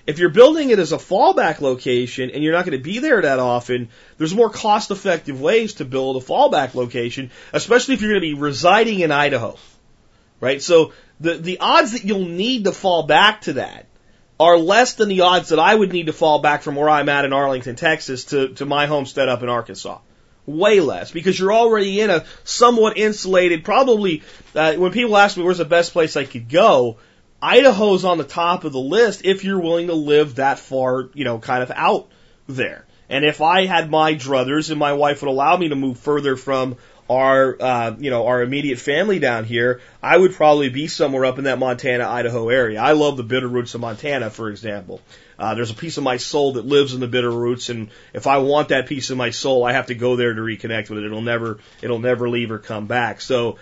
If 0.06 0.18
you're 0.20 0.28
building 0.30 0.70
it 0.70 0.78
as 0.78 0.92
a 0.92 0.98
fallback 0.98 1.60
location 1.60 2.30
and 2.30 2.42
you're 2.42 2.52
not 2.52 2.64
going 2.64 2.78
to 2.78 2.84
be 2.84 3.00
there 3.00 3.22
that 3.22 3.40
often, 3.40 3.88
there's 4.18 4.34
more 4.34 4.50
cost 4.50 4.90
effective 4.90 5.40
ways 5.40 5.74
to 5.74 5.84
build 5.84 6.16
a 6.16 6.24
fallback 6.24 6.74
location, 6.74 7.32
especially 7.52 7.94
if 7.94 8.02
you're 8.02 8.12
going 8.12 8.22
to 8.22 8.34
be 8.34 8.40
residing 8.40 9.00
in 9.00 9.10
Idaho. 9.10 9.58
Right? 10.40 10.62
So 10.62 10.92
the, 11.18 11.34
the 11.34 11.58
odds 11.58 11.92
that 11.92 12.04
you'll 12.04 12.26
need 12.26 12.64
to 12.64 12.72
fall 12.72 13.02
back 13.04 13.42
to 13.42 13.54
that 13.54 13.86
are 14.38 14.58
less 14.58 14.94
than 14.94 15.08
the 15.08 15.22
odds 15.22 15.48
that 15.48 15.58
I 15.58 15.74
would 15.74 15.92
need 15.92 16.06
to 16.06 16.12
fall 16.12 16.40
back 16.40 16.62
from 16.62 16.76
where 16.76 16.90
I'm 16.90 17.08
at 17.08 17.24
in 17.24 17.32
Arlington, 17.32 17.74
Texas 17.74 18.26
to, 18.26 18.48
to 18.54 18.66
my 18.66 18.86
homestead 18.86 19.28
up 19.28 19.42
in 19.42 19.48
Arkansas. 19.48 19.98
Way 20.44 20.78
less 20.80 21.10
because 21.10 21.38
you're 21.38 21.52
already 21.52 22.00
in 22.00 22.10
a 22.10 22.24
somewhat 22.44 22.96
insulated, 22.96 23.64
probably, 23.64 24.22
uh, 24.54 24.74
when 24.74 24.92
people 24.92 25.16
ask 25.16 25.36
me 25.36 25.42
where's 25.42 25.58
the 25.58 25.64
best 25.64 25.92
place 25.92 26.16
I 26.16 26.24
could 26.24 26.48
go, 26.48 26.98
Idaho's 27.40 28.04
on 28.04 28.18
the 28.18 28.24
top 28.24 28.64
of 28.64 28.72
the 28.72 28.80
list 28.80 29.24
if 29.24 29.44
you're 29.44 29.60
willing 29.60 29.88
to 29.88 29.94
live 29.94 30.36
that 30.36 30.58
far, 30.58 31.10
you 31.14 31.24
know, 31.24 31.38
kind 31.38 31.62
of 31.62 31.70
out 31.70 32.08
there. 32.48 32.84
And 33.08 33.24
if 33.24 33.40
I 33.40 33.66
had 33.66 33.90
my 33.90 34.14
druthers 34.14 34.70
and 34.70 34.78
my 34.78 34.94
wife 34.94 35.22
would 35.22 35.28
allow 35.28 35.56
me 35.56 35.68
to 35.68 35.76
move 35.76 35.98
further 35.98 36.36
from 36.36 36.76
our, 37.08 37.56
uh, 37.60 37.94
you 37.98 38.10
know, 38.10 38.26
our 38.26 38.42
immediate 38.42 38.78
family 38.78 39.18
down 39.18 39.44
here, 39.44 39.80
I 40.02 40.16
would 40.16 40.32
probably 40.32 40.70
be 40.70 40.88
somewhere 40.88 41.24
up 41.24 41.38
in 41.38 41.44
that 41.44 41.58
Montana, 41.58 42.08
Idaho 42.08 42.48
area. 42.48 42.80
I 42.80 42.92
love 42.92 43.16
the 43.16 43.22
Bitterroots 43.22 43.74
of 43.74 43.80
Montana, 43.80 44.30
for 44.30 44.48
example. 44.50 45.00
Uh, 45.38 45.54
there's 45.54 45.70
a 45.70 45.74
piece 45.74 45.98
of 45.98 46.02
my 46.02 46.16
soul 46.16 46.54
that 46.54 46.64
lives 46.64 46.94
in 46.94 47.00
the 47.00 47.06
Bitterroots, 47.06 47.68
and 47.68 47.90
if 48.14 48.26
I 48.26 48.38
want 48.38 48.70
that 48.70 48.86
piece 48.86 49.10
of 49.10 49.18
my 49.18 49.30
soul, 49.30 49.64
I 49.64 49.72
have 49.72 49.86
to 49.86 49.94
go 49.94 50.16
there 50.16 50.32
to 50.32 50.40
reconnect 50.40 50.88
with 50.88 51.00
it. 51.00 51.04
It'll 51.04 51.20
never, 51.20 51.58
it'll 51.82 51.98
never 51.98 52.28
leave 52.28 52.50
or 52.50 52.58
come 52.58 52.86
back. 52.86 53.20
So, 53.20 53.58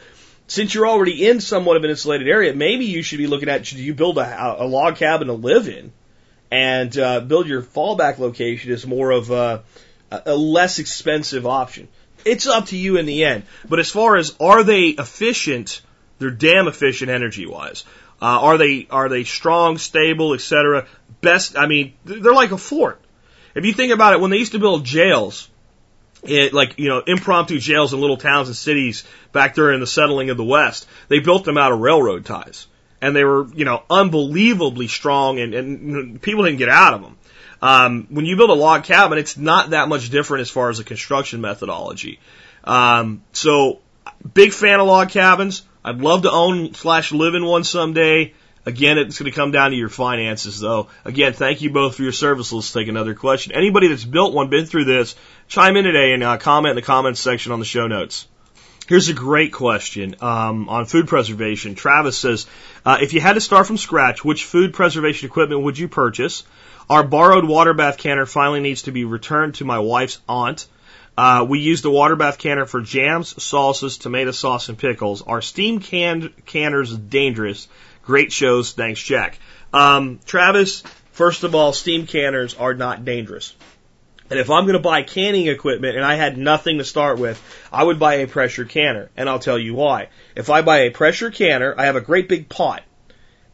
since 0.55 0.73
you're 0.73 0.87
already 0.87 1.27
in 1.27 1.41
somewhat 1.41 1.77
of 1.77 1.83
an 1.83 1.91
insulated 1.91 2.29
area, 2.29 2.55
maybe 2.55 2.85
you 2.85 3.03
should 3.03 3.19
be 3.19 3.27
looking 3.27 3.49
at 3.49 3.67
should 3.67 3.79
you 3.79 3.93
build 3.93 4.19
a, 4.19 4.63
a 4.63 4.67
log 4.67 4.97
cabin 4.97 5.27
to 5.27 5.35
live 5.35 5.69
in, 5.69 5.93
and 6.51 6.97
uh, 6.97 7.21
build 7.21 7.49
your 7.49 7.61
fallback 7.61 8.19
location 8.19 8.71
as 8.71 8.87
more 8.87 9.11
of 9.11 9.33
a, 9.33 9.65
a 10.11 10.37
less 10.37 10.79
expensive 10.79 11.45
option. 11.45 11.89
It's 12.25 12.47
up 12.47 12.67
to 12.67 12.77
you 12.77 12.97
in 12.97 13.07
the 13.07 13.25
end. 13.25 13.43
But 13.69 13.81
as 13.81 13.91
far 13.91 14.17
as 14.17 14.35
are 14.39 14.63
they 14.63 14.89
efficient, 14.91 15.83
they're 16.21 16.31
damn 16.31 16.69
efficient 16.69 17.11
energy 17.11 17.47
wise. 17.47 17.85
Uh, 18.23 18.41
are 18.41 18.57
they 18.57 18.87
are 18.91 19.09
they 19.09 19.25
strong, 19.25 19.77
stable, 19.79 20.35
etc. 20.35 20.87
Best. 21.21 21.59
I 21.59 21.67
mean, 21.67 21.95
they're 22.05 22.33
like 22.33 22.53
a 22.53 22.59
fort. 22.59 23.01
If 23.57 23.65
you 23.65 23.73
think 23.73 23.93
about 23.93 24.15
it, 24.15 24.21
when 24.21 24.31
they 24.31 24.39
used 24.39 24.53
to 24.53 24.59
build 24.61 24.85
jails, 24.85 25.49
it, 26.27 26.53
like, 26.53 26.79
you 26.79 26.89
know, 26.89 27.01
impromptu 27.01 27.59
jails 27.59 27.93
in 27.93 28.01
little 28.01 28.17
towns 28.17 28.49
and 28.49 28.57
cities 28.57 29.05
back 29.33 29.55
during 29.55 29.81
the 29.81 29.87
settling 29.87 30.31
of 30.31 30.37
the 30.37 30.45
West. 30.45 30.87
They 31.09 31.21
built 31.21 31.45
them 31.45 31.59
out 31.59 31.73
of 31.73 31.81
railroad 31.81 32.25
ties. 32.25 32.67
And 33.01 33.15
they 33.15 33.25
were, 33.25 33.47
you 33.55 33.65
know, 33.65 33.83
unbelievably 33.91 34.89
strong 34.89 35.39
and, 35.39 35.55
and 35.55 36.23
people 36.23 36.45
didn't 36.45 36.59
get 36.59 36.71
out 36.71 36.95
of 36.95 37.03
them. 37.03 37.17
Um, 37.61 38.07
when 38.11 38.27
you 38.27 38.37
build 38.37 38.51
a 38.51 38.55
log 38.55 38.85
cabin, 38.85 39.19
it's 39.19 39.37
not 39.37 39.71
that 39.71 39.89
much 39.89 40.11
different 40.11 40.43
as 40.43 40.51
far 40.51 40.71
as 40.71 40.79
the 40.79 40.85
construction 40.85 41.41
methodology. 41.41 42.21
Um, 42.63 43.23
so, 43.33 43.81
big 44.33 44.53
fan 44.53 44.81
of 44.81 44.87
log 44.87 45.11
cabins. 45.11 45.63
I'd 45.85 45.99
love 45.99 46.23
to 46.23 46.31
own 46.31 46.75
slash 46.75 47.13
live 47.13 47.35
in 47.35 47.45
one 47.45 47.65
someday. 47.65 48.33
Again, 48.67 48.97
it's 48.97 49.19
going 49.19 49.31
to 49.31 49.37
come 49.37 49.51
down 49.51 49.71
to 49.71 49.77
your 49.77 49.91
finances, 49.91 50.59
though. 50.59 50.89
Again, 51.05 51.35
thank 51.35 51.61
you 51.61 51.71
both 51.71 51.97
for 51.97 52.03
your 52.03 52.13
service. 52.13 52.53
Let's 52.53 52.73
take 52.73 52.89
another 52.89 53.15
question. 53.15 53.53
Anybody 53.53 53.89
that's 53.89 54.05
built 54.05 54.33
one, 54.33 54.49
been 54.49 54.65
through 54.65 54.87
this, 54.87 55.17
chime 55.49 55.77
in 55.77 55.85
today 55.85 56.13
and 56.13 56.23
uh, 56.23 56.39
comment 56.39 56.71
in 56.71 56.77
the 56.77 56.83
comments 56.83 57.21
section 57.21 57.53
on 57.53 57.59
the 57.59 57.67
show 57.67 57.87
notes. 57.87 58.27
Here's 58.87 59.09
a 59.09 59.15
great 59.15 59.53
question 59.53 60.17
um, 60.21 60.69
on 60.69 60.85
food 60.87 61.09
preservation. 61.09 61.75
Travis 61.75 62.19
says, 62.19 62.47
uh, 62.85 62.99
if 63.01 63.15
you 63.15 63.21
had 63.21 63.35
to 63.35 63.41
start 63.41 63.67
from 63.67 63.79
scratch, 63.79 64.25
which 64.25 64.45
food 64.45 64.75
preservation 64.75 65.27
equipment 65.27 65.63
would 65.63 65.79
you 65.79 65.89
purchase? 65.89 66.43
Our 66.91 67.03
borrowed 67.03 67.47
water 67.47 67.73
bath 67.73 67.97
canner 67.97 68.27
finally 68.27 68.61
needs 68.61 68.83
to 68.83 68.93
be 68.93 69.07
returned 69.07 69.55
to 69.57 69.65
my 69.65 69.79
wife's 69.79 70.21
aunt. 70.29 70.67
Uh, 71.17 71.47
we 71.49 71.61
use 71.61 71.81
the 71.81 71.91
water 71.91 72.17
bath 72.17 72.39
canner 72.39 72.67
for 72.67 72.83
jams, 72.83 73.33
salsas, 73.35 73.99
tomato 73.99 74.33
sauce, 74.33 74.69
and 74.69 74.77
pickles. 74.77 75.23
Our 75.23 75.41
steam 75.41 75.81
canned 75.81 76.33
canners 76.45 76.95
dangerous 76.95 77.69
Great 78.05 78.33
shows. 78.33 78.73
Thanks, 78.73 79.03
Jack. 79.03 79.39
Um, 79.73 80.21
Travis, 80.25 80.83
first 81.13 81.43
of 81.45 81.55
all, 81.55 81.73
steam 81.73 82.07
canners 82.07 82.55
are 82.55 82.75
not 82.75 83.05
dangerous. 83.05 83.55
And 84.31 84.39
if 84.39 84.51
I'm 84.51 84.65
going 84.65 84.75
to 84.75 84.79
buy 84.79 85.03
canning 85.03 85.49
equipment 85.49 85.97
and 85.97 86.05
I 86.05 86.15
had 86.15 86.39
nothing 86.39 86.79
to 86.79 86.85
start 86.85 87.19
with, 87.19 87.43
I 87.73 87.85
would 87.85 87.99
buy 87.99 88.15
a 88.15 88.27
pressure 88.27 88.65
canner. 88.65 89.11
And 89.17 89.29
I'll 89.29 89.39
tell 89.39 89.59
you 89.59 89.75
why. 89.75 90.09
If 90.35 90.49
I 90.49 90.63
buy 90.63 90.81
a 90.81 90.91
pressure 90.91 91.31
canner, 91.31 91.75
I 91.77 91.87
have 91.87 91.97
a 91.97 92.01
great 92.01 92.29
big 92.29 92.49
pot. 92.49 92.83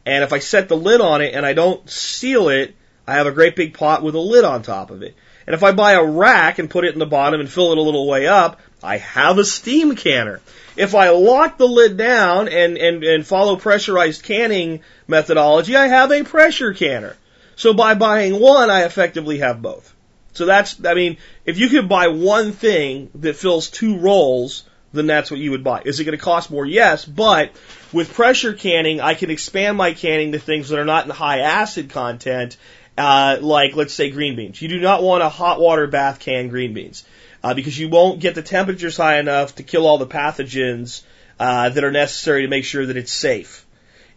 And 0.05 0.23
if 0.23 0.33
I 0.33 0.39
set 0.39 0.69
the 0.69 0.77
lid 0.77 1.01
on 1.01 1.21
it 1.21 1.33
and 1.33 1.45
I 1.45 1.53
don't 1.53 1.87
seal 1.89 2.49
it, 2.49 2.75
I 3.05 3.15
have 3.15 3.27
a 3.27 3.31
great 3.31 3.55
big 3.55 3.73
pot 3.73 4.01
with 4.01 4.15
a 4.15 4.19
lid 4.19 4.45
on 4.45 4.63
top 4.63 4.91
of 4.91 5.03
it. 5.03 5.15
And 5.45 5.53
if 5.53 5.63
I 5.63 5.71
buy 5.73 5.93
a 5.93 6.03
rack 6.03 6.59
and 6.59 6.69
put 6.69 6.85
it 6.85 6.93
in 6.93 6.99
the 6.99 7.05
bottom 7.05 7.39
and 7.39 7.49
fill 7.49 7.71
it 7.71 7.77
a 7.77 7.81
little 7.81 8.07
way 8.07 8.27
up, 8.27 8.59
I 8.83 8.97
have 8.97 9.37
a 9.37 9.45
steam 9.45 9.95
canner. 9.95 10.41
If 10.75 10.95
I 10.95 11.09
lock 11.09 11.57
the 11.57 11.67
lid 11.67 11.97
down 11.97 12.47
and, 12.47 12.77
and, 12.77 13.03
and 13.03 13.27
follow 13.27 13.55
pressurized 13.55 14.23
canning 14.23 14.81
methodology, 15.07 15.75
I 15.75 15.87
have 15.87 16.11
a 16.11 16.23
pressure 16.23 16.73
canner. 16.73 17.15
So 17.55 17.73
by 17.73 17.93
buying 17.93 18.39
one, 18.39 18.69
I 18.69 18.83
effectively 18.83 19.39
have 19.39 19.61
both. 19.61 19.93
So 20.33 20.45
that's, 20.45 20.83
I 20.85 20.93
mean, 20.93 21.17
if 21.45 21.57
you 21.57 21.67
could 21.67 21.89
buy 21.89 22.07
one 22.07 22.53
thing 22.53 23.09
that 23.15 23.35
fills 23.35 23.69
two 23.69 23.97
roles, 23.97 24.63
then 24.93 25.07
that's 25.07 25.29
what 25.29 25.39
you 25.39 25.51
would 25.51 25.63
buy. 25.63 25.81
Is 25.85 25.99
it 25.99 26.05
going 26.05 26.17
to 26.17 26.23
cost 26.23 26.49
more? 26.49 26.65
Yes, 26.65 27.05
but 27.05 27.51
with 27.91 28.13
pressure 28.13 28.53
canning, 28.53 29.01
I 29.01 29.13
can 29.13 29.29
expand 29.29 29.77
my 29.77 29.93
canning 29.93 30.31
to 30.31 30.39
things 30.39 30.69
that 30.69 30.79
are 30.79 30.85
not 30.85 31.05
in 31.05 31.11
high 31.11 31.39
acid 31.39 31.89
content 31.89 32.57
uh, 32.97 33.37
like 33.41 33.75
let's 33.75 33.93
say 33.93 34.11
green 34.11 34.35
beans. 34.35 34.61
You 34.61 34.67
do 34.67 34.79
not 34.79 35.01
want 35.01 35.23
a 35.23 35.29
hot 35.29 35.59
water 35.59 35.87
bath 35.87 36.19
can 36.19 36.49
green 36.49 36.73
beans 36.73 37.05
uh, 37.43 37.53
because 37.53 37.77
you 37.77 37.89
won't 37.89 38.19
get 38.19 38.35
the 38.35 38.41
temperatures 38.41 38.97
high 38.97 39.19
enough 39.19 39.55
to 39.55 39.63
kill 39.63 39.87
all 39.87 39.97
the 39.97 40.07
pathogens 40.07 41.03
uh, 41.39 41.69
that 41.69 41.83
are 41.83 41.91
necessary 41.91 42.43
to 42.43 42.47
make 42.47 42.65
sure 42.65 42.85
that 42.85 42.97
it's 42.97 43.11
safe. 43.11 43.65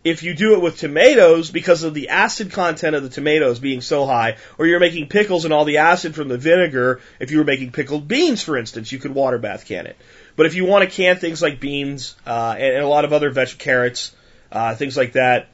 If 0.03 0.23
you 0.23 0.35
do 0.35 0.53
it 0.53 0.61
with 0.61 0.77
tomatoes, 0.77 1.51
because 1.51 1.83
of 1.83 1.95
the 1.95 2.11
acid 2.11 2.53
content 2.53 2.95
of 2.95 3.03
the 3.03 3.09
tomatoes 3.09 3.59
being 3.59 3.81
so 3.81 4.05
high, 4.05 4.37
or 4.59 4.67
you're 4.67 4.79
making 4.81 5.09
pickles 5.09 5.47
and 5.47 5.55
all 5.55 5.65
the 5.65 5.79
acid 5.79 6.15
from 6.15 6.29
the 6.29 6.37
vinegar, 6.37 7.01
if 7.19 7.31
you 7.31 7.39
were 7.39 7.45
making 7.45 7.73
pickled 7.73 8.07
beans, 8.07 8.43
for 8.43 8.59
instance, 8.59 8.93
you 8.93 8.99
could 8.99 9.15
water 9.15 9.39
bath 9.39 9.65
can 9.65 9.87
it. 9.87 9.97
But 10.37 10.45
if 10.45 10.55
you 10.55 10.67
want 10.67 10.85
to 10.85 10.95
can 10.95 11.17
things 11.17 11.41
like 11.41 11.59
beans 11.59 12.17
uh, 12.27 12.55
and, 12.59 12.75
and 12.75 12.85
a 12.85 12.89
lot 12.89 13.07
of 13.07 13.15
other 13.15 13.31
veg 13.31 13.57
carrots, 13.57 14.15
uh, 14.53 14.75
things 14.75 14.95
like 14.95 15.13
that, 15.13 15.49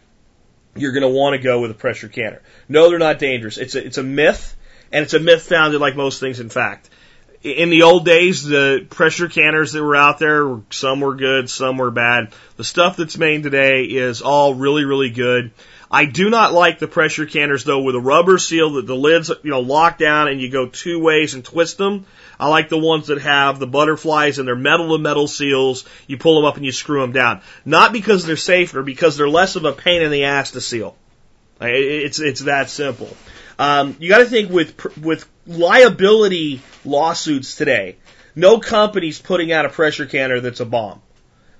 you're 0.74 0.92
going 0.92 1.02
to 1.02 1.16
want 1.16 1.34
to 1.34 1.38
go 1.42 1.60
with 1.60 1.70
a 1.70 1.74
pressure 1.74 2.08
canner. 2.08 2.42
No, 2.68 2.90
they're 2.90 2.98
not 2.98 3.20
dangerous. 3.20 3.56
It's 3.56 3.76
a, 3.76 3.86
it's 3.86 3.98
a 3.98 4.02
myth, 4.02 4.56
and 4.90 5.04
it's 5.04 5.14
a 5.14 5.20
myth 5.20 5.42
founded 5.42 5.80
like 5.80 5.94
most 5.94 6.18
things 6.18 6.40
in 6.40 6.48
fact 6.48 6.90
in 7.43 7.70
the 7.70 7.82
old 7.82 8.05
days, 8.05 8.45
the 8.45 8.86
pressure 8.91 9.28
canners 9.28 9.72
that 9.72 9.82
were 9.82 9.97
out 9.97 10.18
there, 10.18 10.61
some 10.70 11.01
were 11.01 11.14
good, 11.14 11.49
some 11.49 11.78
were 11.78 11.91
bad. 11.91 12.32
The 12.57 12.64
stuff 12.64 12.97
that's 12.97 13.16
made 13.16 13.43
today 13.43 13.84
is 13.84 14.20
all 14.20 14.55
really, 14.55 14.84
really 14.84 15.11
good. 15.11 15.53
I 15.91 16.05
do 16.05 16.30
not 16.30 16.53
like 16.53 16.78
the 16.78 16.86
pressure 16.86 17.26
canners 17.26 17.64
though 17.64 17.82
with 17.82 17.97
a 17.97 18.01
rubber 18.01 18.38
seal 18.38 18.74
that 18.74 18.86
the 18.86 18.95
lids, 18.95 19.30
you 19.43 19.51
know, 19.51 19.61
lock 19.61 19.99
down 19.99 20.28
and 20.28 20.41
you 20.41 20.49
go 20.49 20.68
two 20.68 21.01
ways 21.01 21.34
and 21.34 21.45
twist 21.45 21.78
them. 21.78 22.07
I 22.38 22.49
like 22.49 22.68
the 22.68 22.78
ones 22.78 23.09
that 23.09 23.20
have 23.22 23.59
the 23.59 23.66
butterflies 23.66 24.38
and 24.38 24.47
they're 24.47 24.55
metal 24.55 24.97
to 24.97 25.03
metal 25.03 25.26
seals. 25.26 25.84
You 26.07 26.16
pull 26.16 26.36
them 26.36 26.45
up 26.45 26.57
and 26.57 26.64
you 26.64 26.72
screw 26.72 27.01
them 27.01 27.12
down. 27.12 27.41
Not 27.64 27.93
because 27.93 28.24
they're 28.24 28.36
safer, 28.36 28.82
because 28.82 29.16
they're 29.16 29.28
less 29.28 29.57
of 29.57 29.64
a 29.64 29.72
pain 29.72 30.03
in 30.03 30.12
the 30.12 30.24
ass 30.24 30.53
to 30.53 30.61
seal. 30.61 30.97
It's, 31.61 32.20
it's 32.20 32.43
that 32.43 32.70
simple. 32.70 33.14
Um, 33.61 33.94
you 34.00 34.08
got 34.08 34.18
to 34.18 34.24
think 34.24 34.50
with 34.50 34.96
with 34.96 35.28
liability 35.46 36.62
lawsuits 36.82 37.56
today. 37.56 37.98
No 38.34 38.58
company's 38.58 39.20
putting 39.20 39.52
out 39.52 39.66
a 39.66 39.68
pressure 39.68 40.06
canner 40.06 40.40
that's 40.40 40.61
a 40.61 40.64
bomb 40.64 41.02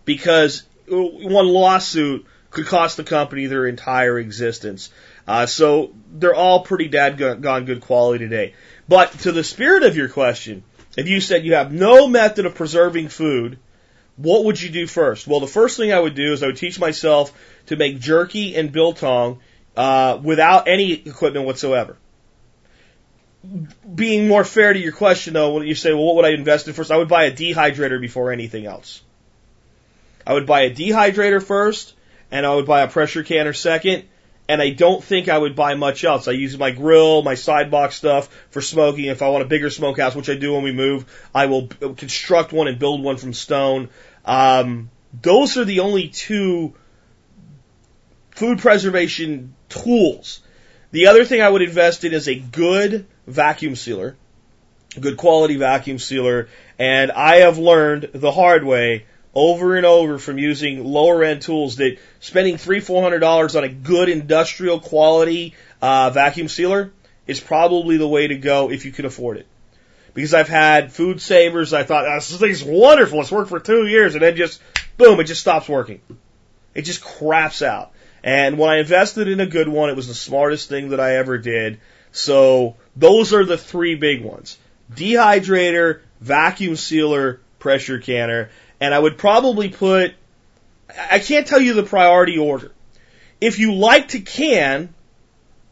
because 0.07 0.63
one 0.89 1.47
lawsuit 1.47 2.25
could 2.49 2.65
cost 2.65 2.97
the 2.97 3.05
company 3.05 3.45
their 3.45 3.67
entire 3.67 4.19
existence. 4.19 4.91
Uh, 5.29 5.45
so 5.45 5.93
they're 6.11 6.35
all 6.35 6.61
pretty 6.63 6.89
dad 6.89 7.19
gone 7.19 7.67
good 7.67 7.83
quality 7.83 8.25
today. 8.25 8.55
But 8.89 9.13
to 9.21 9.33
the 9.33 9.45
spirit 9.45 9.83
of 9.83 9.95
your 9.95 10.09
question, 10.09 10.65
if 10.97 11.07
you 11.07 11.21
said 11.21 11.45
you 11.45 11.57
have 11.57 11.71
no 11.71 12.09
method 12.09 12.47
of 12.47 12.55
preserving 12.55 13.09
food, 13.09 13.59
what 14.17 14.47
would 14.47 14.61
you 14.61 14.71
do 14.71 14.87
first? 14.87 15.27
Well, 15.27 15.41
the 15.41 15.47
first 15.47 15.77
thing 15.77 15.93
I 15.93 16.01
would 16.01 16.15
do 16.15 16.33
is 16.33 16.43
I 16.43 16.47
would 16.47 16.57
teach 16.57 16.81
myself 16.81 17.31
to 17.67 17.77
make 17.77 18.01
jerky 18.01 18.57
and 18.57 18.73
biltong 18.73 19.41
uh, 19.81 20.21
without 20.23 20.69
any 20.69 20.93
equipment 20.93 21.47
whatsoever. 21.47 21.97
Being 23.95 24.29
more 24.29 24.45
fair 24.45 24.75
to 24.75 24.79
your 24.79 24.93
question, 24.93 25.33
though, 25.33 25.55
when 25.55 25.67
you 25.67 25.75
say, 25.75 25.95
well, 25.95 26.05
what 26.05 26.17
would 26.17 26.25
I 26.27 26.33
invest 26.33 26.69
in 26.69 26.75
first? 26.75 26.91
I 26.91 26.99
would 26.99 27.09
buy 27.09 27.25
a 27.25 27.33
dehydrator 27.33 27.99
before 27.99 28.31
anything 28.31 28.67
else. 28.67 29.01
I 30.27 30.35
would 30.35 30.45
buy 30.45 30.65
a 30.65 30.75
dehydrator 30.75 31.43
first, 31.43 31.95
and 32.31 32.45
I 32.45 32.55
would 32.55 32.67
buy 32.67 32.83
a 32.83 32.89
pressure 32.89 33.23
canner 33.23 33.55
second, 33.55 34.05
and 34.51 34.61
I 34.61 34.69
don't 34.69 35.03
think 35.03 35.31
I 35.31 35.39
would 35.39 35.57
buy 35.57 35.77
much 35.77 36.05
else. 36.05 36.29
I 36.29 36.33
use 36.33 36.59
my 36.59 36.73
grill, 36.73 37.23
my 37.23 37.35
sidebox 37.35 37.95
stuff 37.95 38.29
for 38.51 38.61
smoking. 38.61 39.07
If 39.07 39.23
I 39.23 39.31
want 39.31 39.45
a 39.45 39.49
bigger 39.49 39.71
smokehouse, 39.71 40.15
which 40.15 40.29
I 40.29 40.35
do 40.35 40.53
when 40.53 40.63
we 40.63 40.73
move, 40.73 41.07
I 41.35 41.47
will 41.47 41.69
construct 41.69 42.53
one 42.53 42.69
and 42.69 42.79
build 42.79 43.03
one 43.03 43.17
from 43.17 43.33
stone. 43.33 43.89
Um, 44.27 44.91
those 45.23 45.57
are 45.57 45.65
the 45.65 45.81
only 45.81 46.09
two 46.09 46.75
food 48.41 48.59
preservation 48.59 49.55
tools. 49.69 50.41
The 50.93 51.09
other 51.09 51.27
thing 51.27 51.43
I 51.43 51.51
would 51.51 51.61
invest 51.61 52.05
in 52.05 52.15
is 52.15 52.27
a 52.27 52.37
good 52.37 53.05
vacuum 53.27 53.77
sealer, 53.77 54.17
good 54.99 55.19
quality 55.19 55.57
vacuum 55.57 55.99
sealer, 55.99 56.49
and 56.79 57.13
I 57.13 57.41
have 57.41 57.59
learned 57.59 58.09
the 58.15 58.33
hard 58.33 58.65
way 58.65 59.05
over 59.35 59.77
and 59.77 59.85
over 59.85 60.19
from 60.19 60.39
using 60.39 60.83
lower 60.83 61.23
end 61.23 61.43
tools 61.43 61.77
that 61.77 61.99
spending 62.21 62.57
three, 62.57 62.81
four 62.81 63.03
hundred 63.03 63.19
dollars 63.19 63.57
on 63.57 63.65
a 63.65 63.69
good 63.69 64.09
industrial 64.09 64.81
quality 64.81 65.55
uh, 65.83 66.09
vacuum 66.09 66.49
sealer 66.49 66.93
is 67.27 67.41
probably 67.41 67.99
the 67.99 68.09
way 68.09 68.27
to 68.27 68.37
go 68.37 68.71
if 68.71 68.87
you 68.87 68.91
can 68.91 69.05
afford 69.05 69.37
it. 69.37 69.47
Because 70.15 70.33
I've 70.33 70.49
had 70.49 70.95
food 70.95 71.21
savers, 71.21 71.75
I 71.75 71.83
thought 71.83 72.07
oh, 72.07 72.15
this 72.15 72.35
thing's 72.39 72.65
wonderful. 72.65 73.21
It's 73.21 73.31
worked 73.31 73.51
for 73.51 73.61
two 73.61 73.87
years, 73.87 74.15
and 74.15 74.23
then 74.23 74.35
just 74.35 74.63
boom, 74.97 75.21
it 75.21 75.25
just 75.25 75.43
stops 75.43 75.69
working. 75.69 76.01
It 76.75 76.83
just 76.83 77.03
craps 77.03 77.61
out. 77.61 77.93
And 78.23 78.59
when 78.59 78.71
I 78.71 78.79
invested 78.79 79.29
in 79.29 79.41
a 79.41 79.47
good 79.47 79.69
one, 79.69 79.91
it 79.91 79.97
was 79.97 80.09
the 80.09 80.15
smartest 80.15 80.69
thing 80.69 80.91
that 80.91 81.01
I 81.01 81.17
ever 81.17 81.39
did. 81.39 81.81
So 82.13 82.77
those 82.97 83.33
are 83.33 83.45
the 83.45 83.59
three 83.59 83.95
big 83.95 84.23
ones. 84.23 84.59
Dehydrator, 84.93 86.01
vacuum 86.21 86.77
sealer, 86.77 87.41
pressure 87.59 87.99
canner. 87.99 88.51
And 88.81 88.95
I 88.95 88.99
would 88.99 89.17
probably 89.17 89.69
put, 89.69 90.15
I 91.11 91.19
can't 91.19 91.47
tell 91.47 91.61
you 91.61 91.75
the 91.75 91.83
priority 91.83 92.39
order. 92.39 92.73
If 93.41 93.59
you 93.59 93.75
like 93.75 94.09
to 94.09 94.21
can, 94.21 94.93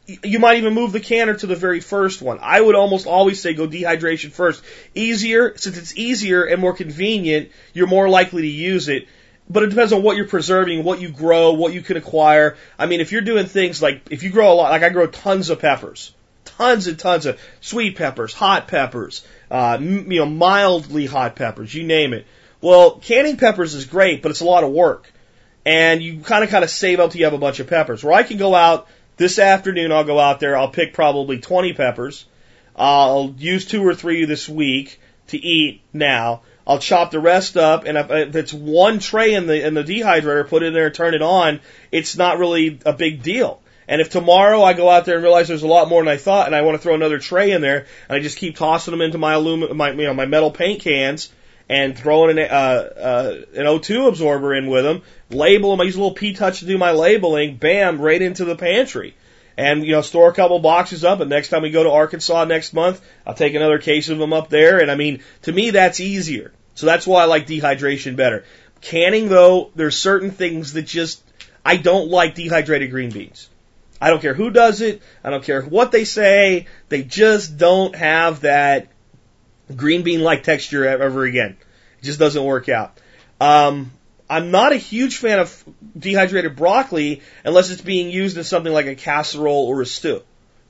you 0.07 0.39
might 0.39 0.57
even 0.57 0.73
move 0.73 0.93
the 0.93 1.01
canner 1.01 1.35
to 1.35 1.47
the 1.47 1.57
very 1.57 1.81
first 1.81 2.23
one. 2.23 2.39
I 2.41 2.59
would 2.59 2.75
almost 2.75 3.07
always 3.07 3.43
say 3.43 3.53
go 3.53 3.69
dehydration 3.69 4.31
first. 4.31 4.63
Easier, 4.95 5.57
since 5.59 5.77
it's 5.77 5.97
easier 5.97 6.45
and 6.45 6.63
more 6.63 6.73
convenient, 6.73 7.51
you're 7.75 7.87
more 7.87 8.09
likely 8.09 8.43
to 8.43 8.49
use 8.49 8.89
it 8.89 9.07
but 9.51 9.63
it 9.63 9.71
depends 9.71 9.93
on 9.93 10.03
what 10.03 10.17
you're 10.17 10.27
preserving, 10.27 10.85
what 10.85 11.01
you 11.01 11.09
grow, 11.09 11.53
what 11.53 11.73
you 11.73 11.81
can 11.81 11.97
acquire. 11.97 12.57
I 12.79 12.87
mean, 12.87 13.01
if 13.01 13.13
you're 13.13 13.23
doing 13.23 13.47
things 13.47 13.81
like, 13.81 14.03
if 14.11 14.23
you 14.23 14.31
grow 14.31 14.53
a 14.53 14.55
lot, 14.55 14.71
like 14.71 14.83
I 14.83 14.91
grow 14.91 15.07
tons 15.07 15.51
of 15.51 15.61
peppers, 15.61 16.13
tons 16.45 16.87
and 16.87 16.99
tons 16.99 17.27
of 17.27 17.41
sweet 17.61 17.97
peppers, 17.97 18.35
hot 18.35 18.69
peppers, 18.69 19.25
uh, 19.51 19.79
you 19.81 20.19
know, 20.19 20.27
mildly 20.27 21.07
hot 21.07 21.37
peppers, 21.37 21.75
you 21.75 21.85
name 21.85 22.13
it. 22.13 22.27
Well, 22.61 22.99
canning 22.99 23.37
peppers 23.37 23.75
is 23.75 23.87
great, 23.87 24.23
but 24.23 24.31
it's 24.31 24.41
a 24.41 24.45
lot 24.45 24.65
of 24.65 24.71
work. 24.71 25.11
And 25.65 26.03
you 26.03 26.21
kind 26.21 26.45
of 26.45 26.51
kind 26.51 26.65
of 26.65 26.71
save 26.71 26.99
up 27.01 27.11
till 27.11 27.21
you 27.21 27.25
have 27.25 27.35
a 27.35 27.39
bunch 27.39 27.61
of 27.61 27.69
peppers. 27.69 28.03
Where 28.03 28.15
I 28.15 28.23
can 28.23 28.39
go 28.39 28.55
out 28.55 28.89
this 29.17 29.39
afternoon, 29.39 29.93
I'll 29.93 30.05
go 30.05 30.19
out 30.19 30.41
there, 30.41 30.57
I'll 30.57 30.71
pick 30.71 30.93
probably 30.93 31.39
20 31.39 31.73
peppers. 31.75 32.25
I'll 32.75 33.35
use 33.37 33.67
two 33.67 33.87
or 33.87 33.95
three 33.95 34.25
this 34.25 34.49
week 34.49 35.01
to 35.29 35.39
eat 35.39 35.83
now. 35.93 36.43
I'll 36.69 36.79
chop 36.79 37.11
the 37.11 37.19
rest 37.19 37.57
up, 37.57 37.87
and 37.87 37.97
if, 37.97 38.37
it's 38.37 38.53
one 38.53 38.99
tray 38.99 39.33
in 39.33 39.47
the 39.47 39.67
in 39.67 39.73
the 39.73 39.83
dehydrator, 39.83 40.47
put 40.47 40.63
it 40.63 40.67
in 40.67 40.75
there, 40.75 40.91
turn 40.91 41.15
it 41.15 41.23
on. 41.23 41.61
It's 41.91 42.19
not 42.19 42.39
really 42.39 42.79
a 42.85 42.93
big 42.93 43.23
deal. 43.23 43.63
And 43.89 44.03
if 44.03 44.11
tomorrow 44.11 44.63
I 44.63 44.75
go 44.75 44.91
out 44.91 45.07
there 45.07 45.15
and 45.15 45.25
realize 45.25 45.49
there's 45.49 45.63
a 45.63 45.67
lot 45.67 45.89
more 45.89 46.03
than 46.05 46.13
I 46.13 46.19
thought, 46.19 46.45
and 46.45 46.55
I 46.55 46.61
want 46.61 46.77
to 46.77 46.83
throw 46.83 46.95
another 46.95 47.19
tray 47.19 47.53
in 47.53 47.63
there, 47.63 47.87
and 48.07 48.17
I 48.17 48.21
just 48.21 48.37
keep 48.37 48.57
tossing 48.57 48.93
them 48.93 49.01
into 49.01 49.17
my 49.17 49.33
aluminum, 49.33 49.79
my 49.79 49.93
you 49.93 50.05
know 50.05 50.13
my 50.13 50.27
metal 50.27 50.51
paint 50.51 50.83
cans, 50.83 51.33
and 51.71 51.97
throwing 51.99 52.39
an 52.39 52.47
uh, 52.51 52.53
uh, 52.53 53.35
an 53.55 53.65
O2 53.65 54.07
absorber 54.07 54.55
in 54.55 54.67
with 54.67 54.85
them, 54.85 55.01
label 55.31 55.71
them. 55.71 55.81
I 55.81 55.85
use 55.85 55.97
a 55.97 56.01
little 56.01 56.15
P 56.15 56.35
touch 56.35 56.61
to 56.61 56.67
do 56.67 56.77
my 56.77 56.91
labeling. 56.91 57.57
Bam, 57.57 57.99
right 57.99 58.21
into 58.21 58.45
the 58.45 58.57
pantry 58.57 59.15
and 59.57 59.85
you 59.85 59.93
know 59.93 60.03
store 60.03 60.31
a 60.31 60.35
couple 60.35 60.59
boxes 60.61 61.03
up 61.03 61.21
and 61.21 61.29
next 61.29 61.49
time 61.49 61.63
we 61.63 61.71
go 61.71 61.83
to 61.83 61.91
Arkansas 61.91 62.45
next 62.45 62.73
month 62.73 63.05
I'll 63.27 63.35
take 63.35 63.55
another 63.55 63.79
case 63.79 64.09
of 64.09 64.19
them 64.19 64.33
up 64.33 64.51
there 64.51 64.79
and 64.79 64.91
I 64.91 64.95
mean 64.95 65.23
to 65.43 65.53
me 65.53 65.71
that's 65.71 65.99
easier 65.99 66.53
so 66.79 66.87
that's 66.87 67.09
why 67.09 67.23
I 67.23 67.25
like 67.25 67.49
dehydration 67.49 68.15
better. 68.15 68.45
Canning 68.81 69.29
though, 69.29 69.73
there's 69.75 69.99
certain 69.99 70.31
things 70.31 70.75
that 70.75 70.83
just, 70.83 71.21
I 71.65 71.77
don't 71.77 72.09
like 72.09 72.37
dehydrated 72.37 72.93
green 72.93 73.11
beans. 73.11 73.49
I 74.01 74.11
don't 74.11 74.23
care 74.23 74.33
who 74.33 74.51
does 74.51 74.81
it. 74.81 75.03
I 75.25 75.31
don't 75.31 75.43
care 75.43 75.61
what 75.63 75.91
they 75.91 76.05
say. 76.05 76.69
They 76.89 77.03
just 77.03 77.59
don't 77.59 77.97
have 77.97 78.43
that 78.43 78.87
green 79.75 80.03
bean 80.03 80.21
like 80.21 80.45
texture 80.45 80.85
ever 80.85 81.25
again. 81.25 81.57
It 82.01 82.05
just 82.05 82.21
doesn't 82.21 82.45
work 82.45 82.69
out. 82.69 82.97
Um, 83.41 83.91
I'm 84.31 84.53
not 84.53 84.71
a 84.73 84.77
huge 84.77 85.17
fan 85.17 85.41
of 85.41 85.65
dehydrated 85.99 86.55
broccoli 86.55 87.23
unless 87.45 87.71
it's 87.71 87.83
being 87.83 88.09
used 88.09 88.39
in 88.39 88.45
something 88.45 88.73
like 88.73 88.87
a 88.87 88.95
casserole 88.95 89.67
or 89.67 89.83
a 89.83 89.87
stew. 89.87 90.23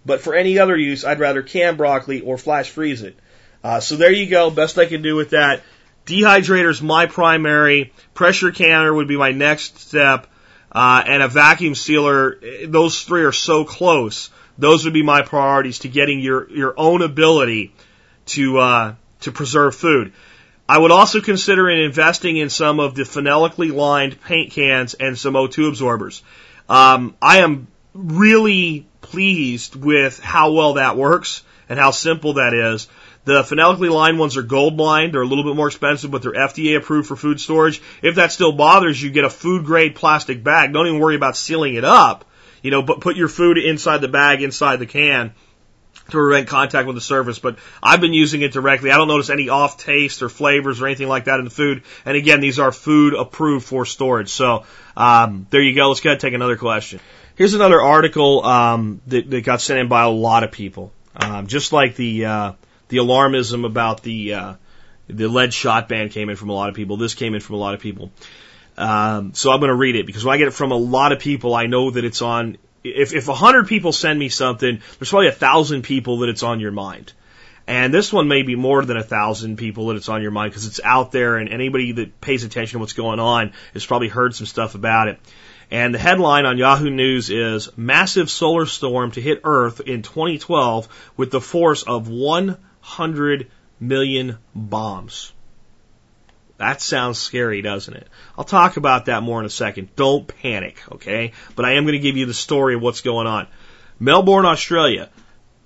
But 0.07 0.23
for 0.23 0.35
any 0.35 0.59
other 0.59 0.75
use, 0.75 1.05
I'd 1.05 1.21
rather 1.21 1.43
can 1.43 1.77
broccoli 1.77 2.23
or 2.23 2.39
flash 2.39 2.71
freeze 2.71 3.03
it. 3.03 3.19
Uh, 3.63 3.81
so 3.81 3.97
there 3.97 4.13
you 4.13 4.25
go. 4.25 4.51
Best 4.51 4.79
I 4.79 4.87
can 4.87 5.03
do 5.03 5.15
with 5.17 5.31
that. 5.31 5.63
Dehydrator 6.09 6.71
is 6.71 6.81
my 6.81 7.05
primary. 7.05 7.93
Pressure 8.15 8.51
canner 8.51 8.93
would 8.93 9.09
be 9.09 9.19
my 9.19 9.33
next 9.33 9.79
step. 9.79 10.27
Uh, 10.73 11.03
and 11.07 11.23
a 11.23 11.29
vacuum 11.29 11.75
sealer. 11.75 12.39
Those 12.67 13.03
three 13.03 13.25
are 13.25 13.33
so 13.33 13.65
close. 13.65 14.31
Those 14.57 14.85
would 14.85 14.95
be 14.95 15.03
my 15.03 15.23
priorities 15.23 15.81
to 15.81 15.89
getting 15.89 16.21
your, 16.21 16.51
your 16.51 16.75
own 16.77 17.03
ability 17.03 17.75
to, 18.27 18.59
uh, 18.59 18.95
to 19.21 19.33
preserve 19.33 19.75
food. 19.75 20.13
I 20.67 20.79
would 20.79 20.91
also 20.91 21.21
consider 21.21 21.69
investing 21.69 22.39
in 22.39 22.49
some 22.49 22.81
of 22.81 22.95
the 22.95 23.05
phenolically 23.05 23.71
lined 23.71 24.21
paint 24.23 24.53
cans 24.53 24.95
and 24.95 25.19
some 25.19 25.35
O2 25.35 25.69
absorbers. 25.69 26.23
Um, 26.69 27.17
I 27.21 27.39
am 27.39 27.69
really 27.95 28.87
pleased 29.01 29.77
with 29.77 30.21
how 30.21 30.53
well 30.53 30.75
that 30.75 30.97
works 30.97 31.43
and 31.69 31.79
how 31.79 31.91
simple 31.91 32.35
that 32.35 32.55
is. 32.55 32.89
The 33.29 33.45
phenolically 33.45 33.91
lined 33.91 34.19
ones 34.19 34.39
are 34.39 34.43
gold 34.43 34.79
lined. 34.79 35.13
They're 35.13 35.21
a 35.21 35.27
little 35.27 35.45
bit 35.45 35.55
more 35.55 35.67
expensive, 35.67 36.11
but 36.11 36.23
they're 36.23 36.33
FDA 36.33 36.79
approved 36.79 37.09
for 37.09 37.15
food 37.15 37.39
storage. 37.39 37.83
If 38.01 38.15
that 38.15 38.33
still 38.33 38.53
bothers 38.53 39.03
you, 39.03 39.11
get 39.11 39.25
a 39.27 39.29
food 39.29 39.67
grade 39.67 39.95
plastic 39.97 40.43
bag. 40.43 40.73
Don't 40.73 40.87
even 40.87 40.99
worry 40.99 41.15
about 41.15 41.37
sealing 41.37 41.75
it 41.75 41.85
up. 41.85 42.25
you 42.63 42.71
know, 42.71 42.81
but 42.81 43.03
put 43.03 43.17
your 43.17 43.29
food 43.29 43.59
inside 43.59 43.99
the 43.99 44.09
bag, 44.09 44.43
inside 44.43 44.77
the 44.77 44.87
can 44.87 45.35
to 46.07 46.13
prevent 46.13 46.49
contact 46.49 46.87
with 46.87 46.97
the 46.97 47.03
surface. 47.03 47.39
But 47.39 47.59
I've 47.83 48.01
been 48.01 48.15
using 48.15 48.41
it 48.41 48.53
directly. 48.53 48.91
I 48.91 48.97
don't 48.97 49.09
notice 49.09 49.29
any 49.29 49.51
off 49.51 49.77
taste 49.77 50.23
or 50.23 50.31
flavors 50.31 50.81
or 50.81 50.87
anything 50.87 51.09
like 51.09 51.25
that 51.25 51.39
in 51.39 51.45
the 51.45 51.51
food. 51.51 51.83
And 52.07 52.17
again, 52.17 52.41
these 52.41 52.59
are 52.59 52.73
food 52.73 53.13
approved 53.13 53.67
for 53.67 53.85
storage. 53.85 54.31
So 54.31 54.65
um, 54.97 55.47
there 55.51 55.61
you 55.61 55.75
go. 55.75 55.89
Let's 55.89 56.01
go 56.01 56.09
ahead 56.09 56.17
and 56.17 56.21
take 56.23 56.33
another 56.33 56.57
question. 56.57 56.99
Here's 57.35 57.53
another 57.53 57.83
article 57.83 58.43
um, 58.43 59.03
that, 59.09 59.29
that 59.29 59.45
got 59.45 59.61
sent 59.61 59.81
in 59.81 59.89
by 59.89 60.05
a 60.05 60.09
lot 60.09 60.45
of 60.45 60.51
people. 60.51 60.93
Um, 61.15 61.47
just 61.47 61.75
like 61.75 61.95
the 61.95 62.25
uh, 62.25 62.53
the 62.89 62.99
alarmism 62.99 63.65
about 63.65 64.03
the 64.03 64.35
uh, 64.35 64.55
the 65.09 65.29
lead 65.29 65.55
shot 65.55 65.89
ban 65.89 66.09
came 66.09 66.29
in 66.29 66.37
from 66.37 66.51
a 66.51 66.53
lot 66.53 66.69
of 66.69 66.75
people. 66.75 66.97
This 66.97 67.15
came 67.15 67.35
in 67.35 67.41
from 67.41 67.57
a 67.57 67.59
lot 67.59 67.75
of 67.75 67.81
people. 67.81 68.11
Um, 68.77 69.35
so 69.35 69.51
I'm 69.51 69.61
going 69.61 69.71
to 69.71 69.77
read 69.77 69.97
it 69.97 70.07
because 70.07 70.25
when 70.25 70.35
I 70.35 70.39
get 70.39 70.49
it 70.49 70.53
from 70.53 70.71
a 70.71 70.77
lot 70.77 71.13
of 71.13 71.19
people, 71.19 71.55
I 71.55 71.67
know 71.67 71.91
that 71.91 72.05
it's 72.05 72.23
on. 72.23 72.59
If 72.85 73.13
if 73.13 73.29
a 73.29 73.35
hundred 73.35 73.67
people 73.67 73.93
send 73.93 74.19
me 74.19 74.29
something, 74.29 74.81
there's 74.99 75.11
probably 75.11 75.29
a 75.29 75.33
thousand 75.33 75.83
people 75.83 76.19
that 76.19 76.29
it's 76.29 76.43
on 76.43 76.61
your 76.61 76.71
mind. 76.71 77.13
And 77.67 77.93
this 77.93 78.11
one 78.11 78.29
may 78.29 78.43
be 78.43 78.57
more 78.57 78.83
than 78.83 78.97
a 78.97 79.03
thousand 79.03 79.59
people 79.59 79.89
that 79.89 79.97
it's 79.97 80.09
on 80.09 80.23
your 80.23 80.31
mind 80.31 80.53
because 80.53 80.67
it's 80.67 80.81
out 80.83 81.13
there 81.13 81.37
and 81.37 81.51
anybody 81.51 81.93
that 81.93 82.19
pays 82.19 82.43
attention 82.43 82.79
to 82.79 82.79
what's 82.79 82.95
going 82.95 83.21
on 83.21 83.53
has 83.75 83.85
probably 83.85 84.09
heard 84.09 84.35
some 84.35 84.47
stuff 84.47 84.75
about 84.75 85.09
it. 85.09 85.21
And 85.71 85.95
the 85.95 85.99
headline 85.99 86.47
on 86.47 86.57
Yahoo 86.57 86.89
News 86.89 87.29
is 87.29 87.69
Massive 87.77 88.31
Solar 88.31 88.65
Storm 88.65 89.11
to 89.11 89.21
Hit 89.21 89.43
Earth 89.45 89.81
in 89.81 90.01
2012 90.01 91.13
with 91.19 91.31
the 91.31 91.43
force 91.43 91.83
of 91.83 92.09
100 92.81 93.51
million 93.81 94.39
bombs. 94.55 95.33
That 96.59 96.83
sounds 96.83 97.19
scary, 97.19 97.63
doesn't 97.63 97.95
it? 97.95 98.09
I'll 98.37 98.45
talk 98.45 98.77
about 98.77 99.07
that 99.07 99.23
more 99.23 99.39
in 99.39 99.47
a 99.47 99.51
second. 99.51 99.95
Don't 99.95 100.27
panic, 100.27 100.83
okay? 100.93 101.33
But 101.55 101.65
I 101.65 101.75
am 101.75 101.85
going 101.85 101.93
to 101.93 102.01
give 102.01 102.17
you 102.17 102.27
the 102.27 102.35
story 102.35 102.75
of 102.75 102.83
what's 102.83 103.01
going 103.01 103.29
on. 103.29 103.47
Melbourne, 104.01 104.45
Australia, 104.45 105.09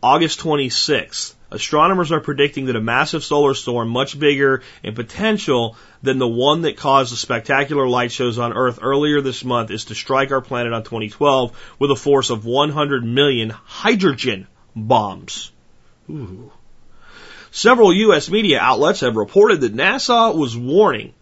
August 0.02 0.40
26th. 0.40 1.34
Astronomers 1.50 2.12
are 2.12 2.20
predicting 2.20 2.66
that 2.66 2.76
a 2.76 2.80
massive 2.80 3.22
solar 3.22 3.54
storm, 3.54 3.88
much 3.88 4.18
bigger 4.18 4.62
in 4.82 4.94
potential 4.94 5.76
than 6.02 6.18
the 6.18 6.28
one 6.28 6.62
that 6.62 6.78
caused 6.78 7.12
the 7.12 7.16
spectacular 7.16 7.86
light 7.86 8.10
shows 8.10 8.38
on 8.38 8.54
Earth 8.54 8.78
earlier 8.80 9.20
this 9.20 9.44
month, 9.44 9.70
is 9.70 9.86
to 9.86 9.94
strike 9.94 10.30
our 10.30 10.40
planet 10.40 10.72
on 10.72 10.82
2012 10.82 11.76
with 11.78 11.90
a 11.90 11.96
force 11.96 12.30
of 12.30 12.46
100 12.46 13.04
million 13.04 13.50
hydrogen 13.50 14.46
bombs. 14.74 15.52
Ooh. 16.10 16.50
Several 17.54 17.92
U.S. 17.92 18.30
media 18.30 18.58
outlets 18.58 19.00
have 19.00 19.14
reported 19.14 19.60
that 19.60 19.76
NASA 19.76 20.34
was 20.34 20.56
warning 20.56 21.12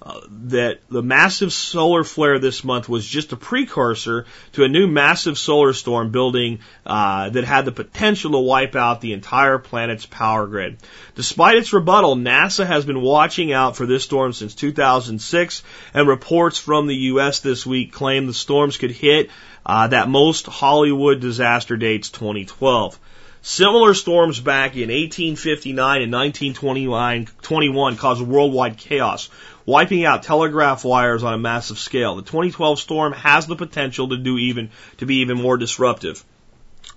uh, 0.00 0.20
that 0.30 0.78
the 0.88 1.02
massive 1.02 1.52
solar 1.52 2.04
flare 2.04 2.38
this 2.38 2.62
month 2.62 2.88
was 2.88 3.04
just 3.04 3.32
a 3.32 3.36
precursor 3.36 4.26
to 4.52 4.62
a 4.62 4.68
new 4.68 4.86
massive 4.86 5.36
solar 5.36 5.72
storm 5.72 6.10
building 6.10 6.60
uh, 6.86 7.30
that 7.30 7.42
had 7.42 7.64
the 7.64 7.72
potential 7.72 8.30
to 8.30 8.38
wipe 8.38 8.76
out 8.76 9.00
the 9.00 9.12
entire 9.12 9.58
planet's 9.58 10.06
power 10.06 10.46
grid. 10.46 10.78
Despite 11.16 11.56
its 11.56 11.72
rebuttal, 11.72 12.14
NASA 12.14 12.64
has 12.64 12.84
been 12.84 13.00
watching 13.00 13.52
out 13.52 13.76
for 13.76 13.84
this 13.84 14.04
storm 14.04 14.32
since 14.32 14.54
2006, 14.54 15.62
and 15.94 16.06
reports 16.06 16.58
from 16.58 16.86
the 16.86 16.96
U.S. 17.10 17.40
this 17.40 17.66
week 17.66 17.92
claim 17.92 18.26
the 18.26 18.34
storms 18.34 18.76
could 18.76 18.92
hit 18.92 19.30
uh, 19.66 19.88
that 19.88 20.08
most 20.08 20.46
Hollywood 20.46 21.20
disaster 21.20 21.76
dates 21.76 22.10
2012. 22.10 22.98
Similar 23.44 23.94
storms 23.94 24.38
back 24.38 24.76
in 24.76 24.88
1859 24.88 26.02
and 26.02 26.12
1921 26.12 27.96
caused 27.96 28.22
worldwide 28.22 28.76
chaos, 28.76 29.30
wiping 29.66 30.04
out 30.04 30.22
telegraph 30.22 30.84
wires 30.84 31.24
on 31.24 31.34
a 31.34 31.38
massive 31.38 31.80
scale. 31.80 32.14
The 32.14 32.22
2012 32.22 32.78
storm 32.78 33.12
has 33.12 33.48
the 33.48 33.56
potential 33.56 34.10
to 34.10 34.16
do 34.16 34.38
even 34.38 34.70
to 34.98 35.06
be 35.06 35.16
even 35.16 35.38
more 35.42 35.56
disruptive. 35.56 36.22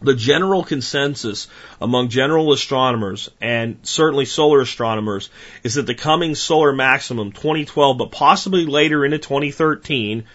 The 0.04 0.14
general 0.14 0.64
consensus 0.64 1.48
among 1.82 2.10
general 2.10 2.54
astronomers 2.54 3.32
and 3.42 3.80
certainly 3.82 4.26
solar 4.26 4.62
astronomers 4.62 5.32
is 5.64 5.76
that 5.76 5.88
the 5.88 5.96
coming 5.96 6.36
solar 6.36 6.74
maximum 6.74 7.32
2012, 7.32 7.98
but 7.98 8.12
possibly 8.12 8.68
later 8.68 9.04
into 9.04 9.18
2013, 9.18 10.26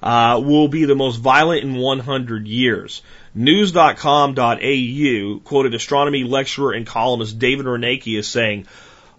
uh, 0.00 0.40
will 0.44 0.68
be 0.68 0.84
the 0.84 0.94
most 0.94 1.16
violent 1.16 1.64
in 1.64 1.74
100 1.74 2.46
years. 2.46 3.02
News.com.au 3.38 5.40
quoted 5.44 5.74
astronomy 5.74 6.24
lecturer 6.24 6.72
and 6.72 6.86
columnist 6.86 7.38
David 7.38 7.66
Reneke 7.66 8.18
as 8.18 8.26
saying, 8.26 8.66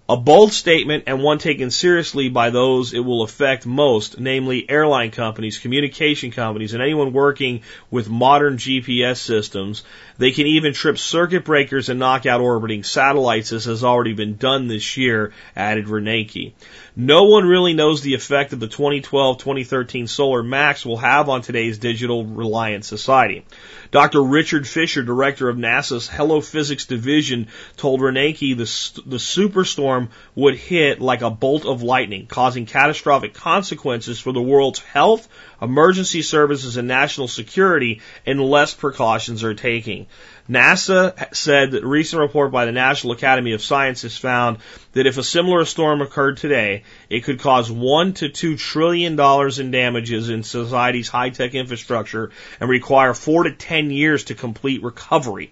a 0.09 0.15
bold 0.15 0.53
statement 0.53 1.03
and 1.05 1.21
one 1.21 1.37
taken 1.37 1.69
seriously 1.69 2.29
by 2.29 2.49
those 2.49 2.93
it 2.93 2.99
will 2.99 3.23
affect 3.23 3.65
most, 3.65 4.17
namely 4.17 4.65
airline 4.69 5.11
companies, 5.11 5.59
communication 5.59 6.31
companies, 6.31 6.73
and 6.73 6.81
anyone 6.81 7.11
working 7.11 7.63
with 7.91 8.09
modern 8.09 8.55
GPS 8.55 9.17
systems. 9.17 9.83
They 10.17 10.31
can 10.31 10.47
even 10.47 10.73
trip 10.73 10.97
circuit 10.97 11.43
breakers 11.43 11.89
and 11.89 11.99
knock 11.99 12.25
out 12.25 12.39
orbiting 12.39 12.85
satellites, 12.85 13.51
as 13.51 13.65
has 13.65 13.83
already 13.83 14.13
been 14.13 14.37
done 14.37 14.69
this 14.69 14.95
year, 14.95 15.33
added 15.57 15.87
Reneke. 15.87 16.53
No 16.95 17.25
one 17.25 17.45
really 17.45 17.73
knows 17.73 18.01
the 18.01 18.13
effect 18.13 18.51
that 18.51 18.61
the 18.61 18.69
2012-2013 18.69 20.07
solar 20.07 20.41
max 20.41 20.85
will 20.85 20.97
have 20.97 21.27
on 21.27 21.41
today's 21.41 21.79
digital 21.79 22.23
reliant 22.23 22.85
society. 22.85 23.43
Dr. 23.91 24.21
Richard 24.21 24.67
Fisher, 24.67 25.03
director 25.03 25.49
of 25.49 25.57
NASA's 25.57 26.07
Heliophysics 26.07 26.87
division, 26.87 27.47
told 27.77 28.01
Reneke 28.01 28.57
the, 28.57 29.01
the 29.05 29.17
superstorm 29.17 30.09
would 30.35 30.55
hit 30.55 31.01
like 31.01 31.21
a 31.21 31.29
bolt 31.29 31.65
of 31.65 31.83
lightning, 31.83 32.27
causing 32.27 32.65
catastrophic 32.65 33.33
consequences 33.33 34.19
for 34.19 34.31
the 34.31 34.41
world's 34.41 34.79
health, 34.79 35.27
emergency 35.61 36.21
services, 36.21 36.77
and 36.77 36.87
national 36.87 37.27
security 37.27 38.01
unless 38.25 38.73
precautions 38.73 39.43
are 39.43 39.53
taken. 39.53 40.07
NASA 40.49 41.35
said 41.35 41.71
that 41.71 41.83
a 41.83 41.87
recent 41.87 42.21
report 42.21 42.51
by 42.51 42.65
the 42.65 42.71
National 42.71 43.13
Academy 43.13 43.51
of 43.51 43.61
Sciences 43.61 44.17
found 44.17 44.59
that 44.93 45.05
if 45.05 45.17
a 45.17 45.23
similar 45.23 45.65
storm 45.65 46.01
occurred 46.01 46.37
today, 46.37 46.83
it 47.09 47.25
could 47.25 47.39
cause 47.39 47.69
one 47.69 48.13
to 48.13 48.29
two 48.29 48.55
trillion 48.55 49.15
dollars 49.15 49.59
in 49.59 49.71
damages 49.71 50.29
in 50.29 50.43
society's 50.43 51.09
high-tech 51.09 51.53
infrastructure 51.53 52.31
and 52.59 52.69
require 52.69 53.13
four 53.13 53.43
to 53.43 53.51
ten 53.51 53.91
years 53.91 54.25
to 54.25 54.35
complete 54.35 54.83
recovery. 54.83 55.51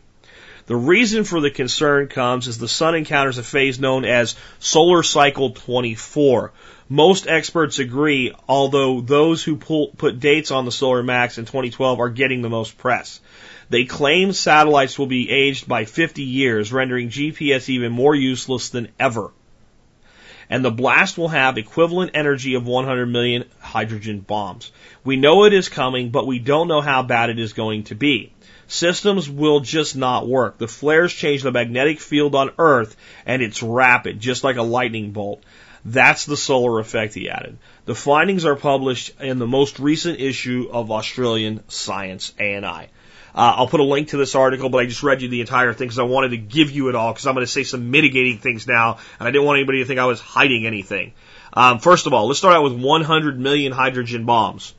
The 0.68 0.76
reason 0.76 1.26
for 1.26 1.42
the 1.42 1.52
concern 1.52 2.08
comes 2.08 2.48
as 2.48 2.58
the 2.58 2.68
sun 2.68 2.96
encounters 2.96 3.38
a 3.38 3.44
phase 3.44 3.80
known 3.80 4.04
as 4.04 4.36
solar 4.58 5.04
cycle 5.04 5.52
24. 5.52 6.54
Most 6.88 7.28
experts 7.28 7.80
agree, 7.80 8.32
although 8.48 9.02
those 9.02 9.44
who 9.44 9.56
pull, 9.56 9.88
put 9.98 10.20
dates 10.20 10.52
on 10.52 10.66
the 10.66 10.72
solar 10.72 11.02
max 11.02 11.40
in 11.40 11.46
2012 11.46 12.00
are 12.00 12.10
getting 12.10 12.44
the 12.44 12.50
most 12.50 12.78
press. 12.78 13.20
They 13.70 13.86
claim 13.86 14.34
satellites 14.34 15.00
will 15.00 15.08
be 15.08 15.32
aged 15.32 15.68
by 15.68 15.86
50 15.86 16.22
years, 16.22 16.72
rendering 16.72 17.10
GPS 17.10 17.70
even 17.70 17.92
more 17.92 18.14
useless 18.14 18.70
than 18.70 18.90
ever. 19.00 19.32
And 20.48 20.64
the 20.64 20.70
blast 20.70 21.18
will 21.18 21.30
have 21.30 21.58
equivalent 21.58 22.12
energy 22.14 22.54
of 22.54 22.68
100 22.68 23.08
million 23.08 23.46
hydrogen 23.60 24.20
bombs. 24.20 24.72
We 25.04 25.16
know 25.16 25.46
it 25.46 25.54
is 25.54 25.70
coming, 25.70 26.12
but 26.12 26.28
we 26.28 26.38
don't 26.38 26.68
know 26.68 26.82
how 26.82 27.02
bad 27.02 27.32
it 27.32 27.40
is 27.40 27.54
going 27.54 27.86
to 27.86 27.96
be. 27.96 28.32
Systems 28.68 29.28
will 29.28 29.60
just 29.60 29.96
not 29.96 30.28
work. 30.28 30.60
The 30.60 30.68
flares 30.68 31.12
change 31.12 31.42
the 31.42 31.52
magnetic 31.52 32.00
field 32.00 32.36
on 32.36 32.52
Earth, 32.60 32.96
and 33.26 33.42
it's 33.42 33.64
rapid, 33.64 34.20
just 34.20 34.44
like 34.44 34.58
a 34.58 34.64
lightning 34.64 35.12
bolt. 35.12 35.44
That's 35.86 36.26
the 36.26 36.36
solar 36.36 36.80
effect, 36.80 37.14
he 37.14 37.30
added. 37.30 37.60
The 37.86 37.94
findings 37.94 38.44
are 38.44 38.56
published 38.56 39.22
in 39.22 39.38
the 39.38 39.46
most 39.46 39.78
recent 39.78 40.20
issue 40.20 40.68
of 40.72 40.90
Australian 40.90 41.64
Science 41.68 42.34
ANI. 42.40 42.90
Uh, 43.36 43.54
I'll 43.58 43.68
put 43.68 43.82
a 43.82 43.84
link 43.84 44.10
to 44.10 44.18
this 44.18 44.34
article, 44.34 44.70
but 44.70 44.80
I 44.80 44.86
just 44.88 45.04
read 45.04 45.22
you 45.22 45.28
the 45.28 45.42
entire 45.42 45.74
thing 45.74 45.88
because 45.88 46.00
I 46.00 46.04
wanted 46.04 46.30
to 46.30 46.38
give 46.38 46.72
you 46.72 46.90
it 46.90 46.96
all 46.96 47.14
because 47.14 47.28
I'm 47.28 47.36
going 47.36 47.46
to 47.46 47.52
say 47.52 47.64
some 47.64 47.92
mitigating 47.92 48.40
things 48.40 48.66
now, 48.66 48.98
and 49.20 49.28
I 49.28 49.32
didn't 49.32 49.46
want 49.46 49.58
anybody 49.58 49.80
to 49.80 49.86
think 49.86 50.00
I 50.00 50.06
was 50.06 50.20
hiding 50.20 50.66
anything. 50.66 51.14
Um, 51.54 51.80
first 51.80 52.08
of 52.08 52.14
all, 52.14 52.28
let's 52.28 52.40
start 52.40 52.56
out 52.56 52.64
with 52.64 52.74
100 52.74 53.40
million 53.40 53.72
hydrogen 53.72 54.26
bombs. 54.26 54.74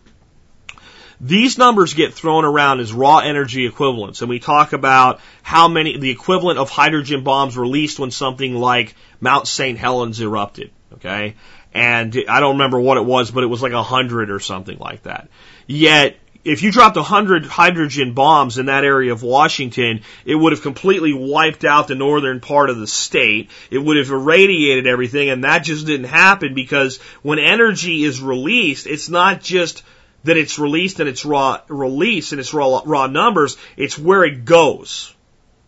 These 1.21 1.57
numbers 1.57 1.95
get 1.95 2.15
thrown 2.15 2.45
around 2.45 2.81
as 2.81 2.93
raw 2.93 3.19
energy 3.19 3.67
equivalents, 3.67 4.21
and 4.21 4.29
we 4.29 4.39
talk 4.39 4.73
about 4.73 5.21
how 5.43 5.69
many, 5.69 5.97
the 5.99 6.11
equivalent 6.11 6.59
of 6.59 6.69
hydrogen 6.69 7.25
bombs 7.25 7.57
released 7.57 7.99
when 7.99 8.11
something 8.11 8.55
like 8.55 8.95
Mount 9.21 9.49
St. 9.49 9.79
Helens 9.79 10.21
erupted, 10.21 10.71
okay? 10.97 11.35
And 11.73 12.17
I 12.29 12.41
don't 12.41 12.55
remember 12.55 12.81
what 12.81 12.97
it 12.97 13.05
was, 13.05 13.31
but 13.31 13.45
it 13.45 13.49
was 13.49 13.63
like 13.63 13.73
a 13.73 13.83
hundred 13.83 14.31
or 14.31 14.41
something 14.41 14.79
like 14.79 15.03
that. 15.03 15.29
Yet, 15.67 16.17
if 16.47 16.63
you 16.63 16.71
dropped 16.71 16.97
a 16.97 17.01
100 17.01 17.45
hydrogen 17.45 18.15
bombs 18.15 18.57
in 18.57 18.67
that 18.67 18.85
area 18.85 19.13
of 19.13 19.25
Washington, 19.25 20.03
it 20.25 20.37
would 20.37 20.53
have 20.53 20.63
completely 20.63 21.13
wiped 21.13 21.65
out 21.65 21.89
the 21.89 21.97
northern 21.97 22.41
part 22.41 22.71
of 22.71 22.79
the 22.79 22.87
state. 22.87 23.51
It 23.69 23.79
would 23.79 23.97
have 23.97 24.11
irradiated 24.11 24.87
everything, 24.87 25.29
and 25.29 25.43
that 25.43 25.65
just 25.65 25.87
didn't 25.87 26.07
happen 26.07 26.55
because 26.55 26.99
when 27.23 27.41
energy 27.41 28.05
is 28.05 28.21
released, 28.21 28.87
it's 28.87 29.09
not 29.09 29.43
just 29.43 29.83
that 30.23 30.37
it's 30.37 30.59
released 30.59 31.01
and 31.01 31.09
it's 31.09 31.25
raw 31.25 31.61
release 31.69 32.33
and 32.33 32.41
it's 32.41 32.55
raw, 32.55 32.81
raw 32.85 33.09
numbers, 33.09 33.57
it's 33.77 33.99
where 33.99 34.25
it 34.25 34.45
goes 34.45 35.16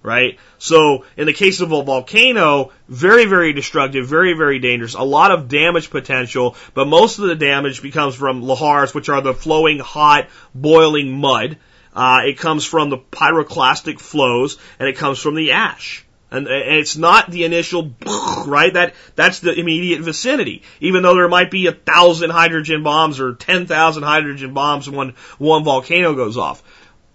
right? 0.09 0.39
So 0.57 1.05
in 1.19 1.27
the 1.27 1.35
case 1.35 1.61
of 1.61 1.71
a 1.71 1.83
volcano, 1.83 2.73
very, 2.89 3.27
very 3.27 3.53
destructive, 3.53 4.09
very, 4.09 4.33
very 4.33 4.59
dangerous, 4.59 4.95
a 4.95 5.03
lot 5.03 5.31
of 5.31 5.49
damage 5.49 5.91
potential, 5.91 6.57
but 6.73 6.89
most 6.89 7.19
of 7.19 7.29
the 7.29 7.37
damage 7.37 7.83
becomes 7.83 8.15
from 8.15 8.43
lahars, 8.43 8.95
which 8.95 9.11
are 9.11 9.21
the 9.21 9.35
flowing, 9.35 9.81
hot, 9.81 10.29
boiling 10.55 11.13
mud. 11.13 11.59
Uh, 11.95 12.23
it 12.25 12.39
comes 12.39 12.65
from 12.65 12.89
the 12.89 12.97
pyroclastic 12.97 14.01
flows, 14.01 14.57
and 14.79 14.89
it 14.89 14.97
comes 14.97 15.19
from 15.19 15.35
the 15.35 15.53
ash. 15.53 16.07
And, 16.31 16.47
and 16.47 16.77
it's 16.77 16.97
not 16.97 17.31
the 17.31 17.45
initial, 17.45 17.95
right? 18.47 18.73
That, 18.73 18.95
that's 19.15 19.41
the 19.41 19.53
immediate 19.53 20.01
vicinity. 20.01 20.63
Even 20.81 21.03
though 21.03 21.15
there 21.15 21.29
might 21.29 21.51
be 21.51 21.67
a 21.67 21.73
thousand 21.73 22.31
hydrogen 22.31 22.83
bombs 22.83 23.21
or 23.21 23.35
10,000 23.35 24.03
hydrogen 24.03 24.55
bombs 24.55 24.89
when 24.89 25.15
one 25.37 25.65
volcano 25.65 26.15
goes 26.15 26.39
off. 26.39 26.63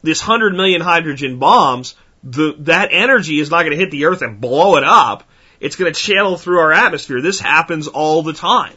This 0.04 0.20
hundred 0.20 0.54
million 0.54 0.82
hydrogen 0.82 1.40
bombs, 1.40 1.96
the, 2.24 2.56
that 2.60 2.90
energy 2.92 3.40
is 3.40 3.50
not 3.50 3.64
going 3.64 3.72
to 3.72 3.78
hit 3.78 3.92
the 3.92 4.06
earth 4.06 4.22
and 4.22 4.40
blow 4.40 4.78
it 4.78 4.84
up. 4.84 5.24
It's 5.60 5.76
going 5.76 5.94
to 5.94 6.00
channel 6.00 6.38
through 6.38 6.60
our 6.60 6.74
atmosphere. 6.74 7.22
This 7.22 7.40
happens 7.40 7.88
all 7.88 8.24
the 8.24 8.34
time. 8.34 8.76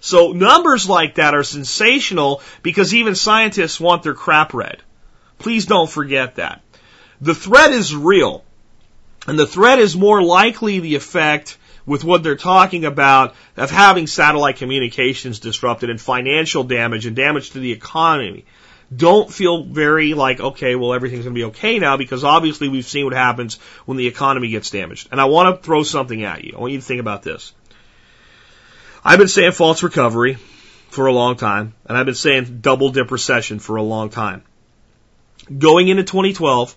So 0.00 0.32
numbers 0.32 0.88
like 0.88 1.14
that 1.14 1.34
are 1.34 1.42
sensational 1.42 2.42
because 2.62 2.94
even 2.94 3.14
scientists 3.14 3.80
want 3.80 4.02
their 4.02 4.14
crap 4.14 4.52
read. 4.52 4.82
Please 5.38 5.66
don't 5.66 5.88
forget 5.88 6.36
that. 6.36 6.62
The 7.20 7.34
threat 7.34 7.72
is 7.72 7.94
real. 7.94 8.44
And 9.26 9.38
the 9.38 9.46
threat 9.46 9.78
is 9.78 9.96
more 9.96 10.22
likely 10.22 10.80
the 10.80 10.96
effect 10.96 11.56
with 11.86 12.04
what 12.04 12.22
they're 12.22 12.36
talking 12.36 12.84
about 12.84 13.34
of 13.56 13.70
having 13.70 14.06
satellite 14.06 14.56
communications 14.56 15.38
disrupted 15.38 15.90
and 15.90 16.00
financial 16.00 16.64
damage 16.64 17.06
and 17.06 17.16
damage 17.16 17.50
to 17.50 17.58
the 17.58 17.72
economy. 17.72 18.44
Don't 18.94 19.32
feel 19.32 19.64
very 19.64 20.14
like, 20.14 20.40
okay, 20.40 20.74
well, 20.76 20.92
everything's 20.92 21.24
going 21.24 21.34
to 21.34 21.38
be 21.38 21.44
okay 21.46 21.78
now 21.78 21.96
because 21.96 22.24
obviously 22.24 22.68
we've 22.68 22.84
seen 22.84 23.04
what 23.04 23.14
happens 23.14 23.56
when 23.86 23.96
the 23.96 24.06
economy 24.06 24.48
gets 24.50 24.70
damaged. 24.70 25.08
And 25.10 25.20
I 25.20 25.24
want 25.24 25.56
to 25.56 25.62
throw 25.62 25.82
something 25.82 26.22
at 26.22 26.44
you. 26.44 26.54
I 26.56 26.60
want 26.60 26.72
you 26.72 26.78
to 26.80 26.84
think 26.84 27.00
about 27.00 27.22
this. 27.22 27.52
I've 29.04 29.18
been 29.18 29.28
saying 29.28 29.52
false 29.52 29.82
recovery 29.82 30.38
for 30.88 31.06
a 31.06 31.12
long 31.12 31.36
time, 31.36 31.74
and 31.86 31.96
I've 31.98 32.06
been 32.06 32.14
saying 32.14 32.60
double 32.60 32.90
dip 32.90 33.10
recession 33.10 33.58
for 33.58 33.76
a 33.76 33.82
long 33.82 34.10
time. 34.10 34.42
Going 35.58 35.88
into 35.88 36.04
2012, 36.04 36.76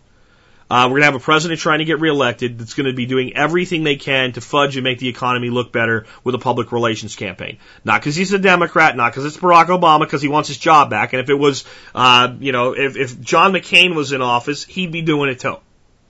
uh, 0.70 0.84
we're 0.86 1.00
going 1.00 1.02
to 1.02 1.06
have 1.06 1.16
a 1.16 1.20
president 1.20 1.60
trying 1.60 1.80
to 1.80 1.86
get 1.86 2.02
reelected 2.02 2.60
that's 2.60 2.74
going 2.74 2.88
to 2.88 2.94
be 2.94 3.06
doing 3.06 3.36
everything 3.36 3.84
they 3.84 3.96
can 3.96 4.34
to 4.34 4.42
fudge 4.42 4.76
and 4.76 4.84
make 4.84 5.00
the 5.00 5.08
economy 5.08 5.50
look 5.50 5.72
better 5.72 6.06
with 6.24 6.36
a 6.36 6.40
public 6.40 6.72
relations 6.72 7.16
campaign. 7.16 7.58
Not 7.86 8.02
because 8.02 8.16
he's 8.16 8.34
a 8.34 8.40
Democrat, 8.40 8.98
not 8.98 9.12
because 9.12 9.26
it's 9.26 9.38
Barack 9.38 9.68
Obama, 9.68 10.00
because 10.00 10.22
he 10.22 10.28
wants 10.28 10.50
his 10.50 10.58
job 10.58 10.90
back. 10.90 11.14
And 11.14 11.22
if 11.22 11.30
it 11.30 11.36
was, 11.36 11.64
uh, 11.96 12.36
you 12.40 12.52
know, 12.52 12.74
if, 12.74 12.98
if 12.98 13.20
John 13.22 13.54
McCain 13.54 13.96
was 13.96 14.12
in 14.12 14.22
office, 14.22 14.66
he'd 14.66 14.92
be 14.92 15.02
doing 15.02 15.30
it 15.30 15.40
too. 15.40 15.56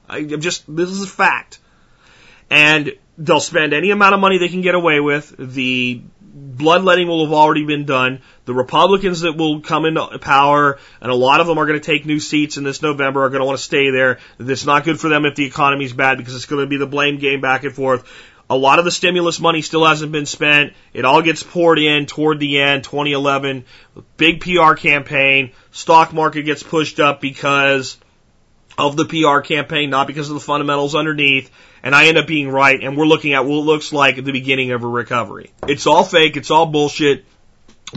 I, 0.10 0.18
I'm 0.18 0.42
just, 0.42 0.64
this 0.74 0.90
is 0.90 1.04
a 1.04 1.08
fact. 1.08 1.60
And 2.50 2.94
they'll 3.18 3.40
spend 3.40 3.74
any 3.74 3.92
amount 3.92 4.16
of 4.16 4.20
money 4.20 4.38
they 4.40 4.50
can 4.50 4.62
get 4.62 4.74
away 4.74 5.00
with. 5.00 5.36
The 5.38 6.02
bloodletting 6.38 7.08
will 7.08 7.26
have 7.26 7.34
already 7.34 7.66
been 7.66 7.86
done. 7.86 8.22
The 8.46 8.54
Republicans 8.54 9.22
that 9.22 9.36
will 9.36 9.62
come 9.62 9.86
into 9.86 10.20
power, 10.20 10.80
and 11.02 11.12
a 11.12 11.16
lot 11.16 11.42
of 11.42 11.48
them 11.48 11.58
are 11.58 11.66
going 11.66 11.80
to 11.80 11.86
take 11.86 12.06
new 12.06 12.20
seats 12.20 12.58
in 12.58 12.64
this 12.64 12.82
November, 12.82 13.24
are 13.24 13.30
going 13.30 13.42
to 13.42 13.46
want 13.46 13.58
to 13.58 13.64
stay 13.64 13.90
there. 13.90 14.20
It's 14.40 14.66
not 14.66 14.84
good 14.84 15.00
for 15.00 15.10
them 15.10 15.26
if 15.26 15.36
the 15.36 15.46
economy's 15.46 15.94
bad 15.94 16.18
because 16.18 16.36
it's 16.36 16.46
going 16.46 16.62
to 16.62 16.70
be 16.70 16.78
the 16.78 16.88
blame 16.88 17.18
game 17.18 17.42
back 17.42 17.64
and 17.64 17.74
forth. 17.74 18.08
A 18.50 18.56
lot 18.56 18.80
of 18.80 18.86
the 18.86 18.92
stimulus 18.92 19.42
money 19.42 19.62
still 19.62 19.86
hasn't 19.86 20.14
been 20.14 20.26
spent. 20.26 20.74
It 20.94 21.04
all 21.04 21.22
gets 21.22 21.44
poured 21.44 21.80
in 21.80 22.06
toward 22.06 22.40
the 22.40 22.62
end, 22.62 22.86
2011. 22.86 23.66
Big 24.16 24.40
PR 24.40 24.74
campaign. 24.74 25.52
Stock 25.72 26.14
market 26.14 26.44
gets 26.44 26.64
pushed 26.64 27.02
up 27.02 27.20
because 27.20 27.98
of 28.78 28.96
the 28.96 29.06
PR 29.06 29.40
campaign, 29.40 29.90
not 29.90 30.08
because 30.08 30.30
of 30.30 30.36
the 30.36 30.40
fundamentals 30.40 30.96
underneath 30.96 31.52
and 31.84 31.96
I 31.96 32.08
end 32.08 32.18
up 32.18 32.28
being 32.28 32.50
right, 32.50 32.84
and 32.84 32.98
we're 32.98 33.06
looking 33.06 33.34
at 33.34 33.46
what 33.46 33.60
it 33.60 33.62
looks 33.62 33.94
like 33.94 34.18
at 34.18 34.26
the 34.26 34.32
beginning 34.32 34.72
of 34.72 34.84
a 34.84 34.88
recovery. 34.88 35.52
It's 35.68 35.88
all 35.88 36.04
fake, 36.04 36.36
it's 36.36 36.52
all 36.52 36.66
bullshit. 36.66 37.26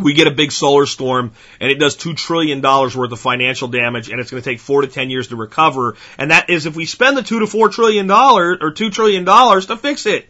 We 0.01 0.15
get 0.15 0.29
a 0.29 0.31
big 0.31 0.53
solar 0.53 0.87
storm 0.87 1.33
and 1.59 1.73
it 1.73 1.81
does 1.81 1.97
two 1.97 2.15
trillion 2.15 2.61
dollars 2.61 2.97
worth 2.97 3.11
of 3.11 3.19
financial 3.19 3.67
damage 3.67 4.09
and 4.09 4.21
it's 4.21 4.31
going 4.31 4.41
to 4.41 4.49
take 4.49 4.61
four 4.61 4.83
to 4.83 4.87
ten 4.87 5.11
years 5.11 5.27
to 5.29 5.37
recover. 5.37 5.97
And 6.17 6.31
that 6.31 6.49
is 6.49 6.67
if 6.67 6.77
we 6.77 6.87
spend 6.87 7.17
the 7.17 7.25
two 7.25 7.41
to 7.41 7.49
four 7.49 7.71
trillion 7.71 8.07
dollars 8.07 8.59
or 8.61 8.71
two 8.71 8.91
trillion 8.91 9.25
dollars 9.25 9.67
to 9.67 9.77
fix 9.77 10.07
it. 10.07 10.29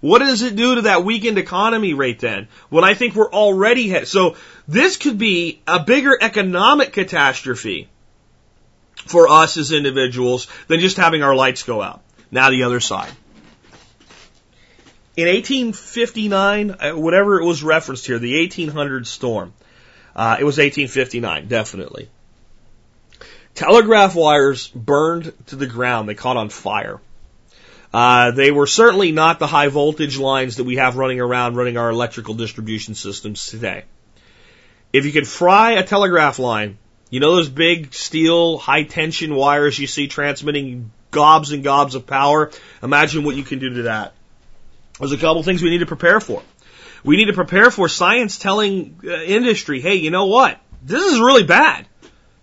What 0.00 0.20
does 0.20 0.42
it 0.42 0.54
do 0.54 0.76
to 0.76 0.82
that 0.82 1.04
weakened 1.04 1.38
economy 1.38 1.94
rate 1.94 2.20
then? 2.20 2.46
When 2.68 2.84
I 2.84 2.94
think 2.94 3.16
we're 3.16 3.32
already 3.32 3.88
hit. 3.88 4.06
So 4.06 4.36
this 4.68 4.96
could 4.96 5.18
be 5.18 5.60
a 5.66 5.80
bigger 5.80 6.16
economic 6.20 6.92
catastrophe 6.92 7.88
for 9.08 9.28
us 9.28 9.56
as 9.56 9.72
individuals 9.72 10.48
than 10.66 10.80
just 10.80 10.96
having 10.96 11.22
our 11.22 11.34
lights 11.34 11.62
go 11.62 11.82
out. 11.82 12.02
Now 12.30 12.50
the 12.50 12.64
other 12.64 12.80
side. 12.80 13.12
In 15.16 15.26
1859, 15.26 16.70
uh, 16.70 16.92
whatever 16.92 17.40
it 17.40 17.44
was 17.44 17.62
referenced 17.62 18.06
here, 18.06 18.20
the 18.20 18.38
1800 18.40 19.06
storm, 19.06 19.52
uh, 20.14 20.36
it 20.38 20.44
was 20.44 20.58
1859, 20.58 21.48
definitely. 21.48 22.08
Telegraph 23.54 24.14
wires 24.14 24.68
burned 24.68 25.32
to 25.46 25.56
the 25.56 25.66
ground. 25.66 26.08
They 26.08 26.14
caught 26.14 26.36
on 26.36 26.48
fire. 26.48 27.00
Uh, 27.92 28.30
they 28.30 28.52
were 28.52 28.66
certainly 28.68 29.10
not 29.10 29.38
the 29.38 29.46
high 29.46 29.68
voltage 29.68 30.18
lines 30.18 30.56
that 30.56 30.64
we 30.64 30.76
have 30.76 30.96
running 30.96 31.20
around 31.20 31.56
running 31.56 31.76
our 31.76 31.90
electrical 31.90 32.34
distribution 32.34 32.94
systems 32.94 33.48
today. 33.48 33.84
If 34.92 35.06
you 35.06 35.12
could 35.12 35.26
fry 35.26 35.72
a 35.72 35.82
telegraph 35.82 36.38
line, 36.38 36.78
you 37.10 37.20
know 37.20 37.36
those 37.36 37.48
big 37.48 37.94
steel 37.94 38.58
high 38.58 38.84
tension 38.84 39.34
wires 39.34 39.78
you 39.78 39.86
see 39.86 40.08
transmitting 40.08 40.90
gobs 41.10 41.52
and 41.52 41.64
gobs 41.64 41.94
of 41.94 42.06
power. 42.06 42.50
Imagine 42.82 43.24
what 43.24 43.36
you 43.36 43.42
can 43.42 43.58
do 43.58 43.74
to 43.74 43.82
that. 43.82 44.14
There's 44.98 45.12
a 45.12 45.16
couple 45.16 45.42
things 45.42 45.62
we 45.62 45.70
need 45.70 45.78
to 45.78 45.86
prepare 45.86 46.20
for. 46.20 46.42
We 47.04 47.16
need 47.16 47.26
to 47.26 47.32
prepare 47.32 47.70
for 47.70 47.88
science 47.88 48.38
telling 48.38 49.00
uh, 49.04 49.22
industry, 49.22 49.80
hey, 49.80 49.94
you 49.94 50.10
know 50.10 50.26
what? 50.26 50.60
This 50.82 51.02
is 51.04 51.20
really 51.20 51.44
bad. 51.44 51.86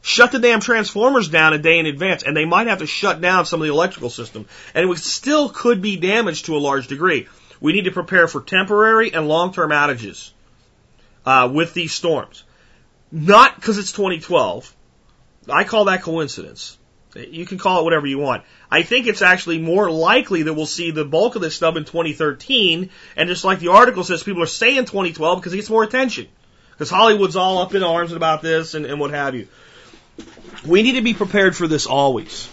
Shut 0.01 0.32
the 0.32 0.39
damn 0.39 0.59
transformers 0.61 1.30
down 1.30 1.53
a 1.53 1.57
day 1.57 1.80
in 1.80 1.88
advance, 1.88 2.24
and 2.24 2.38
they 2.38 2.45
might 2.45 2.68
have 2.68 2.80
to 2.80 2.88
shut 2.88 3.22
down 3.22 3.45
some 3.45 3.61
of 3.61 3.68
the 3.68 3.74
electrical 3.74 4.09
system. 4.09 4.45
And 4.74 4.89
it 4.89 4.97
still 4.99 5.49
could 5.49 5.82
be 5.82 5.97
damaged 5.97 6.45
to 6.45 6.55
a 6.55 6.59
large 6.59 6.88
degree. 6.88 7.28
We 7.59 7.74
need 7.74 7.86
to 7.86 7.91
prepare 7.91 8.28
for 8.28 8.41
temporary 8.41 9.13
and 9.13 9.28
long-term 9.28 9.72
outages 9.72 10.32
uh, 11.26 11.49
with 11.51 11.74
these 11.74 11.93
storms. 11.93 12.45
Not 13.16 13.55
because 13.55 13.78
it's 13.78 13.93
2012. 13.93 14.76
I 15.49 15.63
call 15.63 15.86
that 15.86 16.01
coincidence. 16.01 16.78
You 17.16 17.45
can 17.45 17.57
call 17.57 17.80
it 17.80 17.84
whatever 17.86 18.05
you 18.05 18.18
want. 18.18 18.43
I 18.70 18.84
think 18.84 19.07
it's 19.07 19.22
actually 19.22 19.57
more 19.57 19.89
likely 19.89 20.43
that 20.43 20.53
we'll 20.53 20.66
see 20.66 20.91
the 20.91 21.05
bulk 21.05 21.36
of 21.36 21.41
this 21.41 21.55
stuff 21.55 21.78
in 21.78 21.86
2013. 21.86 22.89
And 23.16 23.30
just 23.30 23.45
like 23.45 23.59
the 23.59 23.70
article 23.70 24.03
says, 24.03 24.22
people 24.22 24.43
are 24.43 24.47
saying 24.47 24.84
2012 24.84 25.39
because 25.39 25.53
it 25.53 25.55
gets 25.55 25.70
more 25.70 25.84
attention. 25.84 26.28
Because 26.72 26.89
Hollywood's 26.89 27.38
all 27.38 27.59
up 27.59 27.74
in 27.74 27.84
arms 27.84 28.11
about 28.11 28.41
this 28.41 28.74
and, 28.74 28.86
and 28.86 28.99
what 28.99 29.11
have 29.11 29.34
you. 29.34 29.47
We 30.66 30.84
need 30.84 30.95
to 30.95 31.01
be 31.01 31.13
prepared 31.13 31.55
for 31.55 31.70
this 31.70 31.88
always. 31.88 32.49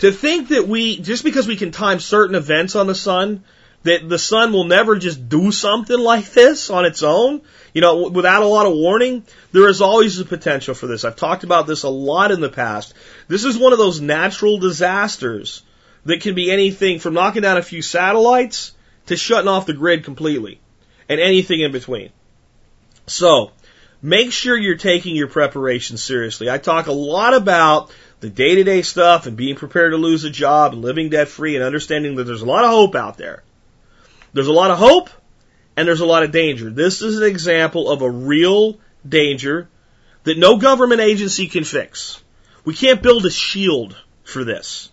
To 0.00 0.10
think 0.10 0.48
that 0.48 0.66
we, 0.66 1.00
just 1.00 1.22
because 1.22 1.46
we 1.46 1.54
can 1.54 1.70
time 1.70 2.00
certain 2.00 2.34
events 2.34 2.74
on 2.74 2.88
the 2.88 2.96
sun, 2.96 3.44
that 3.82 4.08
the 4.08 4.18
sun 4.18 4.52
will 4.52 4.64
never 4.64 4.96
just 4.96 5.28
do 5.28 5.50
something 5.50 5.98
like 5.98 6.30
this 6.32 6.68
on 6.68 6.84
its 6.84 7.02
own, 7.02 7.40
you 7.72 7.80
know, 7.80 8.08
without 8.08 8.42
a 8.42 8.46
lot 8.46 8.66
of 8.66 8.74
warning, 8.74 9.24
there 9.52 9.68
is 9.68 9.80
always 9.80 10.18
a 10.18 10.24
potential 10.24 10.74
for 10.74 10.86
this. 10.86 11.04
I've 11.04 11.16
talked 11.16 11.44
about 11.44 11.66
this 11.66 11.82
a 11.82 11.88
lot 11.88 12.30
in 12.30 12.40
the 12.40 12.50
past. 12.50 12.94
This 13.28 13.44
is 13.44 13.56
one 13.56 13.72
of 13.72 13.78
those 13.78 14.00
natural 14.00 14.58
disasters 14.58 15.62
that 16.04 16.20
can 16.20 16.34
be 16.34 16.50
anything 16.50 16.98
from 16.98 17.14
knocking 17.14 17.42
down 17.42 17.56
a 17.56 17.62
few 17.62 17.80
satellites 17.80 18.72
to 19.06 19.16
shutting 19.16 19.48
off 19.48 19.66
the 19.66 19.72
grid 19.72 20.04
completely 20.04 20.60
and 21.08 21.20
anything 21.20 21.60
in 21.60 21.72
between. 21.72 22.10
So, 23.06 23.52
make 24.02 24.32
sure 24.32 24.56
you're 24.56 24.76
taking 24.76 25.16
your 25.16 25.28
preparation 25.28 25.96
seriously. 25.96 26.50
I 26.50 26.58
talk 26.58 26.86
a 26.86 26.92
lot 26.92 27.34
about 27.34 27.90
the 28.20 28.30
day 28.30 28.56
to 28.56 28.64
day 28.64 28.82
stuff 28.82 29.26
and 29.26 29.36
being 29.36 29.56
prepared 29.56 29.92
to 29.92 29.96
lose 29.96 30.24
a 30.24 30.30
job 30.30 30.74
and 30.74 30.82
living 30.82 31.08
debt 31.08 31.28
free 31.28 31.56
and 31.56 31.64
understanding 31.64 32.16
that 32.16 32.24
there's 32.24 32.42
a 32.42 32.46
lot 32.46 32.64
of 32.64 32.70
hope 32.70 32.94
out 32.94 33.16
there. 33.16 33.42
There's 34.32 34.46
a 34.46 34.52
lot 34.52 34.70
of 34.70 34.78
hope 34.78 35.10
and 35.76 35.86
there's 35.86 36.00
a 36.00 36.06
lot 36.06 36.22
of 36.22 36.30
danger. 36.30 36.70
This 36.70 37.02
is 37.02 37.18
an 37.18 37.24
example 37.24 37.90
of 37.90 38.02
a 38.02 38.10
real 38.10 38.78
danger 39.08 39.68
that 40.24 40.38
no 40.38 40.58
government 40.58 41.00
agency 41.00 41.46
can 41.46 41.64
fix. 41.64 42.22
We 42.64 42.74
can't 42.74 43.02
build 43.02 43.24
a 43.24 43.30
shield 43.30 43.96
for 44.24 44.44
this. 44.44 44.90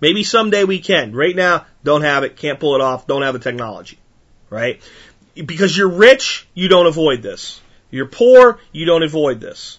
Maybe 0.00 0.24
someday 0.24 0.64
we 0.64 0.80
can. 0.80 1.14
Right 1.14 1.36
now, 1.36 1.66
don't 1.82 2.02
have 2.02 2.24
it, 2.24 2.36
can't 2.36 2.58
pull 2.58 2.74
it 2.74 2.80
off, 2.80 3.06
don't 3.06 3.22
have 3.22 3.34
the 3.34 3.40
technology. 3.40 3.98
Right? 4.50 4.80
Because 5.34 5.76
you're 5.76 5.88
rich, 5.88 6.46
you 6.54 6.68
don't 6.68 6.86
avoid 6.86 7.22
this. 7.22 7.60
You're 7.90 8.06
poor, 8.06 8.58
you 8.72 8.86
don't 8.86 9.02
avoid 9.02 9.40
this. 9.40 9.78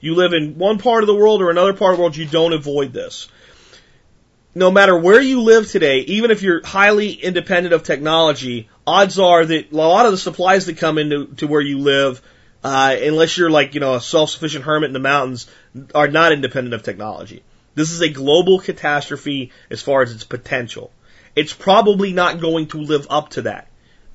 You 0.00 0.14
live 0.14 0.32
in 0.32 0.58
one 0.58 0.78
part 0.78 1.02
of 1.02 1.08
the 1.08 1.14
world 1.14 1.42
or 1.42 1.50
another 1.50 1.72
part 1.72 1.92
of 1.92 1.96
the 1.96 2.02
world, 2.02 2.16
you 2.16 2.26
don't 2.26 2.52
avoid 2.52 2.92
this 2.92 3.28
no 4.54 4.70
matter 4.70 4.98
where 4.98 5.20
you 5.20 5.42
live 5.42 5.70
today, 5.70 6.00
even 6.00 6.30
if 6.30 6.42
you're 6.42 6.64
highly 6.64 7.12
independent 7.12 7.74
of 7.74 7.82
technology, 7.82 8.68
odds 8.86 9.18
are 9.18 9.44
that 9.44 9.72
a 9.72 9.76
lot 9.76 10.06
of 10.06 10.12
the 10.12 10.18
supplies 10.18 10.66
that 10.66 10.78
come 10.78 10.98
into 10.98 11.26
to 11.36 11.46
where 11.46 11.60
you 11.60 11.78
live, 11.78 12.22
uh, 12.64 12.96
unless 13.00 13.36
you're 13.36 13.50
like 13.50 13.74
you 13.74 13.80
know 13.80 13.94
a 13.94 14.00
self-sufficient 14.00 14.64
hermit 14.64 14.88
in 14.88 14.94
the 14.94 14.98
mountains, 14.98 15.48
are 15.94 16.08
not 16.08 16.32
independent 16.32 16.74
of 16.74 16.82
technology. 16.82 17.42
This 17.74 17.92
is 17.92 18.00
a 18.00 18.08
global 18.08 18.58
catastrophe 18.58 19.52
as 19.70 19.82
far 19.82 20.02
as 20.02 20.12
its 20.12 20.24
potential. 20.24 20.90
It's 21.36 21.52
probably 21.52 22.12
not 22.12 22.40
going 22.40 22.68
to 22.68 22.78
live 22.78 23.06
up 23.10 23.30
to 23.30 23.42
that. 23.42 23.68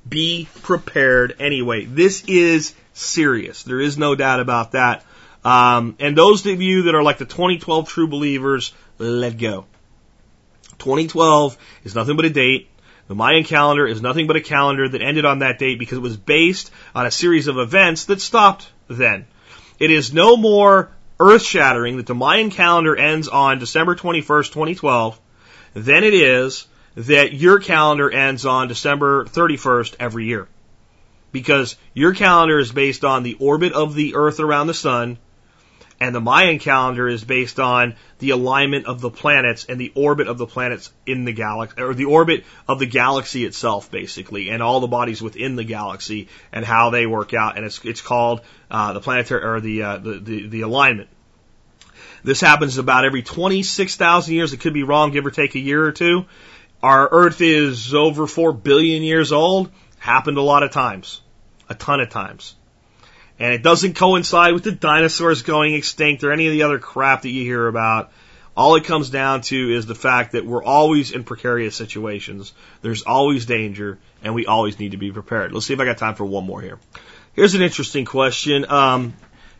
Be 0.06 0.46
prepared 0.62 1.36
anyway. 1.40 1.86
This 1.86 2.24
is 2.26 2.74
serious. 2.92 3.62
There 3.62 3.80
is 3.80 3.96
no 3.96 4.14
doubt 4.14 4.40
about 4.40 4.72
that. 4.72 5.02
Um, 5.42 5.96
and 5.98 6.16
those 6.16 6.44
of 6.44 6.60
you 6.60 6.82
that 6.82 6.94
are 6.94 7.02
like 7.02 7.16
the 7.16 7.24
2012 7.24 7.88
true 7.88 8.08
believers, 8.08 8.74
let 8.98 9.38
go. 9.38 9.64
2012 10.78 11.56
is 11.84 11.94
nothing 11.94 12.16
but 12.16 12.24
a 12.24 12.30
date. 12.30 12.70
The 13.06 13.14
Mayan 13.14 13.44
calendar 13.44 13.86
is 13.86 14.00
nothing 14.00 14.26
but 14.26 14.36
a 14.36 14.40
calendar 14.40 14.88
that 14.88 15.02
ended 15.02 15.24
on 15.24 15.40
that 15.40 15.58
date 15.58 15.78
because 15.78 15.98
it 15.98 16.02
was 16.02 16.16
based 16.16 16.70
on 16.94 17.06
a 17.06 17.10
series 17.10 17.48
of 17.48 17.58
events 17.58 18.06
that 18.06 18.20
stopped 18.20 18.70
then. 18.88 19.26
It 19.78 19.90
is 19.90 20.14
no 20.14 20.36
more 20.36 20.90
earth 21.20 21.42
shattering 21.42 21.98
that 21.98 22.06
the 22.06 22.14
Mayan 22.14 22.50
calendar 22.50 22.96
ends 22.96 23.28
on 23.28 23.58
December 23.58 23.94
21st, 23.94 24.52
2012 24.52 25.20
than 25.74 26.04
it 26.04 26.14
is 26.14 26.66
that 26.96 27.32
your 27.32 27.58
calendar 27.58 28.10
ends 28.10 28.46
on 28.46 28.68
December 28.68 29.24
31st 29.24 29.96
every 29.98 30.26
year. 30.26 30.48
Because 31.32 31.76
your 31.92 32.14
calendar 32.14 32.58
is 32.58 32.70
based 32.70 33.04
on 33.04 33.24
the 33.24 33.36
orbit 33.40 33.72
of 33.72 33.94
the 33.94 34.14
earth 34.14 34.38
around 34.38 34.68
the 34.68 34.74
sun 34.74 35.18
and 36.04 36.14
the 36.14 36.20
Mayan 36.20 36.58
calendar 36.58 37.08
is 37.08 37.24
based 37.24 37.58
on 37.58 37.94
the 38.18 38.30
alignment 38.30 38.84
of 38.84 39.00
the 39.00 39.08
planets 39.08 39.64
and 39.70 39.80
the 39.80 39.90
orbit 39.94 40.28
of 40.28 40.36
the 40.36 40.46
planets 40.46 40.92
in 41.06 41.24
the 41.24 41.32
galaxy, 41.32 41.80
or 41.80 41.94
the 41.94 42.04
orbit 42.04 42.44
of 42.68 42.78
the 42.78 42.84
galaxy 42.84 43.46
itself, 43.46 43.90
basically, 43.90 44.50
and 44.50 44.62
all 44.62 44.80
the 44.80 44.86
bodies 44.86 45.22
within 45.22 45.56
the 45.56 45.64
galaxy 45.64 46.28
and 46.52 46.62
how 46.62 46.90
they 46.90 47.06
work 47.06 47.32
out. 47.32 47.56
And 47.56 47.64
it's 47.64 47.82
it's 47.86 48.02
called 48.02 48.42
uh, 48.70 48.92
the 48.92 49.00
planetary 49.00 49.42
or 49.42 49.60
the, 49.60 49.82
uh, 49.82 49.96
the 49.96 50.18
the 50.18 50.46
the 50.48 50.60
alignment. 50.60 51.08
This 52.22 52.42
happens 52.42 52.76
about 52.76 53.06
every 53.06 53.22
26,000 53.22 54.34
years. 54.34 54.52
It 54.52 54.60
could 54.60 54.74
be 54.74 54.82
wrong, 54.82 55.10
give 55.10 55.24
or 55.24 55.30
take 55.30 55.54
a 55.54 55.58
year 55.58 55.82
or 55.82 55.92
two. 55.92 56.26
Our 56.82 57.08
Earth 57.10 57.40
is 57.40 57.94
over 57.94 58.26
4 58.26 58.52
billion 58.52 59.02
years 59.02 59.32
old. 59.32 59.70
Happened 59.98 60.36
a 60.36 60.42
lot 60.42 60.62
of 60.62 60.70
times. 60.70 61.22
A 61.70 61.74
ton 61.74 62.00
of 62.00 62.10
times. 62.10 62.56
And 63.44 63.52
it 63.52 63.62
doesn't 63.62 63.92
coincide 63.92 64.54
with 64.54 64.64
the 64.64 64.72
dinosaurs 64.72 65.42
going 65.42 65.74
extinct 65.74 66.24
or 66.24 66.32
any 66.32 66.46
of 66.46 66.54
the 66.54 66.62
other 66.62 66.78
crap 66.78 67.20
that 67.22 67.28
you 67.28 67.42
hear 67.42 67.68
about. 67.68 68.10
All 68.56 68.76
it 68.76 68.84
comes 68.84 69.10
down 69.10 69.42
to 69.42 69.74
is 69.76 69.84
the 69.84 69.94
fact 69.94 70.32
that 70.32 70.46
we're 70.46 70.64
always 70.64 71.12
in 71.12 71.24
precarious 71.24 71.76
situations. 71.76 72.54
There's 72.80 73.02
always 73.02 73.44
danger, 73.44 73.98
and 74.22 74.34
we 74.34 74.46
always 74.46 74.78
need 74.78 74.92
to 74.92 74.96
be 74.96 75.12
prepared. 75.12 75.52
Let's 75.52 75.66
see 75.66 75.74
if 75.74 75.80
I 75.80 75.84
got 75.84 75.98
time 75.98 76.14
for 76.14 76.24
one 76.24 76.46
more 76.46 76.62
here. 76.62 76.78
Here's 77.34 77.54
an 77.54 77.60
interesting 77.60 78.06
question. 78.06 78.64
Um, 78.70 79.12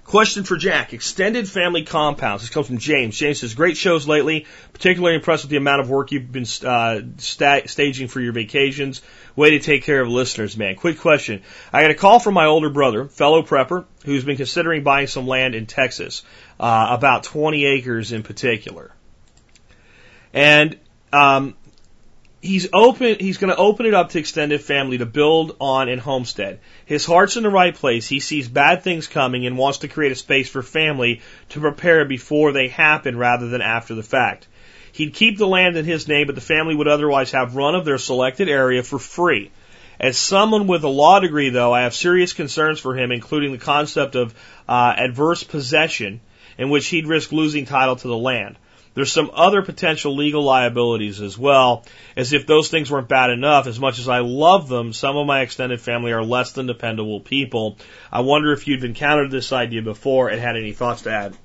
Question 0.04 0.44
for 0.44 0.58
Jack. 0.58 0.92
Extended 0.92 1.48
family 1.48 1.82
compounds. 1.82 2.42
This 2.42 2.50
comes 2.50 2.66
from 2.66 2.76
James. 2.76 3.16
James 3.16 3.40
says, 3.40 3.54
great 3.54 3.76
shows 3.76 4.06
lately. 4.06 4.46
Particularly 4.74 5.16
impressed 5.16 5.44
with 5.44 5.50
the 5.50 5.56
amount 5.56 5.80
of 5.80 5.88
work 5.88 6.12
you've 6.12 6.30
been 6.30 6.46
uh, 6.64 7.00
sta- 7.16 7.66
staging 7.66 8.08
for 8.08 8.20
your 8.20 8.34
vacations. 8.34 9.00
Way 9.34 9.50
to 9.50 9.60
take 9.60 9.82
care 9.82 10.02
of 10.02 10.08
listeners, 10.08 10.58
man. 10.58 10.76
Quick 10.76 10.98
question. 11.00 11.42
I 11.72 11.80
got 11.80 11.90
a 11.90 11.94
call 11.94 12.20
from 12.20 12.34
my 12.34 12.44
older 12.44 12.68
brother, 12.68 13.06
fellow 13.06 13.42
prepper, 13.42 13.86
who's 14.04 14.24
been 14.24 14.36
considering 14.36 14.84
buying 14.84 15.06
some 15.06 15.26
land 15.26 15.54
in 15.54 15.64
Texas, 15.64 16.22
uh, 16.60 16.88
about 16.90 17.24
20 17.24 17.64
acres 17.64 18.12
in 18.12 18.22
particular. 18.22 18.92
And 20.34 20.78
um, 21.14 21.56
he's 22.44 22.68
open 22.72 23.16
he's 23.18 23.38
going 23.38 23.50
to 23.50 23.56
open 23.56 23.86
it 23.86 23.94
up 23.94 24.10
to 24.10 24.18
extended 24.18 24.60
family 24.60 24.98
to 24.98 25.06
build 25.06 25.56
on 25.60 25.88
and 25.88 26.00
homestead. 26.00 26.60
His 26.84 27.06
heart's 27.06 27.36
in 27.36 27.42
the 27.42 27.50
right 27.50 27.74
place. 27.74 28.06
He 28.06 28.20
sees 28.20 28.48
bad 28.48 28.82
things 28.82 29.08
coming 29.08 29.46
and 29.46 29.56
wants 29.56 29.78
to 29.78 29.88
create 29.88 30.12
a 30.12 30.16
space 30.16 30.48
for 30.48 30.62
family 30.62 31.22
to 31.50 31.60
prepare 31.60 32.04
before 32.04 32.52
they 32.52 32.68
happen 32.68 33.16
rather 33.16 33.48
than 33.48 33.62
after 33.62 33.94
the 33.94 34.02
fact. 34.02 34.46
He'd 34.92 35.14
keep 35.14 35.38
the 35.38 35.46
land 35.46 35.76
in 35.76 35.84
his 35.84 36.06
name, 36.06 36.26
but 36.26 36.36
the 36.36 36.40
family 36.40 36.76
would 36.76 36.86
otherwise 36.86 37.32
have 37.32 37.56
run 37.56 37.74
of 37.74 37.84
their 37.84 37.98
selected 37.98 38.48
area 38.48 38.82
for 38.82 38.98
free. 38.98 39.50
As 39.98 40.18
someone 40.18 40.66
with 40.66 40.84
a 40.84 40.88
law 40.88 41.20
degree, 41.20 41.50
though, 41.50 41.72
I 41.72 41.82
have 41.82 41.94
serious 41.94 42.32
concerns 42.32 42.78
for 42.78 42.96
him, 42.96 43.10
including 43.10 43.52
the 43.52 43.58
concept 43.58 44.14
of 44.14 44.34
uh, 44.68 44.94
adverse 44.96 45.42
possession, 45.42 46.20
in 46.58 46.70
which 46.70 46.86
he'd 46.88 47.06
risk 47.06 47.32
losing 47.32 47.64
title 47.64 47.96
to 47.96 48.08
the 48.08 48.16
land. 48.16 48.56
There's 48.94 49.12
some 49.12 49.30
other 49.34 49.62
potential 49.62 50.14
legal 50.14 50.42
liabilities 50.42 51.20
as 51.20 51.36
well, 51.36 51.84
as 52.16 52.32
if 52.32 52.46
those 52.46 52.68
things 52.68 52.90
weren't 52.90 53.08
bad 53.08 53.30
enough. 53.30 53.66
As 53.66 53.80
much 53.80 53.98
as 53.98 54.08
I 54.08 54.20
love 54.20 54.68
them, 54.68 54.92
some 54.92 55.16
of 55.16 55.26
my 55.26 55.40
extended 55.40 55.80
family 55.80 56.12
are 56.12 56.24
less 56.24 56.52
than 56.52 56.66
dependable 56.66 57.20
people. 57.20 57.76
I 58.12 58.20
wonder 58.20 58.52
if 58.52 58.68
you've 58.68 58.84
encountered 58.84 59.32
this 59.32 59.52
idea 59.52 59.82
before 59.82 60.28
and 60.28 60.40
had 60.40 60.56
any 60.56 60.72
thoughts 60.72 61.02
to 61.02 61.10
add. 61.10 61.36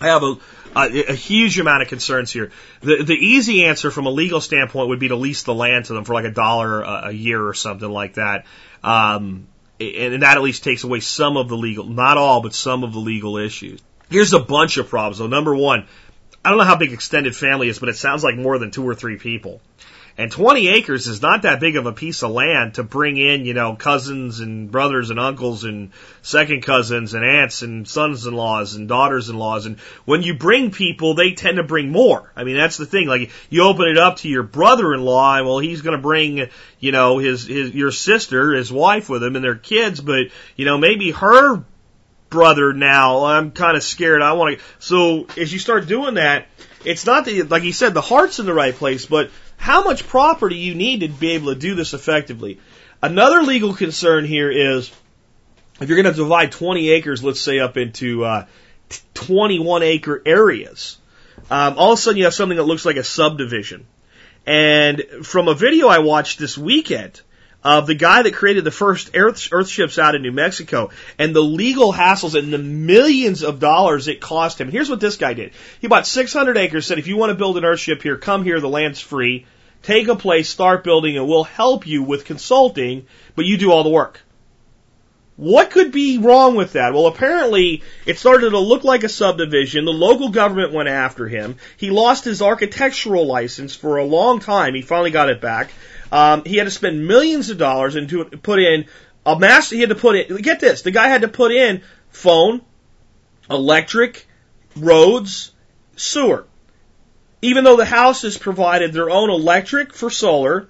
I 0.00 0.06
have 0.06 0.22
a, 0.22 0.36
a, 0.76 1.04
a, 1.10 1.14
huge 1.14 1.58
amount 1.58 1.82
of 1.82 1.88
concerns 1.88 2.32
here. 2.32 2.52
The, 2.80 3.02
the 3.04 3.14
easy 3.14 3.64
answer 3.64 3.90
from 3.90 4.06
a 4.06 4.10
legal 4.10 4.40
standpoint 4.40 4.88
would 4.88 4.98
be 4.98 5.08
to 5.08 5.16
lease 5.16 5.42
the 5.42 5.52
land 5.54 5.86
to 5.86 5.92
them 5.92 6.04
for 6.04 6.14
like 6.14 6.24
a 6.24 6.30
dollar 6.30 6.80
a, 6.82 7.10
year 7.10 7.46
or 7.46 7.52
something 7.52 7.90
like 7.90 8.14
that. 8.14 8.46
Um, 8.82 9.48
and, 9.78 10.14
and 10.14 10.22
that 10.22 10.38
at 10.38 10.42
least 10.42 10.64
takes 10.64 10.84
away 10.84 11.00
some 11.00 11.36
of 11.36 11.48
the 11.48 11.56
legal, 11.56 11.84
not 11.84 12.16
all, 12.16 12.40
but 12.40 12.54
some 12.54 12.82
of 12.82 12.94
the 12.94 12.98
legal 12.98 13.36
issues. 13.36 13.82
Here's 14.08 14.32
a 14.32 14.40
bunch 14.40 14.78
of 14.78 14.88
problems 14.88 15.18
though. 15.18 15.26
Number 15.26 15.54
one, 15.54 15.86
I 16.44 16.50
don't 16.50 16.58
know 16.58 16.64
how 16.64 16.76
big 16.76 16.92
extended 16.92 17.36
family 17.36 17.68
is, 17.68 17.78
but 17.78 17.88
it 17.88 17.96
sounds 17.96 18.24
like 18.24 18.36
more 18.36 18.58
than 18.58 18.70
two 18.70 18.86
or 18.86 18.94
three 18.94 19.16
people. 19.16 19.60
And 20.16 20.30
20 20.30 20.68
acres 20.68 21.06
is 21.06 21.22
not 21.22 21.42
that 21.42 21.60
big 21.60 21.76
of 21.76 21.86
a 21.86 21.92
piece 21.92 22.22
of 22.22 22.30
land 22.30 22.74
to 22.74 22.82
bring 22.82 23.16
in, 23.16 23.46
you 23.46 23.54
know, 23.54 23.74
cousins 23.74 24.40
and 24.40 24.70
brothers 24.70 25.10
and 25.10 25.18
uncles 25.18 25.64
and 25.64 25.92
second 26.20 26.62
cousins 26.62 27.14
and 27.14 27.24
aunts 27.24 27.62
and 27.62 27.88
sons-in-laws 27.88 28.74
and 28.74 28.88
daughters-in-laws. 28.88 29.66
And 29.66 29.78
when 30.04 30.22
you 30.22 30.34
bring 30.34 30.72
people, 30.72 31.14
they 31.14 31.32
tend 31.32 31.56
to 31.56 31.62
bring 31.62 31.90
more. 31.90 32.30
I 32.36 32.44
mean, 32.44 32.56
that's 32.56 32.76
the 32.76 32.86
thing. 32.86 33.06
Like, 33.06 33.30
you 33.48 33.62
open 33.62 33.86
it 33.86 33.96
up 33.96 34.16
to 34.18 34.28
your 34.28 34.42
brother-in-law, 34.42 35.42
well, 35.42 35.58
he's 35.58 35.82
going 35.82 35.96
to 35.96 36.02
bring, 36.02 36.48
you 36.80 36.92
know, 36.92 37.18
his, 37.18 37.46
his, 37.46 37.70
your 37.74 37.92
sister, 37.92 38.52
his 38.52 38.70
wife 38.70 39.08
with 39.08 39.22
him 39.22 39.36
and 39.36 39.44
their 39.44 39.56
kids, 39.56 40.00
but, 40.00 40.26
you 40.56 40.64
know, 40.64 40.76
maybe 40.76 41.12
her 41.12 41.64
brother 42.30 42.72
now. 42.72 43.24
I'm 43.24 43.50
kind 43.50 43.76
of 43.76 43.82
scared. 43.82 44.22
I 44.22 44.32
want 44.32 44.58
to. 44.58 44.64
So 44.78 45.26
as 45.36 45.52
you 45.52 45.58
start 45.58 45.86
doing 45.86 46.14
that, 46.14 46.46
it's 46.84 47.04
not 47.04 47.26
that, 47.26 47.50
like 47.50 47.62
he 47.62 47.72
said, 47.72 47.92
the 47.92 48.00
heart's 48.00 48.38
in 48.38 48.46
the 48.46 48.54
right 48.54 48.74
place, 48.74 49.04
but 49.04 49.30
how 49.56 49.84
much 49.84 50.06
property 50.08 50.56
you 50.56 50.74
need 50.74 51.00
to 51.00 51.08
be 51.08 51.32
able 51.32 51.52
to 51.52 51.58
do 51.58 51.74
this 51.74 51.92
effectively. 51.92 52.58
Another 53.02 53.42
legal 53.42 53.74
concern 53.74 54.24
here 54.24 54.50
is 54.50 54.90
if 55.80 55.88
you're 55.88 56.00
going 56.02 56.12
to 56.12 56.18
divide 56.18 56.52
20 56.52 56.90
acres, 56.90 57.22
let's 57.22 57.40
say 57.40 57.58
up 57.58 57.76
into 57.76 58.24
uh, 58.24 58.46
21 59.14 59.82
acre 59.82 60.22
areas, 60.24 60.98
um, 61.50 61.78
all 61.78 61.92
of 61.92 61.98
a 61.98 62.02
sudden 62.02 62.18
you 62.18 62.24
have 62.24 62.34
something 62.34 62.56
that 62.56 62.64
looks 62.64 62.86
like 62.86 62.96
a 62.96 63.04
subdivision. 63.04 63.86
And 64.46 65.02
from 65.22 65.48
a 65.48 65.54
video 65.54 65.88
I 65.88 65.98
watched 65.98 66.38
this 66.38 66.56
weekend, 66.56 67.20
of 67.62 67.86
the 67.86 67.94
guy 67.94 68.22
that 68.22 68.34
created 68.34 68.64
the 68.64 68.70
first 68.70 69.10
earth, 69.14 69.50
earthships 69.50 69.98
out 69.98 70.14
in 70.14 70.22
New 70.22 70.32
Mexico 70.32 70.90
and 71.18 71.34
the 71.34 71.42
legal 71.42 71.92
hassles 71.92 72.38
and 72.38 72.52
the 72.52 72.58
millions 72.58 73.42
of 73.42 73.60
dollars 73.60 74.08
it 74.08 74.20
cost 74.20 74.60
him. 74.60 74.70
Here's 74.70 74.88
what 74.88 75.00
this 75.00 75.16
guy 75.16 75.34
did. 75.34 75.52
He 75.80 75.88
bought 75.88 76.06
600 76.06 76.56
acres, 76.56 76.86
said, 76.86 76.98
if 76.98 77.06
you 77.06 77.16
want 77.16 77.30
to 77.30 77.36
build 77.36 77.58
an 77.58 77.64
earthship 77.64 78.02
here, 78.02 78.16
come 78.16 78.44
here, 78.44 78.60
the 78.60 78.68
land's 78.68 79.00
free. 79.00 79.46
Take 79.82 80.08
a 80.08 80.16
place, 80.16 80.48
start 80.48 80.84
building, 80.84 81.16
and 81.16 81.26
we'll 81.26 81.44
help 81.44 81.86
you 81.86 82.02
with 82.02 82.26
consulting, 82.26 83.06
but 83.34 83.46
you 83.46 83.56
do 83.56 83.72
all 83.72 83.82
the 83.82 83.90
work. 83.90 84.20
What 85.36 85.70
could 85.70 85.90
be 85.90 86.18
wrong 86.18 86.54
with 86.54 86.74
that? 86.74 86.92
Well, 86.92 87.06
apparently 87.06 87.82
it 88.04 88.18
started 88.18 88.50
to 88.50 88.58
look 88.58 88.84
like 88.84 89.04
a 89.04 89.08
subdivision. 89.08 89.86
The 89.86 89.90
local 89.90 90.28
government 90.28 90.74
went 90.74 90.90
after 90.90 91.26
him. 91.26 91.56
He 91.78 91.88
lost 91.88 92.26
his 92.26 92.42
architectural 92.42 93.26
license 93.26 93.74
for 93.74 93.96
a 93.96 94.04
long 94.04 94.40
time. 94.40 94.74
He 94.74 94.82
finally 94.82 95.10
got 95.10 95.30
it 95.30 95.40
back. 95.40 95.70
Um, 96.12 96.44
he 96.44 96.56
had 96.56 96.64
to 96.64 96.70
spend 96.70 97.06
millions 97.06 97.50
of 97.50 97.58
dollars 97.58 97.96
and 97.96 98.42
put 98.42 98.58
in 98.58 98.86
a 99.24 99.38
mass. 99.38 99.70
He 99.70 99.80
had 99.80 99.90
to 99.90 99.94
put 99.94 100.16
in. 100.16 100.36
Get 100.36 100.60
this: 100.60 100.82
the 100.82 100.90
guy 100.90 101.08
had 101.08 101.22
to 101.22 101.28
put 101.28 101.52
in 101.52 101.82
phone, 102.10 102.62
electric, 103.48 104.26
roads, 104.76 105.52
sewer. 105.96 106.46
Even 107.42 107.64
though 107.64 107.76
the 107.76 107.84
houses 107.84 108.36
provided 108.36 108.92
their 108.92 109.08
own 109.08 109.30
electric 109.30 109.94
for 109.94 110.10
solar, 110.10 110.68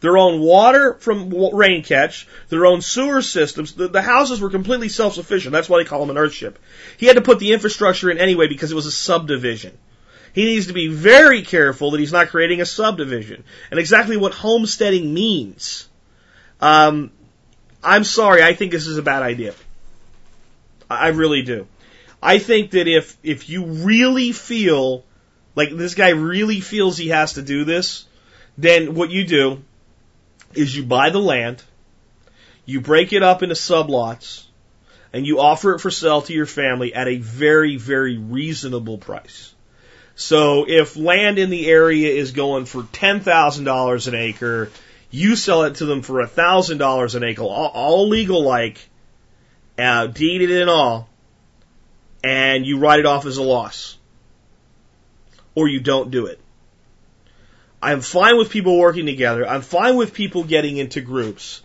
their 0.00 0.18
own 0.18 0.40
water 0.40 0.94
from 0.94 1.30
rain 1.54 1.82
catch, 1.82 2.26
their 2.48 2.66
own 2.66 2.82
sewer 2.82 3.22
systems. 3.22 3.72
The, 3.72 3.88
the, 3.88 4.02
houses 4.02 4.40
were 4.40 4.50
completely 4.50 4.88
self-sufficient. 4.88 5.52
That's 5.52 5.68
why 5.68 5.78
they 5.78 5.88
call 5.88 6.04
them 6.04 6.16
an 6.16 6.22
earthship. 6.22 6.56
He 6.96 7.06
had 7.06 7.16
to 7.16 7.22
put 7.22 7.38
the 7.38 7.52
infrastructure 7.52 8.10
in 8.10 8.18
anyway 8.18 8.48
because 8.48 8.72
it 8.72 8.74
was 8.74 8.86
a 8.86 8.92
subdivision. 8.92 9.76
He 10.32 10.44
needs 10.44 10.68
to 10.68 10.72
be 10.72 10.88
very 10.88 11.42
careful 11.42 11.90
that 11.90 12.00
he's 12.00 12.12
not 12.12 12.28
creating 12.28 12.60
a 12.60 12.66
subdivision. 12.66 13.44
And 13.70 13.80
exactly 13.80 14.16
what 14.16 14.32
homesteading 14.32 15.12
means. 15.12 15.88
Um, 16.60 17.10
I'm 17.82 18.04
sorry, 18.04 18.42
I 18.42 18.54
think 18.54 18.72
this 18.72 18.86
is 18.86 18.98
a 18.98 19.02
bad 19.02 19.22
idea. 19.22 19.54
I 20.88 21.08
really 21.08 21.42
do. 21.42 21.66
I 22.22 22.38
think 22.38 22.72
that 22.72 22.86
if 22.86 23.16
if 23.22 23.48
you 23.48 23.64
really 23.64 24.32
feel 24.32 25.04
like 25.54 25.70
this 25.70 25.94
guy 25.94 26.10
really 26.10 26.60
feels 26.60 26.96
he 26.96 27.08
has 27.08 27.34
to 27.34 27.42
do 27.42 27.64
this, 27.64 28.06
then 28.58 28.94
what 28.94 29.10
you 29.10 29.24
do 29.24 29.62
is 30.54 30.76
you 30.76 30.84
buy 30.84 31.10
the 31.10 31.18
land, 31.18 31.62
you 32.66 32.80
break 32.80 33.12
it 33.12 33.22
up 33.22 33.42
into 33.42 33.54
sublots, 33.54 34.44
and 35.12 35.26
you 35.26 35.40
offer 35.40 35.74
it 35.74 35.80
for 35.80 35.90
sale 35.90 36.22
to 36.22 36.32
your 36.32 36.46
family 36.46 36.92
at 36.94 37.08
a 37.08 37.16
very, 37.16 37.76
very 37.76 38.18
reasonable 38.18 38.98
price. 38.98 39.54
So 40.20 40.66
if 40.68 40.98
land 40.98 41.38
in 41.38 41.48
the 41.48 41.66
area 41.66 42.12
is 42.12 42.32
going 42.32 42.66
for 42.66 42.82
$10,000 42.82 44.06
an 44.06 44.14
acre, 44.14 44.70
you 45.10 45.34
sell 45.34 45.62
it 45.62 45.76
to 45.76 45.86
them 45.86 46.02
for 46.02 46.22
$1,000 46.22 47.14
an 47.14 47.24
acre, 47.24 47.42
all, 47.42 47.70
all 47.72 48.08
legal 48.08 48.42
like, 48.42 48.86
uh, 49.78 50.08
deeded 50.08 50.50
and 50.50 50.68
all. 50.68 51.08
and 52.22 52.66
you 52.66 52.78
write 52.78 53.00
it 53.00 53.06
off 53.06 53.24
as 53.24 53.38
a 53.38 53.42
loss. 53.42 53.96
Or 55.54 55.68
you 55.68 55.80
don't 55.80 56.10
do 56.10 56.26
it. 56.26 56.38
I'm 57.80 58.02
fine 58.02 58.36
with 58.36 58.50
people 58.50 58.78
working 58.78 59.06
together. 59.06 59.48
I'm 59.48 59.62
fine 59.62 59.96
with 59.96 60.12
people 60.12 60.44
getting 60.44 60.76
into 60.76 61.00
groups. 61.00 61.62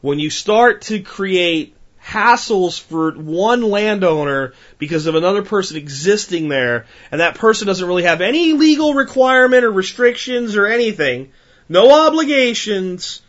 When 0.00 0.18
you 0.18 0.30
start 0.30 0.80
to 0.82 1.02
create 1.02 1.76
hassles 2.04 2.80
for 2.80 3.12
one 3.12 3.62
landowner 3.62 4.54
because 4.78 5.06
of 5.06 5.14
another 5.14 5.42
person 5.42 5.76
existing 5.76 6.48
there, 6.48 6.86
and 7.10 7.20
that 7.20 7.36
person 7.36 7.66
doesn't 7.66 7.86
really 7.86 8.02
have 8.02 8.20
any 8.20 8.52
legal 8.52 8.94
requirement 8.94 9.64
or 9.64 9.70
restrictions 9.70 10.56
or 10.56 10.66
anything, 10.66 11.32
no 11.68 12.06
obligations, 12.06 13.22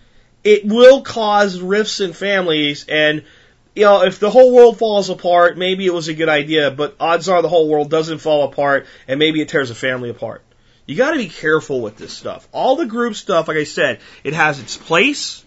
it 0.43 0.65
will 0.65 1.01
cause 1.01 1.59
rifts 1.59 1.99
in 1.99 2.13
families 2.13 2.85
and 2.89 3.23
you 3.75 3.85
know, 3.85 4.03
if 4.03 4.19
the 4.19 4.29
whole 4.29 4.53
world 4.53 4.77
falls 4.77 5.09
apart, 5.09 5.57
maybe 5.57 5.87
it 5.87 5.93
was 5.93 6.07
a 6.07 6.13
good 6.13 6.29
idea, 6.29 6.69
but 6.69 6.95
odds 6.99 7.27
are 7.27 7.41
the 7.41 7.49
whole 7.49 7.67
world 7.67 7.89
doesn't 7.89 8.19
fall 8.19 8.43
apart 8.43 8.85
and 9.07 9.17
maybe 9.17 9.41
it 9.41 9.49
tears 9.49 9.71
a 9.71 9.75
family 9.75 10.09
apart. 10.09 10.43
You 10.85 10.95
gotta 10.95 11.17
be 11.17 11.29
careful 11.29 11.81
with 11.81 11.97
this 11.97 12.13
stuff. 12.13 12.47
All 12.51 12.75
the 12.75 12.85
group 12.85 13.15
stuff, 13.15 13.47
like 13.47 13.57
I 13.57 13.63
said, 13.63 13.99
it 14.23 14.33
has 14.33 14.59
its 14.59 14.77
place, 14.77 15.43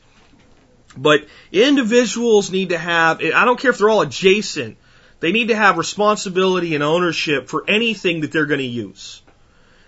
but 0.96 1.26
individuals 1.52 2.50
need 2.50 2.70
to 2.70 2.78
have, 2.78 3.20
I 3.20 3.44
don't 3.44 3.58
care 3.58 3.70
if 3.70 3.78
they're 3.78 3.90
all 3.90 4.02
adjacent, 4.02 4.76
they 5.20 5.32
need 5.32 5.48
to 5.48 5.56
have 5.56 5.78
responsibility 5.78 6.74
and 6.74 6.84
ownership 6.84 7.48
for 7.48 7.64
anything 7.68 8.20
that 8.20 8.32
they're 8.32 8.46
gonna 8.46 8.62
use. 8.62 9.22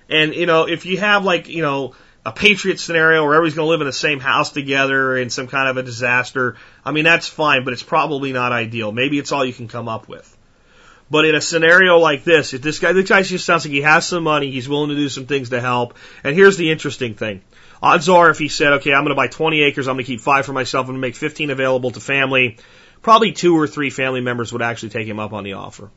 And, 0.09 0.35
you 0.35 0.47
know, 0.47 0.67
if 0.67 0.87
you 0.87 0.99
have 0.99 1.25
like, 1.25 1.49
you 1.49 1.63
know, 1.63 1.95
a 2.25 2.33
patriot 2.33 2.79
scenario 2.79 3.25
where 3.25 3.35
everybody's 3.35 3.55
going 3.55 3.67
to 3.67 3.71
live 3.71 3.81
in 3.81 3.87
the 3.87 3.93
same 3.93 4.21
house 4.21 4.53
together 4.53 5.17
in 5.17 5.31
some 5.31 5.47
kind 5.47 5.69
of 5.69 5.77
a 5.77 5.83
disaster, 5.83 6.57
I 6.85 6.93
mean, 6.93 7.05
that's 7.05 7.27
fine, 7.27 7.65
but 7.65 7.73
it's 7.73 7.83
probably 7.83 8.33
not 8.33 8.53
ideal. 8.53 8.93
Maybe 8.93 9.19
it's 9.19 9.33
all 9.33 9.45
you 9.45 9.53
can 9.53 9.69
come 9.69 9.89
up 9.89 10.09
with. 10.09 10.35
But 11.11 11.25
in 11.25 11.35
a 11.35 11.41
scenario 11.41 11.99
like 11.99 12.25
this, 12.25 12.53
if 12.53 12.61
this 12.61 12.81
guy, 12.81 12.93
this 12.93 13.09
guy 13.09 13.23
just 13.23 13.47
sounds 13.47 13.65
like 13.65 13.73
he 13.73 13.81
has 13.81 14.07
some 14.07 14.25
money, 14.25 14.51
he's 14.51 14.69
willing 14.69 14.91
to 14.91 14.95
do 14.95 15.09
some 15.09 15.27
things 15.27 15.51
to 15.51 15.61
help. 15.61 15.95
And 16.23 16.37
here's 16.37 16.59
the 16.59 16.71
interesting 16.71 17.15
thing. 17.15 17.41
Odds 17.83 18.09
are 18.09 18.31
if 18.31 18.39
he 18.39 18.49
said, 18.49 18.75
okay, 18.75 18.93
I'm 18.93 19.05
going 19.05 19.11
to 19.11 19.15
buy 19.15 19.29
20 19.29 19.63
acres, 19.63 19.87
I'm 19.87 19.95
going 19.95 20.05
to 20.05 20.11
keep 20.11 20.21
five 20.21 20.45
for 20.47 20.53
myself, 20.53 20.85
I'm 20.85 20.93
going 20.93 21.01
to 21.01 21.07
make 21.07 21.15
15 21.15 21.51
available 21.51 21.91
to 21.93 22.01
family, 22.01 22.59
probably 23.03 23.33
two 23.33 23.57
or 23.57 23.67
three 23.67 23.91
family 23.91 24.21
members 24.21 24.53
would 24.53 24.63
actually 24.63 24.91
take 24.91 25.07
him 25.07 25.21
up 25.21 25.33
on 25.33 25.45
the 25.45 25.55
offer. 25.55 25.91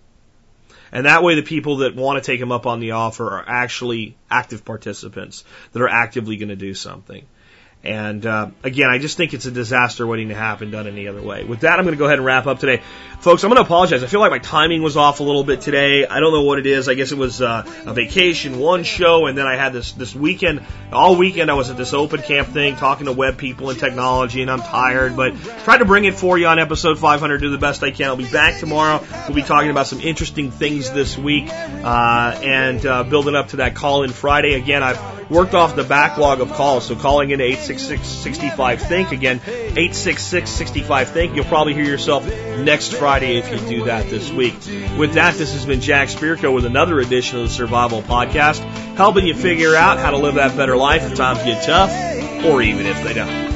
And 0.92 1.06
that 1.06 1.24
way 1.24 1.36
the 1.36 1.42
people 1.42 1.78
that 1.78 1.96
want 1.96 2.22
to 2.22 2.32
take 2.32 2.40
him 2.40 2.52
up 2.52 2.66
on 2.66 2.80
the 2.80 2.92
offer 2.92 3.26
are 3.26 3.44
actually 3.48 4.18
active 4.30 4.66
participants 4.66 5.44
that 5.72 5.82
are 5.82 5.90
actively 5.90 6.38
going 6.38 6.50
to 6.50 6.56
do 6.56 6.74
something. 6.74 7.26
And 7.84 8.24
uh, 8.28 8.52
again, 8.64 8.90
I 8.92 9.00
just 9.00 9.18
think 9.18 9.34
it's 9.34 9.46
a 9.46 9.52
disaster 9.52 10.06
waiting 10.06 10.30
to 10.30 10.36
happen 10.36 10.70
done 10.70 10.86
any 10.86 11.08
other 11.08 11.22
way. 11.22 11.44
With 11.44 11.62
that, 11.62 11.80
I'm 11.80 11.86
going 11.86 11.96
to 11.96 12.00
go 12.00 12.06
ahead 12.06 12.20
and 12.20 12.26
wrap 12.26 12.46
up 12.46 12.60
today. 12.60 12.84
Folks, 13.22 13.44
I'm 13.44 13.50
going 13.50 13.58
to 13.58 13.66
apologize. 13.66 14.04
I 14.04 14.08
feel 14.08 14.20
like 14.20 14.30
my 14.30 14.40
timing 14.40 14.84
was 14.84 14.98
off 14.98 15.20
a 15.20 15.24
little 15.24 15.44
bit 15.44 15.62
today. 15.62 16.06
I 16.06 16.20
don't 16.20 16.32
know 16.32 16.44
what 16.44 16.60
it 16.60 16.68
is. 16.68 16.88
I 16.88 16.94
guess 16.94 17.12
it 17.12 17.18
was 17.18 17.42
uh, 17.42 17.64
a 17.86 17.94
vacation, 17.94 18.60
one 18.60 18.84
show, 18.84 19.26
and 19.26 19.36
then 19.36 19.48
I 19.48 19.56
had 19.56 19.74
this 19.74 19.94
this 19.94 20.14
weekend. 20.14 20.64
All 20.92 21.16
weekend, 21.16 21.50
I 21.50 21.56
was 21.56 21.72
at 21.72 21.78
this 21.78 21.94
open 21.94 22.22
camp 22.22 22.50
thing 22.50 22.76
talking 22.76 23.06
to 23.06 23.14
web 23.14 23.38
people 23.38 23.72
and 23.72 23.80
technology, 23.80 24.44
and 24.44 24.52
I'm 24.52 24.62
tired, 24.62 25.16
but 25.16 25.36
try 25.64 25.78
to 25.78 25.86
bring 25.86 26.06
it 26.06 26.16
for 26.16 26.38
you 26.38 26.48
on 26.48 26.60
episode 26.60 27.00
500. 27.00 27.42
Do 27.42 27.50
the 27.50 27.58
best 27.58 27.82
I 27.82 27.90
can. 27.90 28.08
I'll 28.08 28.16
be 28.16 28.30
back 28.30 28.60
tomorrow. 28.60 29.04
We'll 29.28 29.36
be 29.36 29.44
talking 29.44 29.72
about 29.72 29.88
some 29.88 30.02
interesting 30.02 30.52
things 30.52 30.92
this 30.92 31.18
week 31.18 31.48
uh, 31.50 32.40
and 32.44 32.86
uh, 32.86 33.04
building 33.04 33.36
up 33.36 33.50
to 33.50 33.58
that 33.58 33.76
call 33.76 34.04
in 34.04 34.12
Friday. 34.12 34.54
Again, 34.54 34.84
I've 34.84 35.30
worked 35.32 35.54
off 35.54 35.76
the 35.76 35.84
backlog 35.84 36.42
of 36.42 36.52
calls, 36.52 36.86
so 36.86 36.96
calling 36.96 37.32
in 37.32 37.40
8 37.40 37.60
866 37.80 38.84
Think. 38.84 39.12
Again, 39.12 39.40
866 39.46 40.60
Think. 41.12 41.36
You'll 41.36 41.46
probably 41.46 41.74
hear 41.74 41.86
yourself 41.86 42.26
next 42.26 42.94
Friday 42.94 43.38
if 43.38 43.50
you 43.50 43.70
do 43.70 43.86
that 43.86 44.10
this 44.10 44.32
week. 44.32 44.56
With 44.98 45.14
that, 45.14 45.36
this 45.36 45.54
has 45.54 45.66
been 45.66 45.82
Jack 45.82 46.10
Spirko 46.10 46.54
with 46.54 46.66
another 46.66 47.00
edition 47.00 47.40
of 47.40 47.44
the 47.46 47.54
Survival 47.54 48.02
Podcast, 48.02 48.60
helping 48.96 49.26
you 49.26 49.36
figure 49.36 49.76
out 49.76 50.00
how 50.00 50.12
to 50.12 50.18
live 50.18 50.36
that 50.36 50.58
better 50.58 50.76
life 50.76 51.04
if 51.04 51.16
times 51.16 51.44
get 51.44 51.64
tough, 51.64 51.92
or 52.46 52.62
even 52.62 52.86
if 52.86 53.04
they 53.04 53.14
don't. 53.14 53.51